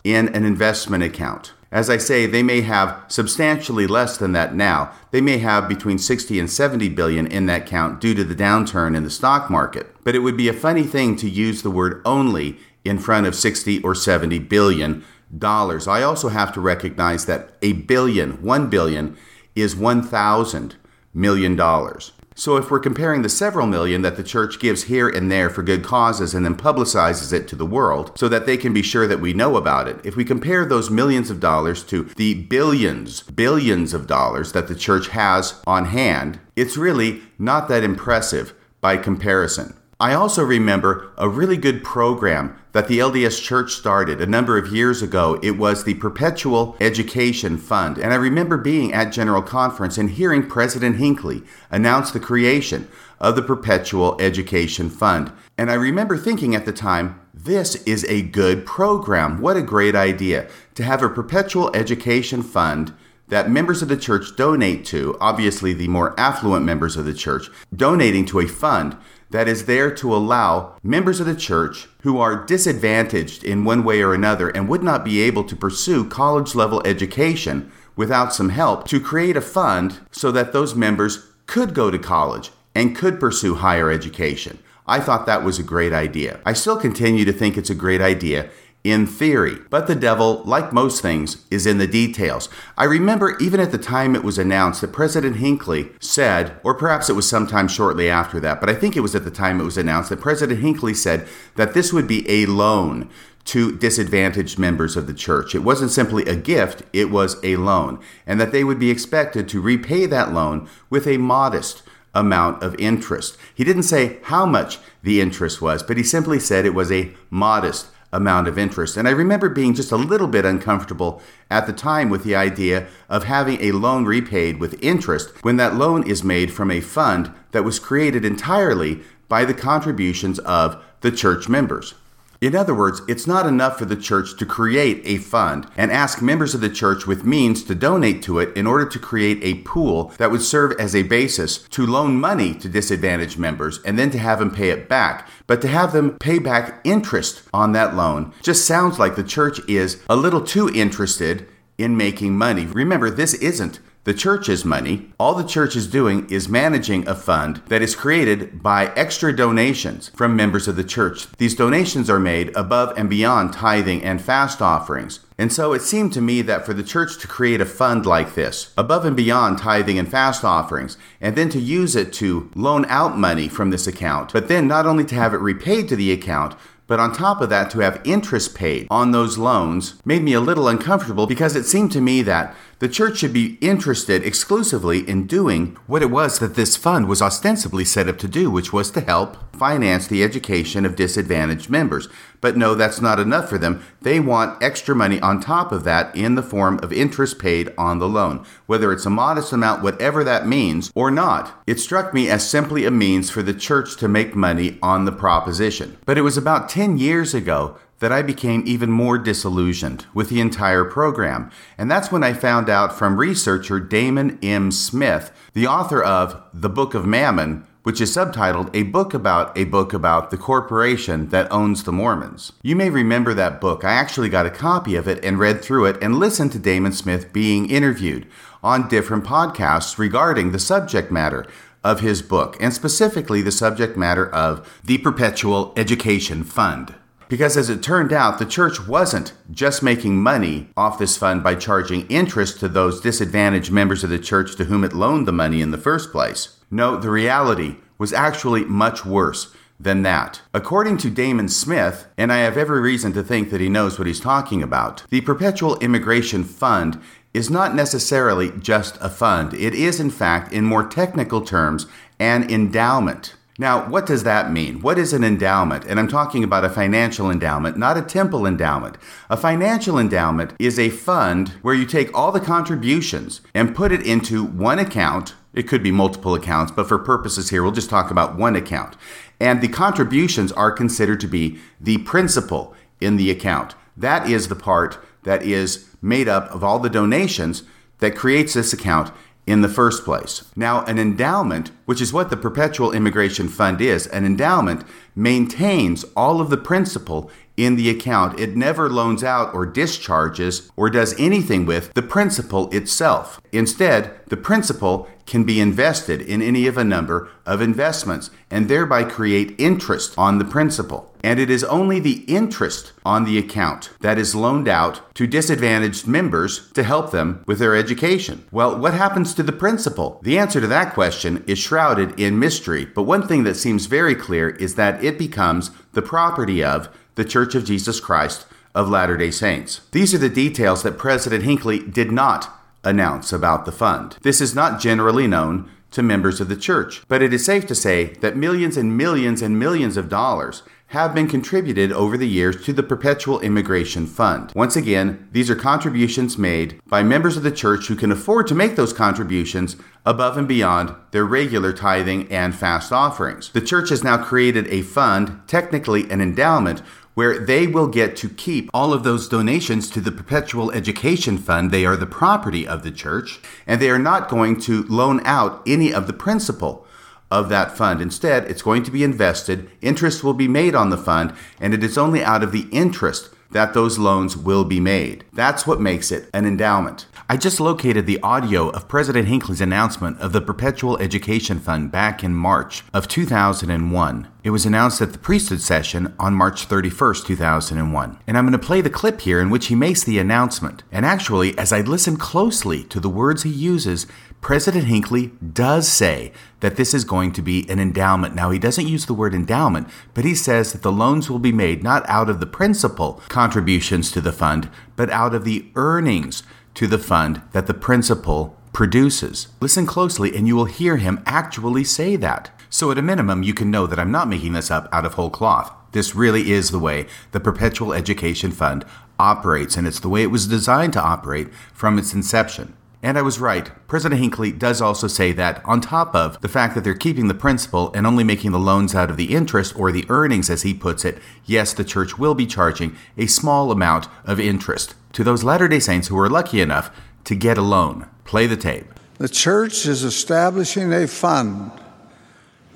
in 0.05 0.33
an 0.33 0.45
investment 0.45 1.03
account. 1.03 1.53
As 1.73 1.89
I 1.89 1.99
say, 1.99 2.27
they 2.27 2.43
may 2.43 2.63
have 2.63 3.05
substantially 3.07 3.87
less 3.87 4.17
than 4.17 4.33
that 4.33 4.55
now. 4.55 4.93
They 5.13 5.21
may 5.21 5.39
have 5.39 5.69
between 5.69 5.99
60 5.99 6.41
and 6.41 6.51
70 6.51 6.89
billion 6.89 7.29
in 7.29 7.47
that 7.47 7.67
count 7.67 8.01
due 8.01 8.15
to 8.15 8.25
the 8.25 8.35
downturn 8.35 8.97
in 8.97 9.05
the 9.05 9.11
stock 9.11 9.49
market. 9.49 9.95
But 10.03 10.17
it 10.17 10.21
would 10.21 10.37
be 10.37 10.49
a 10.49 10.53
funny 10.53 10.83
thing 10.83 11.15
to 11.17 11.29
use 11.29 11.63
the 11.63 11.71
word 11.71 12.03
only 12.05 12.59
in 12.85 12.99
front 12.99 13.27
of 13.27 13.37
60 13.37 13.83
or 13.83 13.95
70 13.95 14.41
billion 14.41 15.05
dollars. 15.37 15.87
I 15.87 16.03
also 16.03 16.29
have 16.29 16.53
to 16.55 16.61
recognize 16.61 17.27
that 17.27 17.53
a 17.63 17.73
billion, 17.73 18.43
1 18.43 18.69
billion 18.69 19.17
is 19.55 19.77
1000 19.77 20.77
million 21.15 21.55
dollars. 21.55 22.13
So 22.41 22.57
if 22.57 22.71
we're 22.71 22.81
comparing 22.81 23.21
the 23.21 23.29
several 23.29 23.67
million 23.67 24.01
that 24.01 24.17
the 24.17 24.25
church 24.25 24.61
gives 24.61 24.85
here 24.85 25.11
and 25.11 25.31
there 25.31 25.51
for 25.51 25.63
good 25.63 25.85
causes 25.85 26.33
and 26.33 26.43
then 26.43 26.57
publicizes 26.57 27.35
it 27.35 27.47
to 27.49 27.55
the 27.55 27.67
world 27.67 28.19
so 28.19 28.31
that 28.31 28.47
they 28.47 28.57
can 28.57 28.73
be 28.73 28.81
sure 28.81 29.07
that 29.07 29.21
we 29.21 29.35
know 29.35 29.59
about 29.59 29.87
it, 29.89 30.01
if 30.05 30.17
we 30.17 30.25
compare 30.25 30.65
those 30.65 30.89
millions 30.89 31.29
of 31.29 31.39
dollars 31.39 31.85
to 31.85 32.05
the 32.17 32.33
billions, 32.45 33.21
billions 33.21 33.93
of 33.93 34.07
dollars 34.07 34.53
that 34.53 34.69
the 34.69 34.75
church 34.75 35.09
has 35.09 35.61
on 35.67 35.85
hand, 35.85 36.41
it's 36.57 36.79
really 36.79 37.21
not 37.39 37.69
that 37.69 37.85
impressive 37.85 38.55
by 38.81 38.97
comparison. 38.97 39.77
I 40.01 40.15
also 40.15 40.43
remember 40.43 41.13
a 41.19 41.29
really 41.29 41.59
good 41.59 41.85
program 41.85 42.57
that 42.73 42.89
the 42.89 42.99
LDS 42.99 43.43
Church 43.43 43.73
started 43.73 44.21
a 44.21 44.27
number 44.27 44.57
of 44.57 44.73
years 44.73 45.03
ago. 45.03 45.39
It 45.43 45.53
was 45.53 45.85
the 45.85 45.95
Perpetual 45.95 46.77
Education 46.81 47.59
Fund. 47.59 47.99
And 47.99 48.13
I 48.13 48.17
remember 48.17 48.57
being 48.57 48.93
at 48.93 49.13
General 49.13 49.43
Conference 49.43 49.99
and 49.99 50.11
hearing 50.11 50.49
President 50.49 50.97
Hinckley 50.97 51.43
announce 51.71 52.11
the 52.11 52.21
creation 52.21 52.89
of 53.19 53.37
the 53.37 53.43
Perpetual 53.43 54.17
Education 54.21 54.89
Fund. 54.89 55.33
And 55.59 55.71
I 55.71 55.75
remember 55.75 56.17
thinking 56.17 56.55
at 56.55 56.65
the 56.65 56.73
time, 56.73 57.21
this 57.35 57.77
is 57.85 58.05
a 58.05 58.23
good 58.23 58.65
program. 58.65 59.41
What 59.41 59.57
a 59.57 59.63
great 59.63 59.95
idea 59.95 60.49
to 60.75 60.85
have 60.85 61.03
a 61.03 61.09
perpetual 61.09 61.75
education 61.75 62.43
fund 62.43 62.95
that 63.29 63.51
members 63.51 63.81
of 63.81 63.89
the 63.89 63.97
church 63.97 64.37
donate 64.37 64.85
to, 64.85 65.17
obviously 65.21 65.73
the 65.73 65.89
more 65.89 66.19
affluent 66.19 66.65
members 66.65 66.97
of 66.97 67.05
the 67.05 67.15
church, 67.15 67.49
donating 67.75 68.25
to 68.27 68.41
a 68.41 68.49
fund 68.49 68.97
that 69.31 69.49
is 69.49 69.67
there 69.67 69.91
to 69.95 70.15
allow 70.15 70.77
members 70.83 71.21
of 71.21 71.27
the 71.27 71.35
church 71.35 71.89
who 72.03 72.19
are 72.19 72.45
disadvantaged 72.45 73.45
in 73.45 73.65
one 73.65 73.85
way 73.85 74.03
or 74.03 74.13
another 74.13 74.49
and 74.51 74.69
would 74.69 74.83
not 74.83 75.05
be 75.05 75.21
able 75.21 75.45
to 75.45 75.57
pursue 75.57 76.09
college 76.09 76.55
level 76.55 76.83
education 76.85 77.71
without 77.97 78.35
some 78.35 78.49
help 78.49 78.87
to 78.89 79.01
create 79.01 79.37
a 79.37 79.41
fund 79.41 80.01
so 80.11 80.33
that 80.33 80.53
those 80.53 80.75
members 80.75 81.31
could 81.47 81.75
go 81.75 81.91
to 81.91 81.99
college 81.99 82.51
and 82.75 82.97
could 82.97 83.19
pursue 83.19 83.57
higher 83.57 83.91
education. 83.91 84.59
I 84.87 85.01
thought 85.01 85.27
that 85.27 85.45
was 85.45 85.59
a 85.59 85.65
great 85.65 85.93
idea. 85.93 86.41
I 86.45 86.53
still 86.53 86.77
continue 86.77 87.25
to 87.25 87.33
think 87.33 87.57
it's 87.57 87.71
a 87.71 87.75
great 87.75 88.01
idea, 88.01 88.51
in 88.83 89.07
theory. 89.07 89.59
But 89.69 89.87
the 89.87 89.95
devil, 89.95 90.43
like 90.45 90.73
most 90.73 91.03
things, 91.03 91.45
is 91.51 91.67
in 91.67 91.79
the 91.79 91.87
details. 91.87 92.49
I 92.79 92.85
remember 92.85 93.37
even 93.39 93.61
at 93.61 93.73
the 93.73 93.79
time 93.79 94.15
it 94.15 94.25
was 94.25 94.39
announced 94.39 94.81
that 94.81 94.93
President 94.93 95.37
Hinckley 95.37 95.91
said, 96.01 96.59
or 96.65 96.75
perhaps 96.75 97.11
it 97.11 97.17
was 97.17 97.29
sometime 97.29 97.69
shortly 97.69 98.09
after 98.09 98.41
that, 98.41 98.61
but 98.61 98.71
I 98.71 98.75
think 98.75 98.97
it 98.97 99.01
was 99.01 99.15
at 99.15 99.25
the 99.25 99.31
time 99.31 99.61
it 99.61 99.65
was 99.65 99.77
announced 99.77 100.11
that 100.11 100.21
President 100.21 100.61
Hinckley 100.61 100.95
said 100.95 101.29
that 101.57 101.75
this 101.75 101.93
would 101.93 102.09
be 102.09 102.29
a 102.31 102.47
loan 102.47 103.11
to 103.47 103.77
disadvantaged 103.77 104.59
members 104.59 104.97
of 104.97 105.07
the 105.07 105.15
church. 105.15 105.55
It 105.55 105.61
wasn't 105.61 105.91
simply 105.91 106.25
a 106.25 106.37
gift, 106.37 106.83
it 106.93 107.11
was 107.11 107.37
a 107.43 107.57
loan, 107.57 107.99
and 108.27 108.41
that 108.41 108.53
they 108.53 108.65
would 108.65 108.79
be 108.79 108.91
expected 108.91 109.49
to 109.49 109.61
repay 109.61 110.07
that 110.07 110.33
loan 110.33 110.69
with 110.89 111.07
a 111.07 111.17
modest 111.17 111.83
amount 112.15 112.63
of 112.63 112.75
interest. 112.79 113.37
He 113.55 113.65
didn't 113.65 113.85
say 113.85 114.19
how 114.25 114.47
much 114.47 114.79
the 115.03 115.21
interest 115.21 115.63
was, 115.63 115.83
but 115.83 115.97
he 115.97 116.03
simply 116.03 116.39
said 116.39 116.65
it 116.65 116.75
was 116.75 116.91
a 116.93 117.13
modest 117.31 117.89
amount 118.13 118.49
of 118.49 118.59
interest. 118.59 118.97
And 118.97 119.07
I 119.07 119.13
remember 119.13 119.49
being 119.49 119.75
just 119.75 119.93
a 119.93 119.97
little 119.97 120.27
bit 120.27 120.45
uncomfortable 120.45 121.23
at 121.51 121.67
the 121.67 121.73
time 121.73 122.09
with 122.09 122.25
the 122.25 122.35
idea 122.35 122.87
of 123.09 123.25
having 123.25 123.61
a 123.61 123.73
loan 123.73 124.05
repaid 124.05 124.59
with 124.59 124.83
interest 124.83 125.45
when 125.45 125.57
that 125.57 125.77
loan 125.77 126.07
is 126.09 126.25
made 126.25 126.53
from 126.53 126.71
a 126.71 126.81
fund 126.81 127.33
that 127.53 127.65
was 127.65 127.79
created 127.79 128.25
entirely 128.25 129.01
by 129.29 129.45
the 129.45 129.55
contributions 129.55 130.39
of 130.41 130.83
the 131.03 131.13
church 131.13 131.49
members. 131.49 131.95
In 132.41 132.57
other 132.57 132.75
words, 132.75 133.03
it's 133.07 133.27
not 133.27 133.47
enough 133.47 133.79
for 133.79 133.85
the 133.85 133.97
church 133.97 134.39
to 134.39 134.47
create 134.47 135.03
a 135.05 135.19
fund 135.19 135.67
and 135.77 135.93
ask 135.93 136.23
members 136.23 136.55
of 136.55 136.63
the 136.63 136.71
church 136.71 137.07
with 137.07 137.23
means 137.23 137.63
to 137.65 137.75
donate 137.75 138.23
to 138.23 138.39
it 138.39 138.57
in 138.57 138.67
order 138.67 138.87
to 138.87 138.99
create 138.99 139.39
a 139.43 139.61
pool 139.63 140.15
that 140.17 140.31
would 140.31 140.41
serve 140.41 140.73
as 140.81 140.95
a 140.95 141.03
basis 141.03 141.59
to 141.69 141.85
loan 141.85 142.19
money 142.19 142.55
to 142.55 142.67
disadvantaged 142.67 143.39
members 143.39 143.79
and 143.85 143.99
then 143.99 144.11
to 144.11 144.19
have 144.19 144.39
them 144.39 144.51
pay 144.51 144.71
it 144.71 144.89
back. 144.89 145.29
But 145.47 145.61
to 145.61 145.69
have 145.69 145.93
them 145.93 146.17
pay 146.19 146.39
back 146.39 146.81
interest 146.83 147.43
on 147.53 147.73
that 147.73 147.95
loan 147.95 148.33
just 148.43 148.65
sounds 148.65 148.99
like 148.99 149.17
the 149.17 149.23
church 149.23 149.61
is 149.69 150.03
a 150.09 150.17
little 150.17 150.41
too 150.41 150.71
interested 150.71 151.47
in 151.77 151.95
making 151.95 152.39
money. 152.39 152.65
Remember, 152.65 153.11
this 153.11 153.35
isn't 153.35 153.81
the 154.05 154.15
church's 154.15 154.65
money. 154.65 155.13
All 155.19 155.35
the 155.35 155.45
church 155.47 155.77
is 155.77 155.87
doing 155.87 156.29
is 156.31 156.49
managing 156.49 157.07
a 157.07 157.15
fund 157.15 157.61
that 157.67 157.83
is 157.83 157.95
created 157.95 158.63
by 158.63 158.87
extra 158.97 159.35
donations 159.35 160.11
from 160.15 160.35
members 160.35 160.67
of 160.67 160.77
the 160.77 160.85
church. 160.85 161.31
These 161.37 161.55
donations 161.55 162.09
are 162.09 162.19
made 162.19 162.57
above 162.57 162.97
and 162.97 163.11
beyond 163.11 163.53
tithing 163.53 164.03
and 164.03 164.21
fast 164.21 164.63
offerings. 164.63 165.21
And 165.37 165.53
so 165.53 165.75
it 165.75 165.83
seemed 165.83 166.15
to 166.15 166.23
me 166.23 166.41
that 166.43 166.65
for 166.65 166.73
the 166.73 166.83
church 166.83 167.19
to 167.19 167.29
create 167.29 167.61
a 167.61 167.67
fund 167.67 168.07
like 168.07 168.35
this, 168.35 168.73
above 168.79 169.05
and 169.05 169.17
beyond 169.17 169.59
tithing 169.59 169.99
and 169.99 170.11
fast 170.11 170.45
offerings, 170.45 170.97
and 171.21 171.37
then 171.37 171.51
to 171.51 171.61
use 171.61 171.95
it 171.95 172.13
to 172.15 172.51
loan 172.55 172.87
out 172.87 173.19
money 173.19 173.49
from 173.49 173.71
this 173.71 173.87
account, 173.87 174.33
but 174.33 174.49
then 174.49 174.67
not 174.67 174.87
only 174.87 175.05
to 175.05 175.15
have 175.15 175.35
it 175.35 175.41
repaid 175.41 175.89
to 175.89 175.97
the 175.97 176.13
account, 176.13 176.55
but 176.91 176.99
on 176.99 177.13
top 177.13 177.41
of 177.41 177.51
that, 177.51 177.71
to 177.71 177.79
have 177.79 178.01
interest 178.05 178.53
paid 178.53 178.89
on 178.91 179.13
those 179.13 179.39
loans 179.39 179.95
made 180.05 180.25
me 180.25 180.33
a 180.33 180.41
little 180.41 180.67
uncomfortable 180.67 181.29
because 181.29 181.55
it 181.55 181.63
seemed 181.63 181.93
to 181.93 182.01
me 182.01 182.21
that 182.23 182.53
the 182.81 182.89
church 182.89 183.19
should 183.19 183.33
be 183.33 183.59
interested 183.61 184.25
exclusively 184.25 185.07
in 185.09 185.27
doing 185.27 185.77
what 185.87 186.03
it 186.03 186.11
was 186.11 186.39
that 186.39 186.55
this 186.55 186.77
fund 186.77 187.07
was 187.07 187.21
ostensibly 187.21 187.85
set 187.85 188.09
up 188.09 188.17
to 188.19 188.27
do, 188.27 188.51
which 188.51 188.73
was 188.73 188.91
to 188.91 189.03
help 189.03 189.37
finance 189.55 190.07
the 190.07 190.25
education 190.25 190.87
of 190.87 190.97
disadvantaged 190.97 191.69
members. 191.69 192.09
But 192.41 192.57
no, 192.57 192.75
that's 192.75 193.03
not 193.03 193.21
enough 193.21 193.51
for 193.51 193.59
them. 193.59 193.83
They 194.01 194.19
want 194.19 194.63
extra 194.63 194.97
money 194.97 195.21
on 195.21 195.41
top 195.41 195.73
of 195.73 195.85
that 195.85 196.17
in 196.17 196.37
the 196.37 196.43
form 196.43 196.81
of 196.83 196.91
interest 196.91 197.39
paid 197.39 197.71
on 197.77 197.99
the 197.99 198.09
loan, 198.09 198.47
whether 198.65 198.91
it's 198.93 199.05
a 199.05 199.11
modest 199.11 199.53
amount, 199.53 199.83
whatever 199.83 200.25
that 200.25 200.49
means, 200.49 200.91
or 200.95 201.11
not. 201.11 201.63
It 201.67 201.79
struck 201.79 202.15
me 202.15 202.31
as 202.31 202.49
simply 202.49 202.87
a 202.87 202.91
means 202.91 203.29
for 203.29 203.43
the 203.43 203.53
church 203.53 203.99
to 203.99 204.09
make 204.09 204.35
money 204.35 204.79
on 204.83 205.05
the 205.05 205.13
proposition. 205.13 205.99
But 206.07 206.17
it 206.17 206.23
was 206.23 206.39
about 206.39 206.71
10 206.71 206.97
years 206.97 207.35
ago 207.35 207.77
that 208.01 208.13
I 208.13 208.23
became 208.23 208.63
even 208.67 208.91
more 208.91 209.17
disillusioned 209.17 210.07
with 210.13 210.29
the 210.29 210.41
entire 210.41 210.85
program. 210.85 211.51
And 211.79 211.91
that's 211.91 212.11
when 212.11 212.25
I 212.25 212.33
found 212.33 212.69
out 212.69 212.99
from 212.99 213.19
researcher 213.19 213.81
Daymon 213.81 214.39
M. 214.43 214.71
Smith, 214.73 215.33
the 215.53 215.67
author 215.67 216.03
of 216.03 216.43
The 216.53 216.69
Book 216.69 216.95
of 216.95 217.07
Mammon, 217.07 217.67
which 217.83 218.01
is 218.01 218.15
subtitled 218.15 218.75
A 218.75 218.83
Book 218.83 219.15
About 219.15 219.57
a 219.57 219.65
Book 219.65 219.93
About 219.93 220.31
the 220.31 220.37
Corporation 220.37 221.29
That 221.29 221.51
Owns 221.51 221.85
the 221.85 221.93
Mormons. 221.93 222.53
You 222.63 222.77
may 222.77 222.91
remember 222.91 223.33
that 223.35 223.61
book. 223.61 223.85
I 223.85 223.93
actually 223.93 224.29
got 224.29 224.47
a 224.47 224.51
copy 224.51 224.97
of 224.97 225.09
it 225.09 225.25
and 225.25 225.39
read 225.39 225.63
through 225.63 225.87
it 225.87 226.03
and 226.03 226.19
listened 226.19 226.53
to 226.53 226.59
Daymon 226.59 226.93
Smith 226.93 227.33
being 227.33 227.71
interviewed 227.71 228.27
on 228.63 228.89
different 228.89 229.25
podcasts 229.25 229.97
regarding 229.97 230.53
the 230.53 230.59
subject 230.59 231.11
matter 231.11 231.47
of 231.83 232.01
his 232.01 232.21
book, 232.21 232.59
and 232.61 232.75
specifically 232.75 233.41
the 233.41 233.51
subject 233.51 233.97
matter 233.97 234.29
of 234.29 234.81
the 234.85 234.99
Perpetual 234.99 235.73
Education 235.77 236.45
Fund. 236.45 236.95
Because 237.31 237.57
as 237.57 237.71
it 237.71 237.81
turned 237.81 238.13
out, 238.13 238.41
the 238.41 238.45
church 238.45 238.89
wasn't 238.89 239.35
just 239.53 239.85
making 239.85 240.21
money 240.21 240.69
off 240.77 240.99
this 240.99 241.17
fund 241.17 241.45
by 241.45 241.55
charging 241.55 242.05
interest 242.09 242.59
to 242.59 242.69
those 242.69 243.01
disadvantaged 243.01 243.71
members 243.71 244.03
of 244.03 244.11
the 244.11 244.19
church 244.19 244.57
to 244.57 244.65
whom 244.65 244.83
it 244.83 244.93
loaned 244.93 245.29
the 245.29 245.33
money 245.33 245.61
in 245.61 245.71
the 245.71 245.79
first 245.79 246.11
place. 246.11 246.57
No, 246.73 246.97
the 246.97 247.09
reality 247.09 247.77
was 247.99 248.13
actually 248.13 248.65
much 248.65 249.07
worse 249.07 249.55
than 249.79 250.03
that. 250.03 250.41
According 250.53 250.99
to 250.99 251.11
Daymon 251.11 251.51
Smith, 251.51 252.09
and 252.19 252.33
I 252.33 252.39
have 252.39 252.57
every 252.57 252.81
reason 252.81 253.13
to 253.13 253.23
think 253.23 253.51
that 253.51 253.61
he 253.61 253.69
knows 253.69 253.97
what 253.97 254.09
he's 254.09 254.19
talking 254.19 254.61
about, 254.61 255.05
the 255.11 255.21
Perpetual 255.21 255.79
Immigration 255.79 256.43
Fund 256.43 257.01
is 257.33 257.49
not 257.49 257.77
necessarily 257.77 258.51
just 258.59 258.99
a 259.01 259.09
fund. 259.09 259.55
It 259.55 259.73
is, 259.73 260.01
in 260.01 260.11
fact, 260.11 260.53
in 260.53 260.65
more 260.65 260.85
technical 260.85 261.43
terms, 261.43 261.87
an 262.19 262.51
endowment. 262.51 263.37
Now, 263.61 263.87
what 263.91 264.07
does 264.07 264.23
that 264.23 264.51
mean? 264.51 264.81
What 264.81 264.99
is 264.99 265.13
an 265.13 265.23
endowment? 265.23 265.85
And 265.85 266.01
I'm 266.01 266.09
talking 266.09 266.43
about 266.43 266.65
a 266.65 266.71
financial 266.71 267.31
endowment, 267.31 267.77
not 267.77 267.99
a 267.99 268.01
temple 268.01 268.47
endowment. 268.47 268.97
A 269.29 269.37
financial 269.37 269.99
endowment 269.99 270.55
is 270.59 270.79
a 270.79 270.89
fund 270.89 271.51
where 271.61 271.75
you 271.75 271.85
take 271.85 272.09
all 272.17 272.33
the 272.33 272.41
contributions 272.41 273.43
and 273.53 273.77
put 273.77 273.93
it 273.93 274.01
into 274.01 274.43
one 274.43 274.79
account. 274.79 275.35
It 275.53 275.69
could 275.69 275.83
be 275.83 275.93
multiple 275.93 276.35
accounts, 276.35 276.73
but 276.73 276.89
for 276.89 276.99
purposes 276.99 277.51
here, 277.51 277.63
we'll 277.63 277.73
just 277.73 277.91
talk 277.91 278.11
about 278.11 278.35
one 278.35 278.57
account. 278.57 278.97
And 279.39 279.61
the 279.61 279.69
contributions 279.69 280.53
are 280.53 280.73
considered 280.73 281.21
to 281.21 281.29
be 281.29 281.59
the 281.79 281.99
principal 281.99 282.75
in 282.99 283.19
the 283.19 283.31
account. 283.31 283.75
That 283.95 284.27
is 284.27 284.49
the 284.49 284.57
part 284.57 285.05
that 285.25 285.43
is 285.43 285.95
made 286.01 286.29
up 286.29 286.51
of 286.51 286.65
all 286.65 286.79
the 286.79 286.89
donations 286.89 287.65
that 287.99 288.17
creates 288.17 288.55
this 288.55 288.73
account 288.73 289.13
in 289.51 289.63
the 289.63 289.69
first 289.69 290.05
place. 290.05 290.45
Now, 290.55 290.85
an 290.85 290.99
endowment, 290.99 291.73
which 291.85 292.01
is 292.01 292.13
what 292.13 292.31
the 292.31 292.37
Perpetual 292.37 292.93
Immigration 292.93 293.49
Fund 293.49 293.81
is, 293.81 294.07
an 294.07 294.25
endowment 294.25 294.85
maintains 295.17 296.05
all 296.17 296.41
of 296.41 296.51
the 296.51 296.57
principal 296.57 297.31
in 297.57 297.75
the 297.75 297.91
account. 297.91 298.39
It 298.39 298.57
never 298.57 298.89
loans 298.89 299.25
out 299.25 299.53
or 299.53 299.67
discharges 299.67 300.71
or 300.77 300.89
does 300.89 301.19
anything 301.19 301.67
with 301.67 301.93
the 301.95 302.03
principal 302.03 302.71
itself. 302.71 303.41
Instead, 303.51 304.21
the 304.29 304.37
principal 304.37 305.09
can 305.27 305.43
be 305.45 305.61
invested 305.61 306.23
in 306.23 306.41
any 306.41 306.67
of 306.67 306.79
a 306.79 306.85
number 306.85 307.29
of 307.45 307.61
investments 307.61 308.31
and 308.51 308.69
thereby 308.69 309.03
create 309.03 309.55
interest 309.59 310.15
on 310.17 310.39
the 310.39 310.45
principal. 310.45 311.10
And 311.23 311.39
it 311.39 311.51
is 311.51 311.65
only 311.65 312.01
the 312.01 312.25
interest 312.27 312.93
on 313.05 313.25
the 313.25 313.39
account 313.39 313.91
that 314.01 314.19
is 314.19 314.35
loaned 314.35 314.69
out 314.69 315.15
to 315.15 315.27
disadvantaged 315.27 316.07
members 316.07 316.71
to 316.73 316.83
help 316.83 317.11
them 317.11 317.45
with 317.47 317.59
their 317.59 317.77
education. 317.77 318.45
Well, 318.51 318.79
what 318.79 318.95
happens 318.95 319.35
to 319.35 319.43
the 319.43 319.53
principal? 319.53 320.21
The 320.23 320.39
answer 320.39 320.61
to 320.61 320.67
that 320.67 320.95
question 320.95 321.45
is 321.47 321.59
shrouded 321.59 322.19
in 322.19 322.39
mystery, 322.39 322.85
but 322.85 323.03
one 323.03 323.27
thing 323.27 323.45
that 323.45 323.57
seems 323.57 323.87
very 323.87 324.15
clear 324.15 324.51
is 324.51 324.75
that 324.77 325.03
it 325.05 325.19
becomes 325.19 325.71
the 325.93 326.03
property 326.03 326.65
of 326.65 326.89
the 327.15 327.25
Church 327.25 327.55
of 327.55 327.65
Jesus 327.65 328.01
Christ 328.01 328.47
of 328.75 328.89
Latter 328.89 329.17
day 329.17 329.31
Saints. 329.31 329.81
These 329.93 330.15
are 330.15 330.19
the 330.19 330.29
details 330.29 330.83
that 330.83 330.99
President 330.99 331.45
Hinckley 331.45 331.81
did 331.81 332.13
not 332.13 332.49
announce 332.85 333.33
about 333.33 333.67
the 333.67 333.73
fund. 333.73 334.17
This 334.23 334.41
is 334.41 334.55
not 334.55 334.81
generally 334.81 335.27
known 335.27 335.69
to 335.91 336.03
members 336.03 336.41
of 336.41 336.49
the 336.49 336.57
church, 336.57 337.03
but 337.09 337.21
it 337.21 337.35
is 337.35 337.45
safe 337.45 337.67
to 337.67 337.75
say 337.75 338.15
that 338.21 338.37
millions 338.37 338.77
and 338.77 338.97
millions 338.97 339.43
and 339.43 339.59
millions 339.59 339.97
of 339.97 340.09
dollars 340.09 340.63
have 340.91 341.15
been 341.15 341.29
contributed 341.29 341.93
over 341.93 342.19
the 342.19 342.27
years 342.27 342.65
to 342.65 342.73
the 342.73 342.83
Perpetual 342.83 343.39
Immigration 343.41 344.07
Fund. 344.07 344.53
Once 344.57 344.75
again, 344.75 345.29
these 345.31 345.49
are 345.49 345.55
contributions 345.55 346.37
made 346.37 346.81
by 346.85 347.01
members 347.01 347.37
of 347.37 347.45
the 347.45 347.53
church 347.53 347.87
who 347.87 347.95
can 347.95 348.11
afford 348.11 348.49
to 348.49 348.57
make 348.57 348.75
those 348.75 348.93
contributions 348.93 349.77
above 350.05 350.37
and 350.37 350.49
beyond 350.49 350.93
their 351.13 351.25
regular 351.25 351.73
tithing 351.73 352.31
and 352.33 352.57
fast 352.57 352.91
offerings. 352.91 353.51
The 353.53 353.61
church 353.61 353.91
has 353.91 354.03
now 354.03 354.19
created 354.21 354.67
a 354.67 354.83
fund, 354.83 355.41
technically 355.47 356.11
an 356.11 356.21
endowment, 356.21 356.81
where 357.15 357.39
they 357.39 357.69
will 357.69 357.87
get 357.87 358.17
to 358.17 358.29
keep 358.29 358.69
all 358.75 358.93
of 358.93 359.05
those 359.05 359.29
donations 359.29 359.91
to 359.91 360.01
the 360.01 360.11
Perpetual 360.11 360.73
Education 360.73 361.39
Fund. 361.39 361.71
They 361.71 361.87
are 361.87 361.97
the 361.97 362.07
property 362.07 362.67
of 362.67 362.83
the 362.83 362.91
church, 362.91 363.39
and 363.65 363.81
they 363.81 363.91
are 363.91 363.99
not 363.99 364.29
going 364.29 364.61
to 364.63 364.83
loan 364.85 365.21
out 365.25 365.63
any 365.69 365.95
of 365.95 366.09
the 366.09 366.13
principal 366.13 366.85
of 367.31 367.49
that 367.49 367.77
fund. 367.77 368.01
Instead, 368.01 368.45
it's 368.51 368.63
going 368.63 368.83
to 368.83 368.91
be 368.91 369.05
invested, 369.05 369.71
interest 369.81 370.25
will 370.25 370.35
be 370.35 370.49
made 370.49 370.75
on 370.75 370.91
the 370.91 370.97
fund, 370.97 371.33
and 371.61 371.73
it 371.73 371.85
is 371.85 371.97
only 371.97 372.23
out 372.23 372.43
of 372.43 372.53
the 372.53 372.69
interest 372.73 373.31
that 373.53 373.75
those 373.75 373.99
loans 373.99 374.37
will 374.37 374.65
be 374.65 374.81
made. 374.81 375.25
That's 375.33 375.67
what 375.67 375.81
makes 375.81 376.13
it 376.13 376.29
an 376.33 376.47
endowment. 376.47 377.07
I 377.29 377.37
just 377.37 377.61
located 377.61 378.07
the 378.07 378.21
audio 378.23 378.71
of 378.71 378.89
President 378.89 379.29
Hinckley's 379.29 379.61
announcement 379.61 380.19
of 380.21 380.33
the 380.33 380.41
Perpetual 380.41 380.99
Education 380.99 381.61
Fund 381.61 381.93
back 381.93 382.25
in 382.25 382.35
March 382.35 382.83
of 382.93 383.07
2001. 383.09 384.29
It 384.43 384.51
was 384.51 384.67
announced 384.67 385.01
at 385.01 385.13
the 385.13 385.19
priesthood 385.19 385.61
session 385.61 386.15
on 386.19 386.35
March 386.35 386.67
31st, 386.69 387.27
2001. 387.27 388.19
And 388.27 388.39
I'm 388.39 388.47
going 388.47 388.59
to 388.59 388.67
play 388.67 388.81
the 388.81 388.91
clip 388.91 389.21
here 389.21 389.41
in 389.41 389.51
which 389.51 389.67
he 389.67 389.75
makes 389.75 390.03
the 390.03 390.19
announcement. 390.19 390.83
And 390.91 391.05
actually, 391.05 391.57
as 391.59 391.73
I 391.73 391.83
listen 391.83 392.17
closely 392.17 392.85
to 392.85 392.99
the 392.99 393.09
words 393.09 393.43
he 393.43 393.51
uses, 393.51 394.07
President 394.41 394.87
Hinckley 394.87 395.33
does 395.53 395.87
say 395.87 396.33
that 396.61 396.77
this 396.77 396.95
is 396.95 397.05
going 397.05 397.33
to 397.33 397.43
be 397.43 397.69
an 397.69 397.79
endowment. 397.79 398.35
Now, 398.35 398.51
he 398.51 398.59
doesn't 398.59 398.89
use 398.89 399.05
the 399.07 399.15
word 399.15 399.35
endowment, 399.35 399.89
but 400.15 400.25
he 400.25 400.35
says 400.35 400.73
that 400.73 400.83
the 400.83 400.93
loans 400.93 401.29
will 401.29 401.39
be 401.39 401.53
made 401.53 401.83
not 401.83 402.09
out 402.09 402.31
of 402.31 402.41
the 402.41 402.47
principal 402.47 403.23
contributions 403.29 404.11
to 404.13 404.21
the 404.21 404.33
fund, 404.33 404.71
but 404.97 405.11
out 405.11 405.35
of 405.35 405.45
the 405.45 405.67
earnings 405.75 406.43
to 406.75 406.87
the 406.87 406.99
fund 406.99 407.43
that 407.53 407.67
the 407.67 407.75
principal 407.75 408.57
produces. 408.73 409.49
Listen 409.61 409.87
closely 409.87 410.35
and 410.35 410.47
you 410.47 410.57
will 410.57 410.65
hear 410.65 410.97
him 410.97 411.23
actually 411.27 411.85
say 411.85 412.17
that. 412.17 412.51
So, 412.71 412.91
at 412.91 412.99
a 412.99 413.03
minimum, 413.03 413.43
you 413.43 413.53
can 413.53 413.71
know 413.71 413.87
that 413.87 413.99
I'm 413.99 414.13
not 414.13 414.29
making 414.29 414.53
this 414.53 414.71
up 414.71 414.89
out 414.93 415.05
of 415.05 415.15
whole 415.15 415.31
cloth. 415.31 415.73
This 415.93 416.15
really 416.15 416.53
is 416.53 416.71
the 416.71 416.79
way 416.79 417.07
the 417.33 417.41
Perpetual 417.41 417.93
Education 417.93 418.53
Fund 418.53 418.85
operates, 419.19 419.77
and 419.77 419.89
it's 419.89 419.99
the 419.99 420.09
way 420.09 420.23
it 420.23 420.31
was 420.31 420.47
designed 420.47 420.93
to 420.93 421.03
operate 421.03 421.53
from 421.75 421.99
its 421.99 422.15
inception. 422.15 422.77
And 423.03 423.17
I 423.17 423.23
was 423.23 423.41
right. 423.41 423.71
President 423.89 424.21
Hinckley 424.21 424.53
does 424.53 424.83
also 424.83 425.07
say 425.07 425.33
that, 425.33 425.65
on 425.65 425.81
top 425.81 426.15
of 426.15 426.39
the 426.43 426.49
fact 426.49 426.75
that 426.75 426.85
they're 426.85 426.95
keeping 426.95 427.29
the 427.29 427.35
principal 427.35 427.91
and 427.95 428.07
only 428.07 428.25
making 428.25 428.53
the 428.53 428.59
loans 428.59 428.95
out 428.95 429.11
of 429.11 429.17
the 429.17 429.35
interest 429.35 429.75
or 429.79 429.91
the 429.91 430.05
earnings, 430.11 430.51
as 430.51 430.63
he 430.63 430.75
puts 430.75 431.05
it, 431.05 431.19
yes, 431.47 431.73
the 431.73 431.85
church 431.85 432.19
will 432.19 432.35
be 432.35 432.47
charging 432.47 432.95
a 433.17 433.27
small 433.27 433.73
amount 433.73 434.07
of 434.25 434.39
interest 434.39 434.95
to 435.15 435.25
those 435.25 435.43
Latter 435.43 435.67
day 435.67 435.79
Saints 435.79 436.09
who 436.09 436.19
are 436.19 436.29
lucky 436.29 436.61
enough 436.61 436.91
to 437.25 437.35
get 437.35 437.57
a 437.57 437.63
loan. 437.63 438.07
Play 438.25 438.47
the 438.47 438.57
tape. 438.57 438.87
The 439.17 439.29
church 439.29 439.87
is 439.87 440.05
establishing 440.05 440.93
a 440.93 441.07
fund 441.07 441.73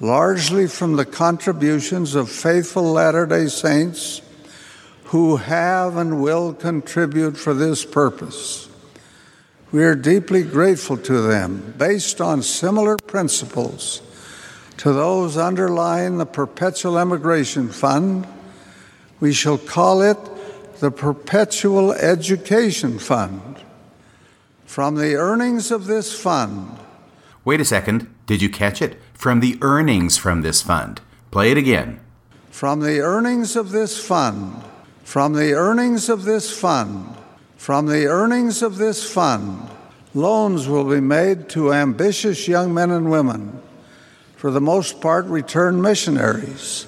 largely 0.01 0.67
from 0.67 0.97
the 0.97 1.05
contributions 1.05 2.15
of 2.15 2.31
faithful 2.31 2.85
Latter 2.85 3.27
day 3.27 3.47
Saints 3.47 4.23
who 5.05 5.37
have 5.37 5.97
and 5.97 6.23
will 6.23 6.55
contribute 6.55 7.37
for 7.37 7.53
this 7.55 7.85
purpose. 7.85 8.69
We 9.75 9.83
are 9.83 9.97
deeply 9.97 10.45
grateful 10.45 10.97
to 10.99 11.21
them 11.23 11.75
based 11.77 12.21
on 12.21 12.43
similar 12.43 12.97
principles 12.97 14.03
to 14.77 14.93
those 14.93 15.37
underlying 15.37 16.19
the 16.19 16.27
Perpetual 16.27 16.97
Emigration 16.97 17.69
Fund. 17.71 18.25
We 19.19 19.33
shall 19.33 19.59
call 19.59 20.01
it 20.01 20.17
the 20.79 20.93
Perpetual 20.93 21.93
Education 21.93 23.01
Fund. 23.01 23.57
From 24.65 24.95
the 24.95 25.17
earnings 25.17 25.73
of 25.73 25.87
this 25.87 26.17
fund, 26.17 26.79
Wait 27.45 27.61
a 27.61 27.65
second. 27.65 28.07
Did 28.27 28.43
you 28.43 28.49
catch 28.49 28.81
it? 28.81 29.03
From 29.13 29.41
the 29.41 29.59
earnings 29.61 30.17
from 30.17 30.43
this 30.43 30.63
fund. 30.63 31.01
Play 31.33 31.51
it 31.51 31.59
again. 31.59 31.99
from 32.53 32.79
the 32.79 33.01
earnings 33.01 33.57
of 33.57 33.73
this 33.73 33.99
fund, 33.99 34.63
from 35.03 35.33
the 35.33 35.53
earnings 35.53 36.09
of 36.09 36.23
this 36.23 36.57
fund, 36.57 37.17
from 37.65 37.87
the 37.87 38.07
earnings 38.07 38.61
of 38.61 38.77
this 38.77 39.11
fund, 39.11 39.71
loans 40.13 40.69
will 40.69 40.85
be 40.85 41.01
made 41.01 41.49
to 41.49 41.73
ambitious 41.73 42.47
young 42.47 42.75
men 42.75 42.91
and 42.91 43.11
women, 43.11 43.59
for 44.37 44.51
the 44.51 44.61
most 44.61 45.01
part 45.01 45.25
returned 45.25 45.83
missionaries, 45.83 46.87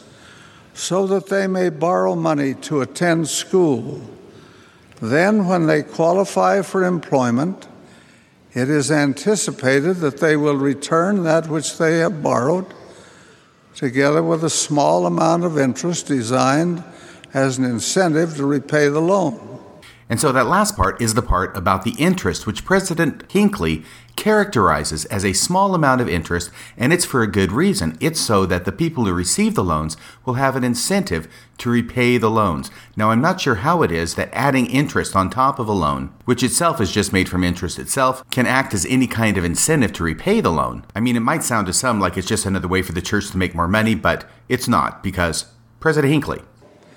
so 0.74 1.06
that 1.06 1.28
they 1.28 1.46
may 1.46 1.70
borrow 1.70 2.14
money 2.14 2.52
to 2.52 2.82
attend 2.82 3.26
school. 3.26 4.02
Then, 5.00 5.46
when 5.46 5.66
they 5.66 5.82
qualify 5.82 6.60
for 6.60 6.84
employment, 6.84 7.66
it 8.52 8.68
is 8.68 8.90
anticipated 8.90 9.94
that 10.00 10.18
they 10.18 10.36
will 10.36 10.58
return 10.58 11.24
that 11.24 11.48
which 11.48 11.78
they 11.78 12.00
have 12.00 12.22
borrowed, 12.22 12.66
together 13.74 14.22
with 14.22 14.44
a 14.44 14.50
small 14.50 15.06
amount 15.06 15.42
of 15.42 15.58
interest 15.58 16.06
designed 16.06 16.84
as 17.32 17.56
an 17.56 17.64
incentive 17.64 18.36
to 18.36 18.44
repay 18.44 18.88
the 18.88 19.00
loan. 19.00 19.55
And 20.08 20.20
so 20.20 20.30
that 20.30 20.46
last 20.46 20.76
part 20.76 21.02
is 21.02 21.14
the 21.14 21.22
part 21.22 21.56
about 21.56 21.82
the 21.82 21.94
interest, 21.98 22.46
which 22.46 22.64
President 22.64 23.24
Hinckley 23.30 23.82
characterizes 24.14 25.04
as 25.06 25.24
a 25.24 25.32
small 25.32 25.74
amount 25.74 26.00
of 26.00 26.08
interest, 26.08 26.50
and 26.76 26.92
it's 26.92 27.04
for 27.04 27.22
a 27.22 27.30
good 27.30 27.50
reason. 27.50 27.98
It's 28.00 28.20
so 28.20 28.46
that 28.46 28.64
the 28.64 28.72
people 28.72 29.04
who 29.04 29.12
receive 29.12 29.54
the 29.54 29.64
loans 29.64 29.96
will 30.24 30.34
have 30.34 30.54
an 30.54 30.62
incentive 30.62 31.28
to 31.58 31.70
repay 31.70 32.18
the 32.18 32.30
loans. 32.30 32.70
Now, 32.96 33.10
I'm 33.10 33.20
not 33.20 33.40
sure 33.40 33.56
how 33.56 33.82
it 33.82 33.90
is 33.90 34.14
that 34.14 34.30
adding 34.32 34.66
interest 34.66 35.16
on 35.16 35.28
top 35.28 35.58
of 35.58 35.68
a 35.68 35.72
loan, 35.72 36.14
which 36.24 36.42
itself 36.42 36.80
is 36.80 36.92
just 36.92 37.12
made 37.12 37.28
from 37.28 37.42
interest 37.42 37.78
itself, 37.78 38.28
can 38.30 38.46
act 38.46 38.74
as 38.74 38.86
any 38.86 39.08
kind 39.08 39.36
of 39.36 39.44
incentive 39.44 39.92
to 39.94 40.04
repay 40.04 40.40
the 40.40 40.52
loan. 40.52 40.84
I 40.94 41.00
mean, 41.00 41.16
it 41.16 41.20
might 41.20 41.42
sound 41.42 41.66
to 41.66 41.72
some 41.72 42.00
like 42.00 42.16
it's 42.16 42.28
just 42.28 42.46
another 42.46 42.68
way 42.68 42.82
for 42.82 42.92
the 42.92 43.02
church 43.02 43.30
to 43.32 43.38
make 43.38 43.54
more 43.54 43.68
money, 43.68 43.96
but 43.96 44.28
it's 44.48 44.68
not, 44.68 45.02
because 45.02 45.46
President 45.80 46.12
Hinckley 46.12 46.42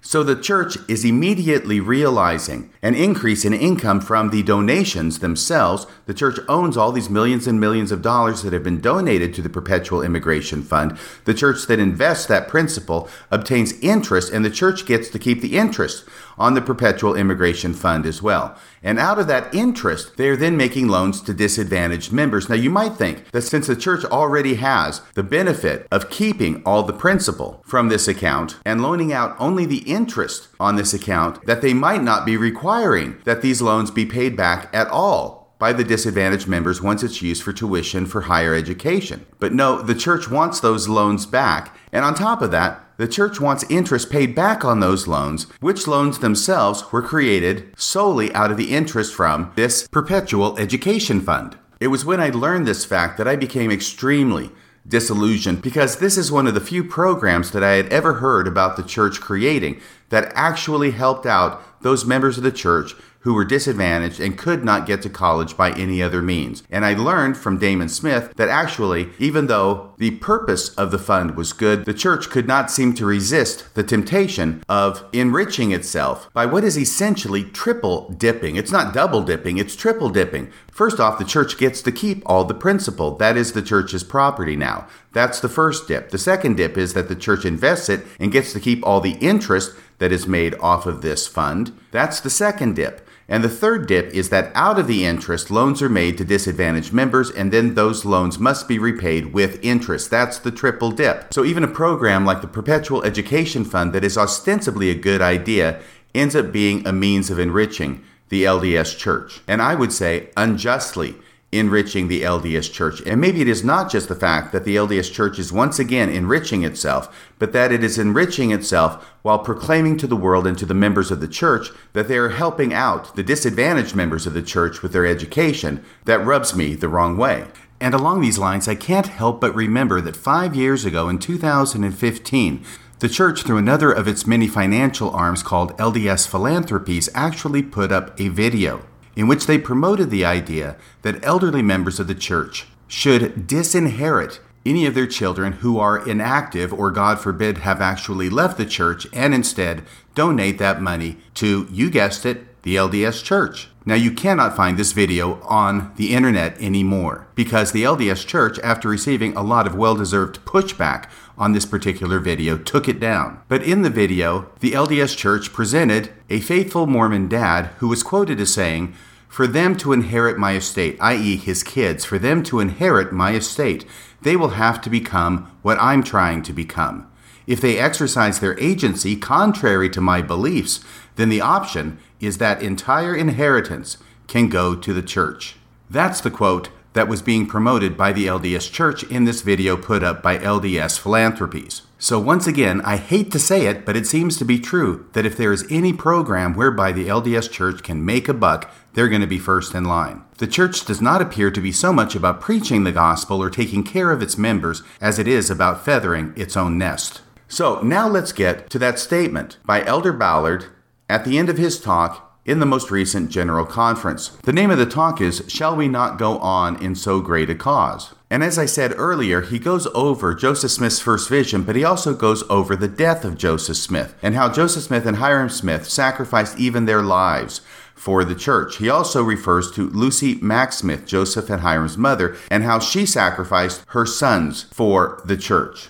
so 0.01 0.23
the 0.23 0.35
church 0.35 0.77
is 0.87 1.03
immediately 1.03 1.79
realizing 1.79 2.71
an 2.81 2.95
increase 2.95 3.43
in 3.43 3.53
income 3.53 3.99
from 3.99 4.29
the 4.29 4.43
donations 4.43 5.19
themselves. 5.19 5.85
The 6.05 6.13
church 6.13 6.39
owns 6.47 6.77
all 6.77 6.91
these 6.91 7.09
millions 7.09 7.47
and 7.47 7.59
millions 7.59 7.91
of 7.91 8.01
dollars 8.01 8.41
that 8.43 8.53
have 8.53 8.63
been 8.63 8.81
donated 8.81 9.33
to 9.35 9.41
the 9.41 9.49
Perpetual 9.49 10.01
Immigration 10.01 10.63
Fund. 10.63 10.97
The 11.25 11.33
church 11.33 11.67
that 11.67 11.79
invests 11.79 12.27
that 12.27 12.47
principal 12.47 13.09
obtains 13.29 13.73
interest, 13.81 14.31
and 14.31 14.45
the 14.45 14.49
church 14.49 14.85
gets 14.85 15.09
to 15.09 15.19
keep 15.19 15.41
the 15.41 15.57
interest 15.57 16.05
on 16.39 16.53
the 16.53 16.61
Perpetual 16.61 17.15
Immigration 17.15 17.73
Fund 17.73 18.05
as 18.05 18.21
well. 18.21 18.57
And 18.81 18.97
out 18.97 19.19
of 19.19 19.27
that 19.27 19.53
interest, 19.53 20.17
they 20.17 20.29
are 20.29 20.37
then 20.37 20.55
making 20.55 20.87
loans 20.87 21.21
to 21.21 21.33
disadvantaged 21.33 22.13
members. 22.13 22.47
Now, 22.49 22.55
you 22.55 22.69
might 22.69 22.93
think 22.93 23.29
that 23.31 23.41
since 23.41 23.67
the 23.67 23.75
church 23.75 24.05
already 24.05 24.55
has 24.55 25.01
the 25.13 25.23
benefit 25.23 25.85
of 25.91 26.09
keeping 26.09 26.63
all 26.65 26.83
the 26.83 26.93
principal 26.93 27.61
from 27.65 27.89
this 27.89 28.07
account 28.07 28.57
and 28.65 28.81
loaning 28.81 29.11
out 29.11 29.35
only 29.37 29.65
the 29.65 29.79
interest 29.79 30.47
on 30.59 30.77
this 30.77 30.93
account, 30.93 31.45
that 31.45 31.61
they 31.61 31.73
might 31.73 32.01
not 32.01 32.25
be 32.25 32.37
requiring 32.37 33.17
that 33.25 33.41
these 33.41 33.61
loans 33.61 33.91
be 33.91 34.05
paid 34.05 34.37
back 34.37 34.69
at 34.73 34.87
all 34.87 35.38
by 35.59 35.73
the 35.73 35.83
disadvantaged 35.83 36.47
members 36.47 36.81
once 36.81 37.03
it's 37.03 37.21
used 37.21 37.43
for 37.43 37.53
tuition 37.53 38.05
for 38.05 38.21
higher 38.21 38.55
education. 38.55 39.25
But 39.37 39.53
no, 39.53 39.81
the 39.81 39.93
church 39.93 40.29
wants 40.29 40.59
those 40.59 40.87
loans 40.87 41.25
back. 41.25 41.77
And 41.91 42.03
on 42.03 42.15
top 42.15 42.41
of 42.41 42.51
that, 42.51 42.81
the 42.97 43.07
church 43.07 43.39
wants 43.39 43.65
interest 43.69 44.09
paid 44.09 44.33
back 44.33 44.65
on 44.65 44.79
those 44.79 45.07
loans, 45.07 45.43
which 45.59 45.87
loans 45.87 46.19
themselves 46.19 46.91
were 46.91 47.01
created 47.01 47.73
solely 47.77 48.33
out 48.33 48.51
of 48.51 48.57
the 48.57 48.71
interest 48.71 49.13
from 49.13 49.51
this 49.55 49.87
perpetual 49.87 50.57
education 50.57 51.21
fund. 51.21 51.57
It 51.79 51.87
was 51.87 52.03
when 52.03 52.19
I 52.19 52.29
learned 52.29 52.67
this 52.67 52.83
fact 52.83 53.17
that 53.17 53.27
I 53.27 53.35
became 53.35 53.71
extremely 53.71 54.51
disillusioned 54.87 55.61
because 55.61 55.97
this 55.97 56.17
is 56.17 56.31
one 56.31 56.47
of 56.47 56.53
the 56.53 56.59
few 56.59 56.83
programs 56.83 57.51
that 57.51 57.63
I 57.63 57.71
had 57.73 57.87
ever 57.87 58.15
heard 58.15 58.47
about 58.47 58.75
the 58.75 58.83
church 58.83 59.21
creating 59.21 59.79
that 60.09 60.31
actually 60.35 60.91
helped 60.91 61.25
out 61.25 61.81
those 61.81 62.05
members 62.05 62.37
of 62.37 62.43
the 62.43 62.51
church 62.51 62.93
who 63.21 63.33
were 63.33 63.45
disadvantaged 63.45 64.19
and 64.19 64.37
could 64.37 64.63
not 64.63 64.85
get 64.85 65.01
to 65.01 65.09
college 65.09 65.57
by 65.57 65.71
any 65.71 66.01
other 66.01 66.21
means. 66.21 66.63
And 66.69 66.85
I 66.85 66.93
learned 66.93 67.37
from 67.37 67.59
Daymon 67.59 67.89
Smith 67.89 68.33
that 68.37 68.49
actually, 68.49 69.09
even 69.19 69.47
though 69.47 69.93
the 69.97 70.11
purpose 70.11 70.73
of 70.75 70.91
the 70.91 70.99
fund 70.99 71.35
was 71.35 71.51
good, 71.51 71.85
the 71.85 71.93
church 71.93 72.29
could 72.29 72.47
not 72.47 72.71
seem 72.71 72.93
to 72.95 73.05
resist 73.05 73.75
the 73.75 73.83
temptation 73.83 74.63
of 74.69 75.05
enriching 75.11 75.71
itself 75.71 76.31
by 76.33 76.45
what 76.45 76.63
is 76.63 76.77
essentially 76.77 77.43
triple 77.43 78.09
dipping. 78.09 78.55
It's 78.55 78.71
not 78.71 78.93
double 78.93 79.21
dipping, 79.21 79.57
it's 79.57 79.75
triple 79.75 80.09
dipping. 80.09 80.51
First 80.71 80.99
off, 80.99 81.19
the 81.19 81.25
church 81.25 81.57
gets 81.57 81.81
to 81.81 81.91
keep 81.91 82.23
all 82.25 82.45
the 82.45 82.53
principal. 82.53 83.17
That 83.17 83.35
is 83.35 83.51
the 83.51 83.61
church's 83.61 84.03
property 84.03 84.55
now. 84.55 84.87
That's 85.11 85.41
the 85.41 85.49
first 85.49 85.89
dip. 85.89 86.11
The 86.11 86.17
second 86.17 86.55
dip 86.55 86.77
is 86.77 86.93
that 86.93 87.09
the 87.09 87.15
church 87.15 87.43
invests 87.43 87.89
it 87.89 88.05
and 88.17 88.31
gets 88.31 88.53
to 88.53 88.61
keep 88.61 88.85
all 88.85 89.01
the 89.01 89.17
interest 89.17 89.75
that 89.97 90.13
is 90.13 90.25
made 90.25 90.55
off 90.61 90.85
of 90.85 91.01
this 91.01 91.27
fund. 91.27 91.77
That's 91.91 92.21
the 92.21 92.29
second 92.29 92.77
dip. 92.77 93.05
And 93.29 93.43
the 93.43 93.49
third 93.49 93.87
dip 93.87 94.11
is 94.11 94.29
that 94.29 94.51
out 94.55 94.79
of 94.79 94.87
the 94.87 95.05
interest, 95.05 95.51
loans 95.51 95.83
are 95.83 95.87
made 95.87 96.17
to 96.17 96.25
disadvantaged 96.25 96.91
members, 96.91 97.29
and 97.29 97.53
then 97.53 97.75
those 97.75 98.03
loans 98.03 98.39
must 98.39 98.67
be 98.67 98.79
repaid 98.79 99.33
with 99.33 99.63
interest. 99.63 100.09
That's 100.09 100.39
the 100.39 100.51
triple 100.51 100.91
dip. 100.91 101.31
So 101.31 101.45
even 101.45 101.63
a 101.63 101.67
program 101.67 102.25
like 102.25 102.41
the 102.41 102.47
Perpetual 102.47 103.03
Education 103.03 103.63
Fund, 103.63 103.93
that 103.93 104.03
is 104.03 104.17
ostensibly 104.17 104.89
a 104.89 104.95
good 104.95 105.21
idea, 105.21 105.79
ends 106.15 106.35
up 106.35 106.51
being 106.51 106.85
a 106.87 106.91
means 106.91 107.29
of 107.29 107.37
enriching 107.37 108.03
the 108.29 108.45
LDS 108.45 108.97
Church. 108.97 109.41
And 109.47 109.61
I 109.61 109.75
would 109.75 109.93
say 109.93 110.29
unjustly 110.35 111.15
enriching 111.51 112.07
the 112.07 112.21
LDS 112.21 112.71
Church. 112.71 113.01
And 113.05 113.19
maybe 113.19 113.41
it 113.41 113.47
is 113.47 113.63
not 113.63 113.89
just 113.89 114.07
the 114.07 114.15
fact 114.15 114.51
that 114.51 114.65
the 114.65 114.75
LDS 114.75 115.11
Church 115.11 115.39
is 115.39 115.51
once 115.51 115.79
again 115.79 116.09
enriching 116.09 116.63
itself, 116.63 117.27
but 117.39 117.53
that 117.53 117.71
it 117.71 117.83
is 117.83 117.97
enriching 117.97 118.51
itself 118.51 119.03
while 119.23 119.39
proclaiming 119.39 119.97
to 119.97 120.07
the 120.07 120.15
world 120.15 120.45
and 120.45 120.57
to 120.59 120.65
the 120.65 120.73
members 120.73 121.09
of 121.09 121.21
the 121.21 121.27
church 121.27 121.69
that 121.93 122.07
they 122.07 122.17
are 122.17 122.29
helping 122.29 122.73
out 122.73 123.15
the 123.15 123.23
disadvantaged 123.23 123.95
members 123.95 124.27
of 124.27 124.33
the 124.33 124.41
church 124.41 124.81
with 124.81 124.93
their 124.93 125.05
education. 125.05 125.83
That 126.05 126.25
rubs 126.25 126.55
me 126.55 126.75
the 126.75 126.89
wrong 126.89 127.17
way. 127.17 127.47
And 127.81 127.93
along 127.93 128.21
these 128.21 128.37
lines, 128.37 128.67
I 128.67 128.75
can't 128.75 129.07
help 129.07 129.41
but 129.41 129.55
remember 129.55 130.01
that 130.01 130.15
five 130.15 130.55
years 130.55 130.85
ago 130.85 131.09
in 131.09 131.17
2015, 131.17 132.65
the 132.99 133.09
church, 133.09 133.43
through 133.43 133.57
another 133.57 133.91
of 133.93 134.09
its 134.09 134.27
many 134.27 134.45
financial 134.47 135.09
arms 135.11 135.41
called 135.41 135.77
LDS 135.77 136.27
Philanthropies, 136.27 137.07
actually 137.15 137.63
put 137.63 137.93
up 137.93 138.19
a 138.19 138.27
video 138.27 138.85
in 139.19 139.27
which 139.27 139.47
they 139.47 139.57
promoted 139.57 140.09
the 140.09 140.23
idea 140.23 140.77
that 141.01 141.21
elderly 141.25 141.61
members 141.61 141.99
of 141.99 142.07
the 142.07 142.15
church 142.15 142.67
should 142.87 143.45
disinherit 143.45 144.39
any 144.65 144.85
of 144.85 144.95
their 144.95 145.05
children 145.05 145.51
who 145.53 145.77
are 145.77 146.07
inactive 146.07 146.71
or, 146.71 146.89
God 146.89 147.19
forbid, 147.19 147.57
have 147.57 147.81
actually 147.81 148.29
left 148.29 148.57
the 148.57 148.65
church 148.65 149.05
and 149.11 149.33
instead 149.33 149.83
donate 150.15 150.57
that 150.59 150.81
money 150.81 151.17
to, 151.33 151.67
you 151.69 151.89
guessed 151.89 152.25
it, 152.25 152.61
the 152.63 152.77
LDS 152.77 153.21
Church. 153.21 153.67
Now, 153.85 153.95
you 153.95 154.11
cannot 154.11 154.55
find 154.55 154.77
this 154.77 154.93
video 154.93 155.41
on 155.41 155.91
the 155.97 156.13
internet 156.13 156.57
anymore 156.61 157.27
because 157.35 157.73
the 157.73 157.83
LDS 157.83 158.25
Church, 158.25 158.57
after 158.59 158.87
receiving 158.87 159.35
a 159.35 159.43
lot 159.43 159.67
of 159.67 159.75
well 159.75 159.95
deserved 159.95 160.45
pushback 160.45 161.09
on 161.37 161.51
this 161.51 161.65
particular 161.65 162.19
video, 162.19 162.57
took 162.57 162.87
it 162.87 163.01
down. 163.01 163.41
But 163.49 163.63
in 163.63 163.81
the 163.81 163.89
video, 163.89 164.49
the 164.61 164.71
LDS 164.71 165.17
Church 165.17 165.51
presented 165.51 166.13
a 166.29 166.39
faithful 166.39 166.87
Mormon 166.87 167.27
dad 167.27 167.71
who 167.79 167.89
was 167.89 168.03
quoted 168.03 168.39
as 168.39 168.53
saying, 168.53 168.93
For 169.29 169.45
them 169.45 169.77
to 169.77 169.93
inherit 169.93 170.37
my 170.37 170.55
estate, 170.55 170.97
i.e., 170.99 171.37
his 171.37 171.63
kids, 171.63 172.03
for 172.03 172.17
them 172.17 172.43
to 172.43 172.59
inherit 172.59 173.13
my 173.13 173.35
estate, 173.35 173.85
they 174.21 174.35
will 174.35 174.49
have 174.49 174.81
to 174.81 174.89
become 174.89 175.49
what 175.61 175.79
I'm 175.79 176.03
trying 176.03 176.41
to 176.43 176.51
become. 176.51 177.09
If 177.47 177.61
they 177.61 177.79
exercise 177.79 178.39
their 178.39 178.59
agency 178.59 179.15
contrary 179.15 179.89
to 179.91 180.01
my 180.01 180.21
beliefs, 180.21 180.81
then 181.15 181.29
the 181.29 181.41
option 181.41 181.99
is 182.19 182.39
that 182.39 182.61
entire 182.61 183.15
inheritance 183.15 183.97
can 184.27 184.49
go 184.49 184.75
to 184.75 184.93
the 184.93 185.01
church. 185.01 185.55
That's 185.89 186.21
the 186.21 186.31
quote 186.31 186.69
that 186.93 187.07
was 187.07 187.21
being 187.21 187.45
promoted 187.45 187.95
by 187.95 188.11
the 188.11 188.25
LDS 188.25 188.71
Church 188.71 189.03
in 189.03 189.25
this 189.25 189.41
video 189.41 189.77
put 189.77 190.03
up 190.03 190.21
by 190.23 190.37
LDS 190.39 190.99
Philanthropies. 190.99 191.83
So, 192.01 192.17
once 192.17 192.47
again, 192.47 192.79
I 192.85 192.95
hate 192.95 193.29
to 193.33 193.39
say 193.39 193.65
it, 193.65 193.85
but 193.85 193.97
it 193.97 194.07
seems 194.07 194.37
to 194.37 194.45
be 194.45 194.57
true 194.57 195.09
that 195.11 195.25
if 195.25 195.35
there 195.35 195.51
is 195.51 195.67
any 195.69 195.91
program 195.91 196.53
whereby 196.53 196.93
the 196.93 197.09
LDS 197.09 197.51
Church 197.51 197.83
can 197.83 198.05
make 198.05 198.29
a 198.29 198.33
buck, 198.33 198.71
they're 198.93 199.09
going 199.09 199.19
to 199.19 199.27
be 199.27 199.37
first 199.37 199.75
in 199.75 199.83
line. 199.83 200.23
The 200.37 200.47
church 200.47 200.85
does 200.85 201.01
not 201.01 201.21
appear 201.21 201.51
to 201.51 201.59
be 201.59 201.73
so 201.73 201.91
much 201.91 202.15
about 202.15 202.39
preaching 202.39 202.85
the 202.85 202.93
gospel 202.93 203.43
or 203.43 203.49
taking 203.49 203.83
care 203.83 204.11
of 204.11 204.21
its 204.21 204.37
members 204.37 204.81
as 205.01 205.19
it 205.19 205.27
is 205.27 205.49
about 205.49 205.83
feathering 205.83 206.33
its 206.37 206.55
own 206.55 206.77
nest. 206.77 207.21
So, 207.49 207.81
now 207.81 208.07
let's 208.07 208.31
get 208.31 208.69
to 208.69 208.79
that 208.79 208.97
statement 208.97 209.57
by 209.65 209.83
Elder 209.83 210.13
Ballard 210.13 210.67
at 211.09 211.25
the 211.25 211.37
end 211.37 211.49
of 211.49 211.57
his 211.57 211.81
talk 211.81 212.39
in 212.45 212.61
the 212.61 212.65
most 212.65 212.91
recent 212.91 213.29
General 213.29 213.65
Conference. 213.65 214.29
The 214.43 214.53
name 214.53 214.71
of 214.71 214.77
the 214.77 214.85
talk 214.85 215.19
is 215.19 215.43
Shall 215.49 215.75
We 215.75 215.89
Not 215.89 216.17
Go 216.17 216.37
On 216.39 216.81
in 216.81 216.95
So 216.95 217.19
Great 217.19 217.49
a 217.49 217.55
Cause? 217.55 218.13
And 218.31 218.43
as 218.43 218.59
I 218.59 218.67
said 218.67 218.93
earlier, 218.95 219.41
he 219.41 219.57
goes 219.57 219.87
over 219.95 220.35
Joseph 220.35 220.69
Smith's 220.69 220.99
first 220.99 221.27
vision, 221.29 221.63
but 221.63 221.75
he 221.75 221.83
also 221.83 222.13
goes 222.13 222.43
over 222.47 222.75
the 222.75 222.87
death 222.87 223.25
of 223.25 223.39
Joseph 223.39 223.77
Smith 223.77 224.13
and 224.21 224.35
how 224.35 224.51
Joseph 224.51 224.83
Smith 224.83 225.07
and 225.07 225.17
Hyrum 225.17 225.49
Smith 225.49 225.89
sacrificed 225.89 226.59
even 226.59 226.85
their 226.85 227.01
lives 227.01 227.61
for 227.95 228.23
the 228.23 228.35
church. 228.35 228.77
He 228.77 228.87
also 228.87 229.23
refers 229.23 229.71
to 229.71 229.89
Lucy 229.89 230.35
Mack 230.35 230.73
Smith, 230.73 231.07
Joseph 231.07 231.49
and 231.49 231.61
Hyrum's 231.61 231.97
mother, 231.97 232.37
and 232.51 232.63
how 232.63 232.79
she 232.79 233.05
sacrificed 233.05 233.83
her 233.87 234.05
sons 234.05 234.63
for 234.71 235.21
the 235.25 235.35
church. 235.35 235.89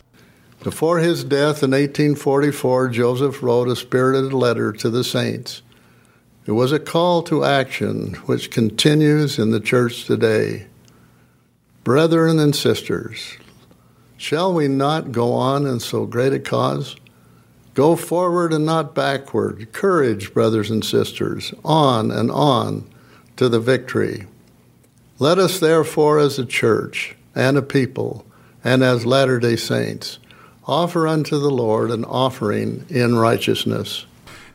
Before 0.64 1.00
his 1.00 1.26
death 1.26 1.62
in 1.62 1.72
1844, 1.72 2.90
Joseph 2.90 3.44
wrote 3.44 3.68
a 3.68 3.76
spirited 3.76 4.34
letter 4.34 4.72
to 4.74 4.90
the 4.90 5.04
saints. 5.04 5.62
It 6.46 6.54
was 6.54 6.72
a 6.72 6.80
call 6.80 7.22
to 7.24 7.44
action 7.44 8.14
which 8.26 8.50
continues 8.50 9.38
in 9.38 9.52
the 9.52 9.60
church 9.60 10.06
today. 10.06 10.69
Brethren 11.84 12.40
and 12.40 12.54
sisters, 12.54 13.38
shall 14.18 14.54
we 14.54 14.68
not 14.68 15.14
go 15.14 15.34
on 15.34 15.66
in 15.66 15.80
so 15.80 16.06
great 16.06 16.34
a 16.34 16.40
cause? 16.40 16.98
Go 17.74 17.96
forward 17.96 18.52
and 18.52 18.66
not 18.66 18.94
backward. 18.94 19.72
Courage, 19.72 20.34
brothers 20.34 20.70
and 20.70 20.84
sisters, 20.84 21.54
on 21.64 22.12
and 22.12 22.30
on 22.30 22.86
to 23.38 23.48
the 23.48 23.62
victory. 23.62 24.28
Let 25.20 25.40
us 25.40 25.60
therefore, 25.60 26.20
as 26.20 26.38
a 26.38 26.46
church 26.46 27.16
and 27.34 27.58
a 27.58 27.62
people, 27.62 28.26
and 28.62 28.84
as 28.84 29.06
Latter 29.06 29.40
day 29.40 29.56
Saints, 29.56 30.20
offer 30.68 31.08
unto 31.08 31.40
the 31.40 31.50
Lord 31.50 31.90
an 31.92 32.04
offering 32.04 32.86
in 32.90 33.18
righteousness. 33.18 34.06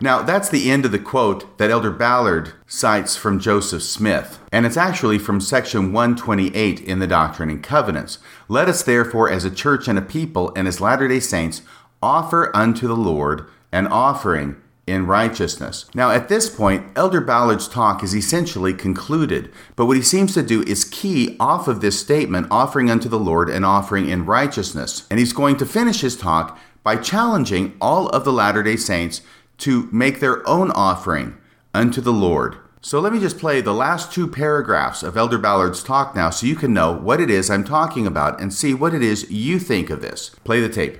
Now, 0.04 0.20
that's 0.20 0.50
the 0.50 0.70
end 0.70 0.84
of 0.84 0.92
the 0.92 0.98
quote 0.98 1.56
that 1.56 1.70
Elder 1.70 1.90
Ballard 1.90 2.52
cites 2.66 3.16
from 3.16 3.40
Joseph 3.40 3.82
Smith, 3.82 4.38
and 4.52 4.66
it's 4.66 4.76
actually 4.76 5.18
from 5.18 5.40
section 5.40 5.94
128 5.94 6.78
in 6.78 6.98
the 6.98 7.06
Doctrine 7.06 7.48
and 7.48 7.62
Covenants. 7.62 8.18
Let 8.46 8.68
us 8.68 8.82
therefore, 8.82 9.30
as 9.30 9.46
a 9.46 9.50
church 9.50 9.88
and 9.88 9.98
a 9.98 10.02
people, 10.02 10.52
and 10.54 10.68
as 10.68 10.78
Latter 10.78 11.08
day 11.08 11.20
Saints, 11.20 11.62
offer 12.02 12.54
unto 12.54 12.86
the 12.86 12.94
Lord 12.94 13.46
an 13.72 13.86
offering 13.86 14.60
in 14.86 15.06
righteousness. 15.06 15.86
Now, 15.94 16.10
at 16.10 16.28
this 16.28 16.50
point, 16.50 16.84
Elder 16.94 17.22
Ballard's 17.22 17.66
talk 17.66 18.02
is 18.04 18.14
essentially 18.14 18.74
concluded, 18.74 19.50
but 19.74 19.86
what 19.86 19.96
he 19.96 20.02
seems 20.02 20.34
to 20.34 20.42
do 20.42 20.60
is 20.64 20.84
key 20.84 21.34
off 21.40 21.66
of 21.66 21.80
this 21.80 21.98
statement, 21.98 22.48
offering 22.50 22.90
unto 22.90 23.08
the 23.08 23.18
Lord 23.18 23.48
an 23.48 23.64
offering 23.64 24.10
in 24.10 24.26
righteousness. 24.26 25.06
And 25.08 25.18
he's 25.18 25.32
going 25.32 25.56
to 25.56 25.64
finish 25.64 26.02
his 26.02 26.14
talk 26.14 26.58
by 26.82 26.96
challenging 26.96 27.74
all 27.80 28.10
of 28.10 28.26
the 28.26 28.32
Latter 28.34 28.62
day 28.62 28.76
Saints 28.76 29.22
to 29.58 29.88
make 29.92 30.20
their 30.20 30.46
own 30.48 30.70
offering 30.72 31.36
unto 31.72 32.00
the 32.00 32.12
Lord. 32.12 32.56
So 32.80 33.00
let 33.00 33.14
me 33.14 33.18
just 33.18 33.38
play 33.38 33.60
the 33.62 33.72
last 33.72 34.12
two 34.12 34.28
paragraphs 34.28 35.02
of 35.02 35.16
Elder 35.16 35.38
Ballard's 35.38 35.82
talk 35.82 36.14
now 36.14 36.28
so 36.28 36.46
you 36.46 36.54
can 36.54 36.74
know 36.74 36.92
what 36.92 37.20
it 37.20 37.30
is 37.30 37.48
I'm 37.48 37.64
talking 37.64 38.06
about 38.06 38.40
and 38.40 38.52
see 38.52 38.74
what 38.74 38.92
it 38.92 39.02
is 39.02 39.30
you 39.30 39.58
think 39.58 39.88
of 39.88 40.02
this. 40.02 40.30
Play 40.44 40.60
the 40.60 40.68
tape. 40.68 40.98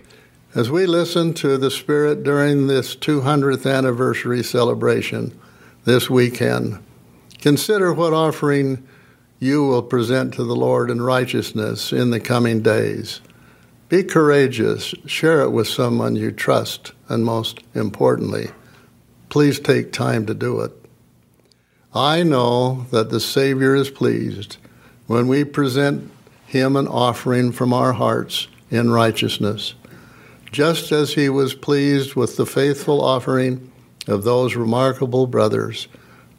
As 0.54 0.70
we 0.70 0.86
listen 0.86 1.34
to 1.34 1.58
the 1.58 1.70
Spirit 1.70 2.22
during 2.22 2.68
this 2.68 2.96
200th 2.96 3.70
anniversary 3.70 4.42
celebration 4.42 5.38
this 5.84 6.08
weekend, 6.08 6.82
consider 7.40 7.92
what 7.92 8.14
offering 8.14 8.86
you 9.38 9.66
will 9.66 9.82
present 9.82 10.32
to 10.34 10.44
the 10.44 10.56
Lord 10.56 10.90
in 10.90 11.02
righteousness 11.02 11.92
in 11.92 12.10
the 12.10 12.20
coming 12.20 12.62
days. 12.62 13.20
Be 13.88 14.02
courageous, 14.02 14.94
share 15.06 15.42
it 15.42 15.50
with 15.50 15.68
someone 15.68 16.16
you 16.16 16.32
trust, 16.32 16.92
and 17.08 17.24
most 17.24 17.60
importantly, 17.74 18.50
please 19.28 19.60
take 19.60 19.92
time 19.92 20.24
to 20.26 20.34
do 20.34 20.60
it. 20.60 20.72
I 21.94 22.22
know 22.22 22.86
that 22.90 23.10
the 23.10 23.20
Savior 23.20 23.74
is 23.74 23.90
pleased 23.90 24.56
when 25.06 25.28
we 25.28 25.44
present 25.44 26.10
Him 26.46 26.76
an 26.76 26.88
offering 26.88 27.52
from 27.52 27.72
our 27.72 27.92
hearts 27.92 28.48
in 28.70 28.90
righteousness, 28.90 29.74
just 30.50 30.90
as 30.90 31.12
He 31.12 31.28
was 31.28 31.54
pleased 31.54 32.14
with 32.14 32.36
the 32.36 32.46
faithful 32.46 33.02
offering 33.02 33.70
of 34.06 34.24
those 34.24 34.56
remarkable 34.56 35.26
brothers, 35.26 35.88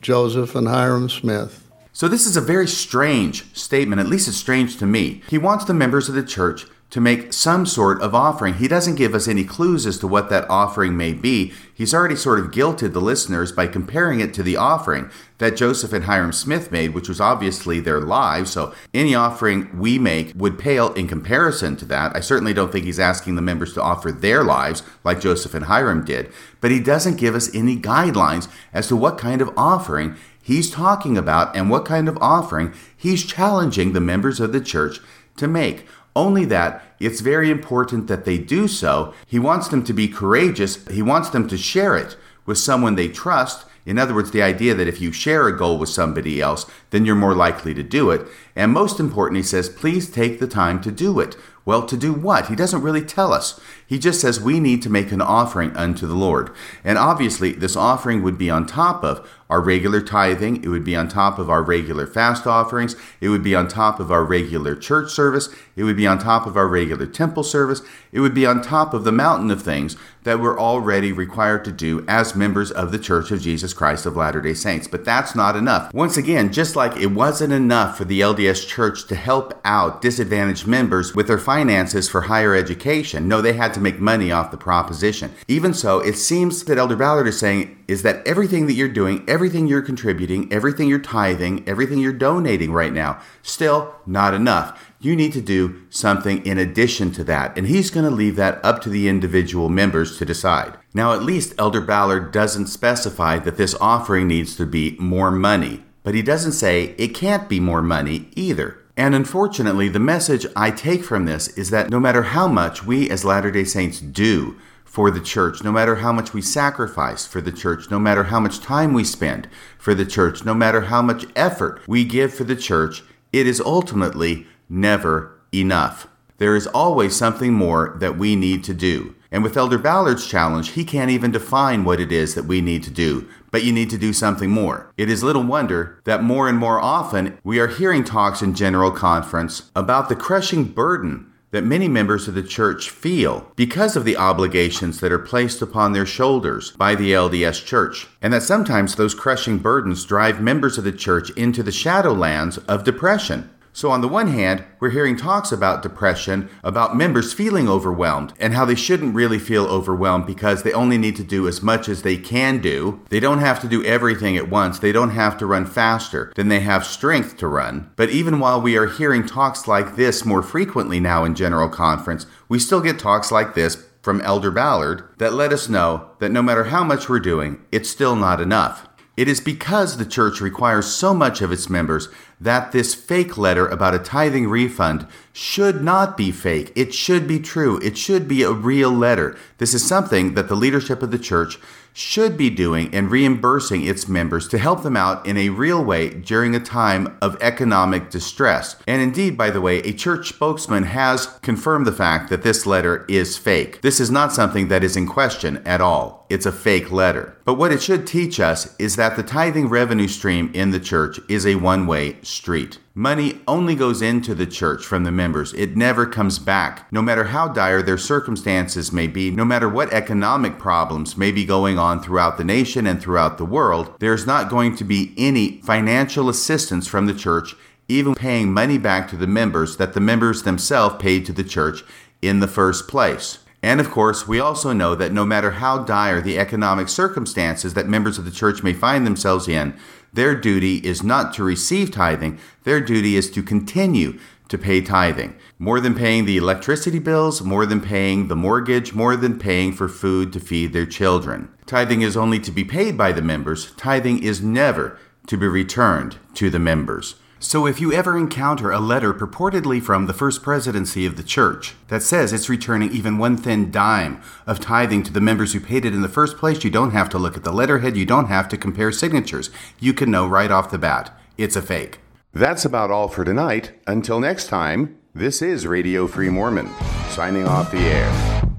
Joseph 0.01 0.55
and 0.55 0.67
Hyrum 0.67 1.09
Smith. 1.09 1.64
So, 1.95 2.09
this 2.09 2.25
is 2.25 2.35
a 2.35 2.41
very 2.41 2.67
strange 2.67 3.55
statement, 3.55 4.01
at 4.01 4.07
least 4.07 4.27
it's 4.27 4.35
strange 4.35 4.75
to 4.79 4.85
me. 4.85 5.21
He 5.29 5.37
wants 5.37 5.63
the 5.63 5.73
members 5.73 6.09
of 6.09 6.15
the 6.15 6.23
church 6.23 6.65
to 6.89 6.99
make 6.99 7.31
some 7.31 7.65
sort 7.65 8.01
of 8.01 8.13
offering. 8.13 8.55
He 8.55 8.67
doesn't 8.67 8.95
give 8.95 9.15
us 9.15 9.29
any 9.29 9.45
clues 9.45 9.85
as 9.85 9.97
to 9.99 10.07
what 10.07 10.29
that 10.29 10.49
offering 10.49 10.97
may 10.97 11.13
be. 11.13 11.53
He's 11.73 11.93
already 11.93 12.17
sort 12.17 12.39
of 12.39 12.51
guilted 12.51 12.91
the 12.91 13.01
listeners 13.01 13.53
by 13.53 13.67
comparing 13.67 14.19
it 14.19 14.33
to 14.33 14.43
the 14.43 14.57
offering 14.57 15.09
that 15.37 15.57
Joseph 15.57 15.93
and 15.93 16.03
Hyrum 16.03 16.33
Smith 16.33 16.71
made, 16.71 16.93
which 16.93 17.09
was 17.09 17.21
obviously 17.21 17.79
their 17.79 18.01
lives. 18.01 18.51
So 18.51 18.73
any 18.93 19.15
offering 19.15 19.77
we 19.77 19.97
make 19.97 20.33
would 20.35 20.59
pale 20.59 20.93
in 20.93 21.07
comparison 21.07 21.75
to 21.77 21.85
that. 21.85 22.15
I 22.15 22.19
certainly 22.19 22.53
don't 22.53 22.71
think 22.71 22.85
he's 22.85 22.99
asking 22.99 23.35
the 23.35 23.41
members 23.41 23.73
to 23.73 23.81
offer 23.81 24.11
their 24.11 24.43
lives 24.43 24.83
like 25.05 25.21
Joseph 25.21 25.53
and 25.53 25.65
Hyrum 25.65 26.05
did, 26.05 26.31
but 26.59 26.71
he 26.71 26.79
doesn't 26.79 27.17
give 27.17 27.35
us 27.35 27.53
any 27.55 27.77
guidelines 27.77 28.49
as 28.73 28.87
to 28.89 28.95
what 28.95 29.17
kind 29.17 29.41
of 29.41 29.51
offering 29.57 30.15
he's 30.45 30.69
talking 30.69 31.17
about 31.17 31.55
and 31.55 31.69
what 31.69 31.85
kind 31.85 32.07
of 32.07 32.17
offering 32.21 32.71
he's 32.95 33.25
challenging 33.25 33.91
the 33.91 33.99
members 33.99 34.39
of 34.39 34.53
the 34.53 34.61
church 34.61 34.99
to 35.37 35.47
make. 35.47 35.87
Only 36.15 36.45
that 36.45 36.83
it's 36.99 37.19
very 37.19 37.49
important 37.49 38.07
that 38.07 38.23
they 38.23 38.37
do 38.37 38.67
so. 38.67 39.13
He 39.27 39.39
wants 39.39 39.67
them 39.67 39.83
to 39.83 39.93
be 39.93 40.07
courageous. 40.07 40.87
He 40.87 41.01
wants 41.01 41.29
them 41.29 41.47
to 41.49 41.57
share 41.57 41.97
it 41.97 42.15
with 42.45 42.57
someone 42.57 42.95
they 42.95 43.09
trust. 43.09 43.65
In 43.85 43.99
other 43.99 44.13
words, 44.15 44.31
the 44.31 44.41
idea 44.41 44.73
that 44.75 44.87
if 44.87 45.01
you 45.01 45.11
share 45.11 45.47
a 45.47 45.57
goal 45.57 45.77
with 45.77 45.89
somebody 45.89 46.41
else, 46.41 46.65
then 46.89 47.05
you're 47.05 47.15
more 47.15 47.35
likely 47.35 47.73
to 47.73 47.83
do 47.83 48.11
it. 48.11 48.25
And 48.55 48.71
most 48.71 48.99
important, 48.99 49.37
he 49.37 49.43
says, 49.43 49.67
please 49.69 50.09
take 50.09 50.39
the 50.39 50.47
time 50.47 50.81
to 50.81 50.91
do 50.91 51.19
it. 51.19 51.35
Well, 51.65 51.85
to 51.87 51.97
do 51.97 52.13
what? 52.13 52.47
He 52.47 52.55
doesn't 52.55 52.81
really 52.81 53.03
tell 53.03 53.33
us. 53.33 53.59
He 53.87 53.99
just 53.99 54.19
says 54.19 54.39
we 54.39 54.59
need 54.59 54.81
to 54.81 54.89
make 54.89 55.11
an 55.11 55.21
offering 55.21 55.75
unto 55.75 56.07
the 56.07 56.15
Lord. 56.15 56.49
And 56.83 56.97
obviously, 56.97 57.51
this 57.51 57.75
offering 57.75 58.23
would 58.23 58.37
be 58.37 58.49
on 58.49 58.65
top 58.65 59.03
of 59.03 59.27
our 59.49 59.61
regular 59.61 60.01
tithing, 60.01 60.63
it 60.63 60.69
would 60.69 60.83
be 60.83 60.95
on 60.95 61.07
top 61.07 61.37
of 61.37 61.51
our 61.51 61.61
regular 61.61 62.07
fast 62.07 62.47
offerings, 62.47 62.95
it 63.21 63.29
would 63.29 63.43
be 63.43 63.53
on 63.53 63.67
top 63.67 63.99
of 63.99 64.11
our 64.11 64.23
regular 64.23 64.75
church 64.75 65.11
service, 65.11 65.49
it 65.75 65.83
would 65.83 65.95
be 65.95 66.07
on 66.07 66.17
top 66.17 66.47
of 66.47 66.57
our 66.57 66.67
regular 66.67 67.05
temple 67.05 67.43
service, 67.43 67.81
it 68.11 68.21
would 68.21 68.33
be 68.33 68.45
on 68.45 68.59
top 68.61 68.93
of 68.93 69.03
the 69.03 69.11
mountain 69.11 69.51
of 69.51 69.61
things 69.61 69.95
that 70.23 70.39
we're 70.39 70.59
already 70.59 71.11
required 71.11 71.63
to 71.63 71.71
do 71.71 72.03
as 72.07 72.35
members 72.35 72.71
of 72.71 72.91
the 72.91 72.97
Church 72.97 73.29
of 73.29 73.39
Jesus 73.39 73.73
Christ 73.73 74.07
of 74.07 74.15
Latter 74.15 74.41
day 74.41 74.55
Saints. 74.55 74.87
But 74.87 75.05
that's 75.05 75.35
not 75.35 75.55
enough. 75.55 75.93
Once 75.93 76.17
again, 76.17 76.51
just 76.51 76.75
like 76.75 76.97
it 76.97 77.11
wasn't 77.11 77.53
enough 77.53 77.97
for 77.97 78.05
the 78.05 78.21
LDS 78.21 78.67
Church 78.67 79.05
to 79.07 79.15
help 79.15 79.53
out 79.63 80.01
disadvantaged 80.01 80.65
members 80.65 81.13
with 81.13 81.27
their 81.27 81.37
finances 81.37 82.09
for 82.09 82.21
higher 82.21 82.55
education, 82.55 83.27
no, 83.27 83.39
they 83.39 83.53
had 83.53 83.74
to 83.75 83.79
make 83.79 83.99
money 83.99 84.31
off 84.31 84.49
the 84.49 84.57
proposition. 84.57 85.31
Even 85.47 85.73
so, 85.73 85.99
it 85.99 86.17
seems 86.17 86.63
that 86.63 86.79
Elder 86.79 86.95
Ballard 86.95 87.27
is 87.27 87.37
saying 87.37 87.83
is 87.87 88.01
that 88.01 88.25
everything 88.25 88.65
that 88.65 88.73
you're 88.73 88.89
doing, 88.89 89.23
everything 89.27 89.67
you're 89.67 89.83
contributing, 89.83 90.51
everything 90.51 90.89
you're 90.89 90.97
tithing, 90.97 91.67
everything 91.67 91.99
you're 91.99 92.11
donating 92.11 92.71
right 92.71 92.91
now, 92.91 93.21
still 93.43 93.93
not 94.07 94.33
enough. 94.33 94.93
You 94.99 95.15
need 95.15 95.33
to 95.33 95.41
do 95.41 95.83
something 95.91 96.43
in 96.45 96.57
addition 96.57 97.11
to 97.11 97.23
that, 97.25 97.55
and 97.55 97.67
he's 97.67 97.91
going 97.91 98.09
to 98.09 98.15
leave 98.15 98.37
that 98.37 98.63
up 98.65 98.81
to 98.81 98.89
the 98.89 99.07
individual 99.07 99.69
members 99.69 100.17
to 100.17 100.25
decide. 100.25 100.77
Now, 100.93 101.13
at 101.13 101.21
least 101.21 101.53
Elder 101.59 101.81
Ballard 101.81 102.31
doesn't 102.31 102.67
specify 102.67 103.37
that 103.39 103.57
this 103.57 103.75
offering 103.79 104.27
needs 104.27 104.55
to 104.55 104.65
be 104.65 104.95
more 104.99 105.29
money, 105.29 105.83
but 106.03 106.15
he 106.15 106.21
doesn't 106.21 106.53
say 106.53 106.95
it 106.97 107.09
can't 107.09 107.47
be 107.47 107.59
more 107.59 107.81
money 107.81 108.29
either. 108.35 108.79
And 108.97 109.13
unfortunately, 109.13 109.89
the 109.89 109.99
message 109.99 110.45
I 110.55 110.71
take 110.71 111.03
from 111.03 111.25
this 111.25 111.49
is 111.49 111.69
that 111.69 111.89
no 111.89 111.99
matter 111.99 112.23
how 112.23 112.47
much 112.47 112.85
we 112.85 113.09
as 113.09 113.25
Latter 113.25 113.51
day 113.51 113.65
Saints 113.65 113.99
do 113.99 114.57
for 114.85 115.11
the 115.11 115.19
church, 115.19 115.63
no 115.63 115.71
matter 115.71 115.97
how 115.97 116.13
much 116.13 116.33
we 116.33 116.41
sacrifice 116.41 117.27
for 117.27 117.41
the 117.41 117.51
church, 117.51 117.91
no 117.91 117.99
matter 117.99 118.23
how 118.23 118.39
much 118.39 118.61
time 118.61 118.93
we 118.93 119.03
spend 119.03 119.49
for 119.77 119.93
the 119.93 120.05
church, 120.05 120.45
no 120.45 120.53
matter 120.53 120.81
how 120.81 121.01
much 121.01 121.25
effort 121.35 121.81
we 121.87 122.05
give 122.05 122.33
for 122.33 122.45
the 122.45 122.55
church, 122.55 123.03
it 123.33 123.45
is 123.45 123.59
ultimately 123.59 124.47
never 124.69 125.37
enough. 125.53 126.07
There 126.37 126.55
is 126.55 126.67
always 126.67 127.15
something 127.15 127.53
more 127.53 127.97
that 127.99 128.17
we 128.17 128.35
need 128.37 128.63
to 128.65 128.73
do. 128.73 129.14
And 129.31 129.43
with 129.43 129.57
Elder 129.57 129.77
Ballard's 129.77 130.27
challenge, 130.27 130.71
he 130.71 130.83
can't 130.83 131.11
even 131.11 131.31
define 131.31 131.83
what 131.83 131.99
it 131.99 132.11
is 132.11 132.35
that 132.35 132.45
we 132.45 132.61
need 132.61 132.83
to 132.83 132.91
do, 132.91 133.27
but 133.51 133.63
you 133.63 133.71
need 133.71 133.89
to 133.89 133.97
do 133.97 134.13
something 134.13 134.49
more. 134.49 134.91
It 134.97 135.09
is 135.09 135.23
little 135.23 135.43
wonder 135.43 135.99
that 136.03 136.23
more 136.23 136.47
and 136.47 136.57
more 136.57 136.79
often 136.79 137.37
we 137.43 137.59
are 137.59 137.67
hearing 137.67 138.03
talks 138.03 138.41
in 138.41 138.53
General 138.53 138.91
Conference 138.91 139.71
about 139.75 140.09
the 140.09 140.15
crushing 140.15 140.65
burden 140.65 141.31
that 141.55 141.63
many 141.63 141.87
members 141.87 142.27
of 142.27 142.33
the 142.33 142.43
church 142.43 142.89
feel 142.89 143.49
because 143.55 143.95
of 143.95 144.03
the 144.03 144.17
obligations 144.17 144.99
that 144.99 145.11
are 145.11 145.17
placed 145.17 145.61
upon 145.61 145.93
their 145.93 146.05
shoulders 146.05 146.71
by 146.71 146.95
the 146.95 147.13
LDS 147.13 147.65
church, 147.65 148.07
and 148.21 148.33
that 148.33 148.43
sometimes 148.43 148.95
those 148.95 149.15
crushing 149.15 149.57
burdens 149.57 150.03
drive 150.03 150.41
members 150.41 150.77
of 150.77 150.83
the 150.83 150.91
church 150.91 151.29
into 151.31 151.63
the 151.63 151.71
shadowlands 151.71 152.61
of 152.67 152.83
depression. 152.83 153.49
So, 153.75 153.91
on 153.91 153.99
the 153.99 154.07
one 154.07 154.29
hand, 154.29 154.63
we're 154.79 154.91
hearing 154.91 155.17
talks 155.17 155.51
about 155.51 155.83
depression, 155.83 156.49
about 156.63 156.95
members 156.95 157.33
feeling 157.33 157.67
overwhelmed, 157.67 158.31
and 158.39 158.53
how 158.53 158.63
they 158.63 158.73
shouldn't 158.73 159.13
really 159.13 159.37
feel 159.37 159.65
overwhelmed 159.65 160.25
because 160.25 160.63
they 160.63 160.71
only 160.71 160.97
need 160.97 161.17
to 161.17 161.25
do 161.25 161.45
as 161.45 161.61
much 161.61 161.89
as 161.89 162.01
they 162.01 162.15
can 162.15 162.61
do. 162.61 163.01
They 163.09 163.19
don't 163.19 163.39
have 163.39 163.59
to 163.59 163.67
do 163.67 163.83
everything 163.83 164.37
at 164.37 164.47
once, 164.47 164.79
they 164.79 164.93
don't 164.93 165.09
have 165.09 165.37
to 165.39 165.45
run 165.45 165.65
faster 165.65 166.31
than 166.37 166.47
they 166.47 166.61
have 166.61 166.85
strength 166.85 167.35
to 167.39 167.49
run. 167.49 167.91
But 167.97 168.11
even 168.11 168.39
while 168.39 168.61
we 168.61 168.77
are 168.77 168.87
hearing 168.87 169.25
talks 169.25 169.67
like 169.67 169.97
this 169.97 170.23
more 170.23 170.41
frequently 170.41 171.01
now 171.01 171.25
in 171.25 171.35
General 171.35 171.67
Conference, 171.67 172.27
we 172.47 172.59
still 172.59 172.79
get 172.79 172.97
talks 172.97 173.29
like 173.29 173.55
this 173.55 173.85
from 174.01 174.21
Elder 174.21 174.51
Ballard 174.51 175.03
that 175.17 175.33
let 175.33 175.51
us 175.51 175.67
know 175.67 176.11
that 176.19 176.31
no 176.31 176.41
matter 176.41 176.63
how 176.63 176.85
much 176.85 177.09
we're 177.09 177.19
doing, 177.19 177.59
it's 177.73 177.89
still 177.89 178.15
not 178.15 178.39
enough. 178.39 178.87
It 179.17 179.27
is 179.27 179.39
because 179.39 179.97
the 179.97 180.05
church 180.05 180.41
requires 180.41 180.87
so 180.87 181.13
much 181.13 181.41
of 181.41 181.51
its 181.51 181.69
members 181.69 182.09
that 182.39 182.71
this 182.71 182.93
fake 182.93 183.37
letter 183.37 183.65
about 183.65 183.95
a 183.95 183.99
tithing 183.99 184.49
refund 184.49 185.07
should 185.31 185.81
not 185.81 186.17
be 186.17 186.31
fake. 186.31 186.71
It 186.75 186.93
should 186.93 187.27
be 187.27 187.39
true. 187.39 187.79
It 187.81 187.97
should 187.97 188.27
be 188.27 188.43
a 188.43 188.51
real 188.51 188.91
letter. 188.91 189.37
This 189.57 189.73
is 189.73 189.87
something 189.87 190.33
that 190.33 190.49
the 190.49 190.55
leadership 190.55 191.01
of 191.01 191.11
the 191.11 191.19
church 191.19 191.57
should 191.97 192.35
be 192.35 192.49
doing 192.49 192.93
and 192.93 193.09
reimbursing 193.09 193.85
its 193.85 194.09
members 194.09 194.49
to 194.49 194.57
help 194.57 194.83
them 194.83 194.97
out 194.97 195.25
in 195.25 195.37
a 195.37 195.47
real 195.47 195.81
way 195.81 196.09
during 196.09 196.53
a 196.53 196.59
time 196.59 197.17
of 197.21 197.41
economic 197.41 198.09
distress. 198.09 198.75
And 198.85 199.01
indeed, 199.01 199.37
by 199.37 199.49
the 199.49 199.61
way, 199.61 199.77
a 199.77 199.93
church 199.93 200.27
spokesman 200.27 200.83
has 200.83 201.27
confirmed 201.41 201.87
the 201.87 201.93
fact 201.93 202.29
that 202.29 202.43
this 202.43 202.65
letter 202.65 203.05
is 203.07 203.37
fake. 203.37 203.79
This 203.79 204.01
is 204.01 204.11
not 204.11 204.33
something 204.33 204.67
that 204.67 204.83
is 204.83 204.97
in 204.97 205.07
question 205.07 205.63
at 205.65 205.79
all. 205.79 206.24
It's 206.27 206.47
a 206.47 206.51
fake 206.51 206.91
letter. 206.91 207.37
But 207.45 207.53
what 207.53 207.71
it 207.71 207.83
should 207.83 208.07
teach 208.07 208.39
us 208.39 208.75
is 208.79 208.95
that 208.95 209.15
the 209.15 209.21
tithing 209.23 209.69
revenue 209.69 210.07
stream 210.07 210.49
in 210.53 210.71
the 210.71 210.79
church 210.79 211.19
is 211.29 211.45
a 211.45 211.55
one 211.55 211.85
way 211.85 212.17
street. 212.23 212.79
Money 212.95 213.41
only 213.47 213.75
goes 213.75 214.01
into 214.01 214.33
the 214.33 214.47
church 214.47 214.83
from 214.83 215.03
the 215.03 215.11
members. 215.11 215.53
It 215.53 215.77
never 215.77 216.05
comes 216.05 216.39
back. 216.39 216.91
No 216.91 217.01
matter 217.01 217.25
how 217.25 217.49
dire 217.49 217.83
their 217.83 217.97
circumstances 217.97 218.91
may 218.91 219.05
be, 219.05 219.29
no 219.29 219.45
matter 219.45 219.69
what 219.69 219.93
economic 219.93 220.57
problems 220.57 221.15
may 221.15 221.31
be 221.31 221.45
going 221.45 221.77
on 221.77 222.01
throughout 222.01 222.37
the 222.37 222.43
nation 222.43 222.87
and 222.87 222.99
throughout 222.99 223.37
the 223.37 223.45
world, 223.45 223.93
there's 223.99 224.25
not 224.25 224.49
going 224.49 224.75
to 224.77 224.83
be 224.83 225.13
any 225.17 225.61
financial 225.61 226.29
assistance 226.29 226.87
from 226.87 227.05
the 227.05 227.13
church, 227.13 227.55
even 227.87 228.15
paying 228.15 228.51
money 228.51 228.79
back 228.79 229.07
to 229.09 229.17
the 229.17 229.27
members 229.27 229.77
that 229.77 229.93
the 229.93 229.99
members 229.99 230.41
themselves 230.43 230.95
paid 230.97 231.25
to 231.25 231.33
the 231.33 231.43
church 231.43 231.83
in 232.21 232.39
the 232.39 232.47
first 232.47 232.87
place. 232.87 233.39
And 233.65 233.79
of 233.79 233.89
course, 233.89 234.27
we 234.27 234.39
also 234.39 234.73
know 234.73 234.93
that 234.93 235.11
no 235.11 235.25
matter 235.25 235.49
how 235.49 235.79
dire 235.79 236.21
the 236.21 236.37
economic 236.37 236.87
circumstances 236.87 237.73
that 237.73 237.87
members 237.87 238.19
of 238.19 238.23
the 238.23 238.29
church 238.29 238.61
may 238.61 238.73
find 238.73 239.07
themselves 239.07 239.47
in, 239.47 239.75
their 240.13 240.35
duty 240.35 240.77
is 240.85 241.01
not 241.01 241.33
to 241.33 241.43
receive 241.43 241.89
tithing, 241.89 242.37
their 242.63 242.79
duty 242.79 243.15
is 243.15 243.27
to 243.31 243.41
continue 243.41 244.19
to 244.49 244.59
pay 244.59 244.81
tithing. 244.81 245.35
More 245.57 245.79
than 245.79 245.95
paying 245.95 246.25
the 246.25 246.37
electricity 246.37 246.99
bills, 246.99 247.41
more 247.41 247.65
than 247.65 247.81
paying 247.81 248.27
the 248.27 248.35
mortgage, 248.35 248.93
more 248.93 249.15
than 249.15 249.39
paying 249.39 249.73
for 249.73 249.89
food 249.89 250.31
to 250.33 250.39
feed 250.39 250.71
their 250.71 250.85
children. 250.85 251.49
Tithing 251.65 252.03
is 252.03 252.15
only 252.15 252.37
to 252.41 252.51
be 252.51 252.63
paid 252.63 252.95
by 252.95 253.11
the 253.11 253.23
members, 253.23 253.71
tithing 253.77 254.21
is 254.21 254.43
never 254.43 254.99
to 255.25 255.37
be 255.37 255.47
returned 255.47 256.17
to 256.35 256.51
the 256.51 256.59
members. 256.59 257.15
So, 257.39 257.67
if 257.67 257.81
you 257.81 257.91
ever 257.91 258.17
encounter 258.17 258.71
a 258.71 258.79
letter 258.79 259.13
purportedly 259.13 259.81
from 259.81 260.07
the 260.07 260.13
First 260.13 260.41
Presidency 260.41 261.05
of 261.05 261.17
the 261.17 261.23
Church 261.23 261.75
that 261.89 262.01
says 262.01 262.31
it's 262.31 262.49
returning 262.49 262.91
even 262.91 263.17
one 263.17 263.35
thin 263.35 263.71
dime 263.71 264.21
of 264.47 264.59
tithing 264.61 265.03
to 265.03 265.13
the 265.13 265.21
members 265.21 265.51
who 265.53 265.59
paid 265.59 265.83
it 265.83 265.93
in 265.93 266.01
the 266.01 266.07
first 266.07 266.37
place, 266.37 266.63
you 266.63 266.69
don't 266.69 266.91
have 266.91 267.09
to 267.09 267.19
look 267.19 267.35
at 267.35 267.43
the 267.43 267.51
letterhead, 267.51 267.97
you 267.97 268.05
don't 268.05 268.27
have 268.27 268.47
to 268.49 268.57
compare 268.57 268.91
signatures. 268.91 269.49
You 269.79 269.93
can 269.93 270.09
know 270.09 270.25
right 270.25 270.49
off 270.49 270.71
the 270.71 270.77
bat 270.77 271.15
it's 271.37 271.57
a 271.57 271.61
fake. 271.61 271.99
That's 272.33 272.65
about 272.65 272.91
all 272.91 273.09
for 273.09 273.25
tonight. 273.25 273.73
Until 273.85 274.19
next 274.19 274.47
time, 274.47 274.97
this 275.13 275.41
is 275.41 275.67
Radio 275.67 276.07
Free 276.07 276.29
Mormon, 276.29 276.69
signing 277.09 277.47
off 277.47 277.71
the 277.71 277.79
air. 277.79 278.54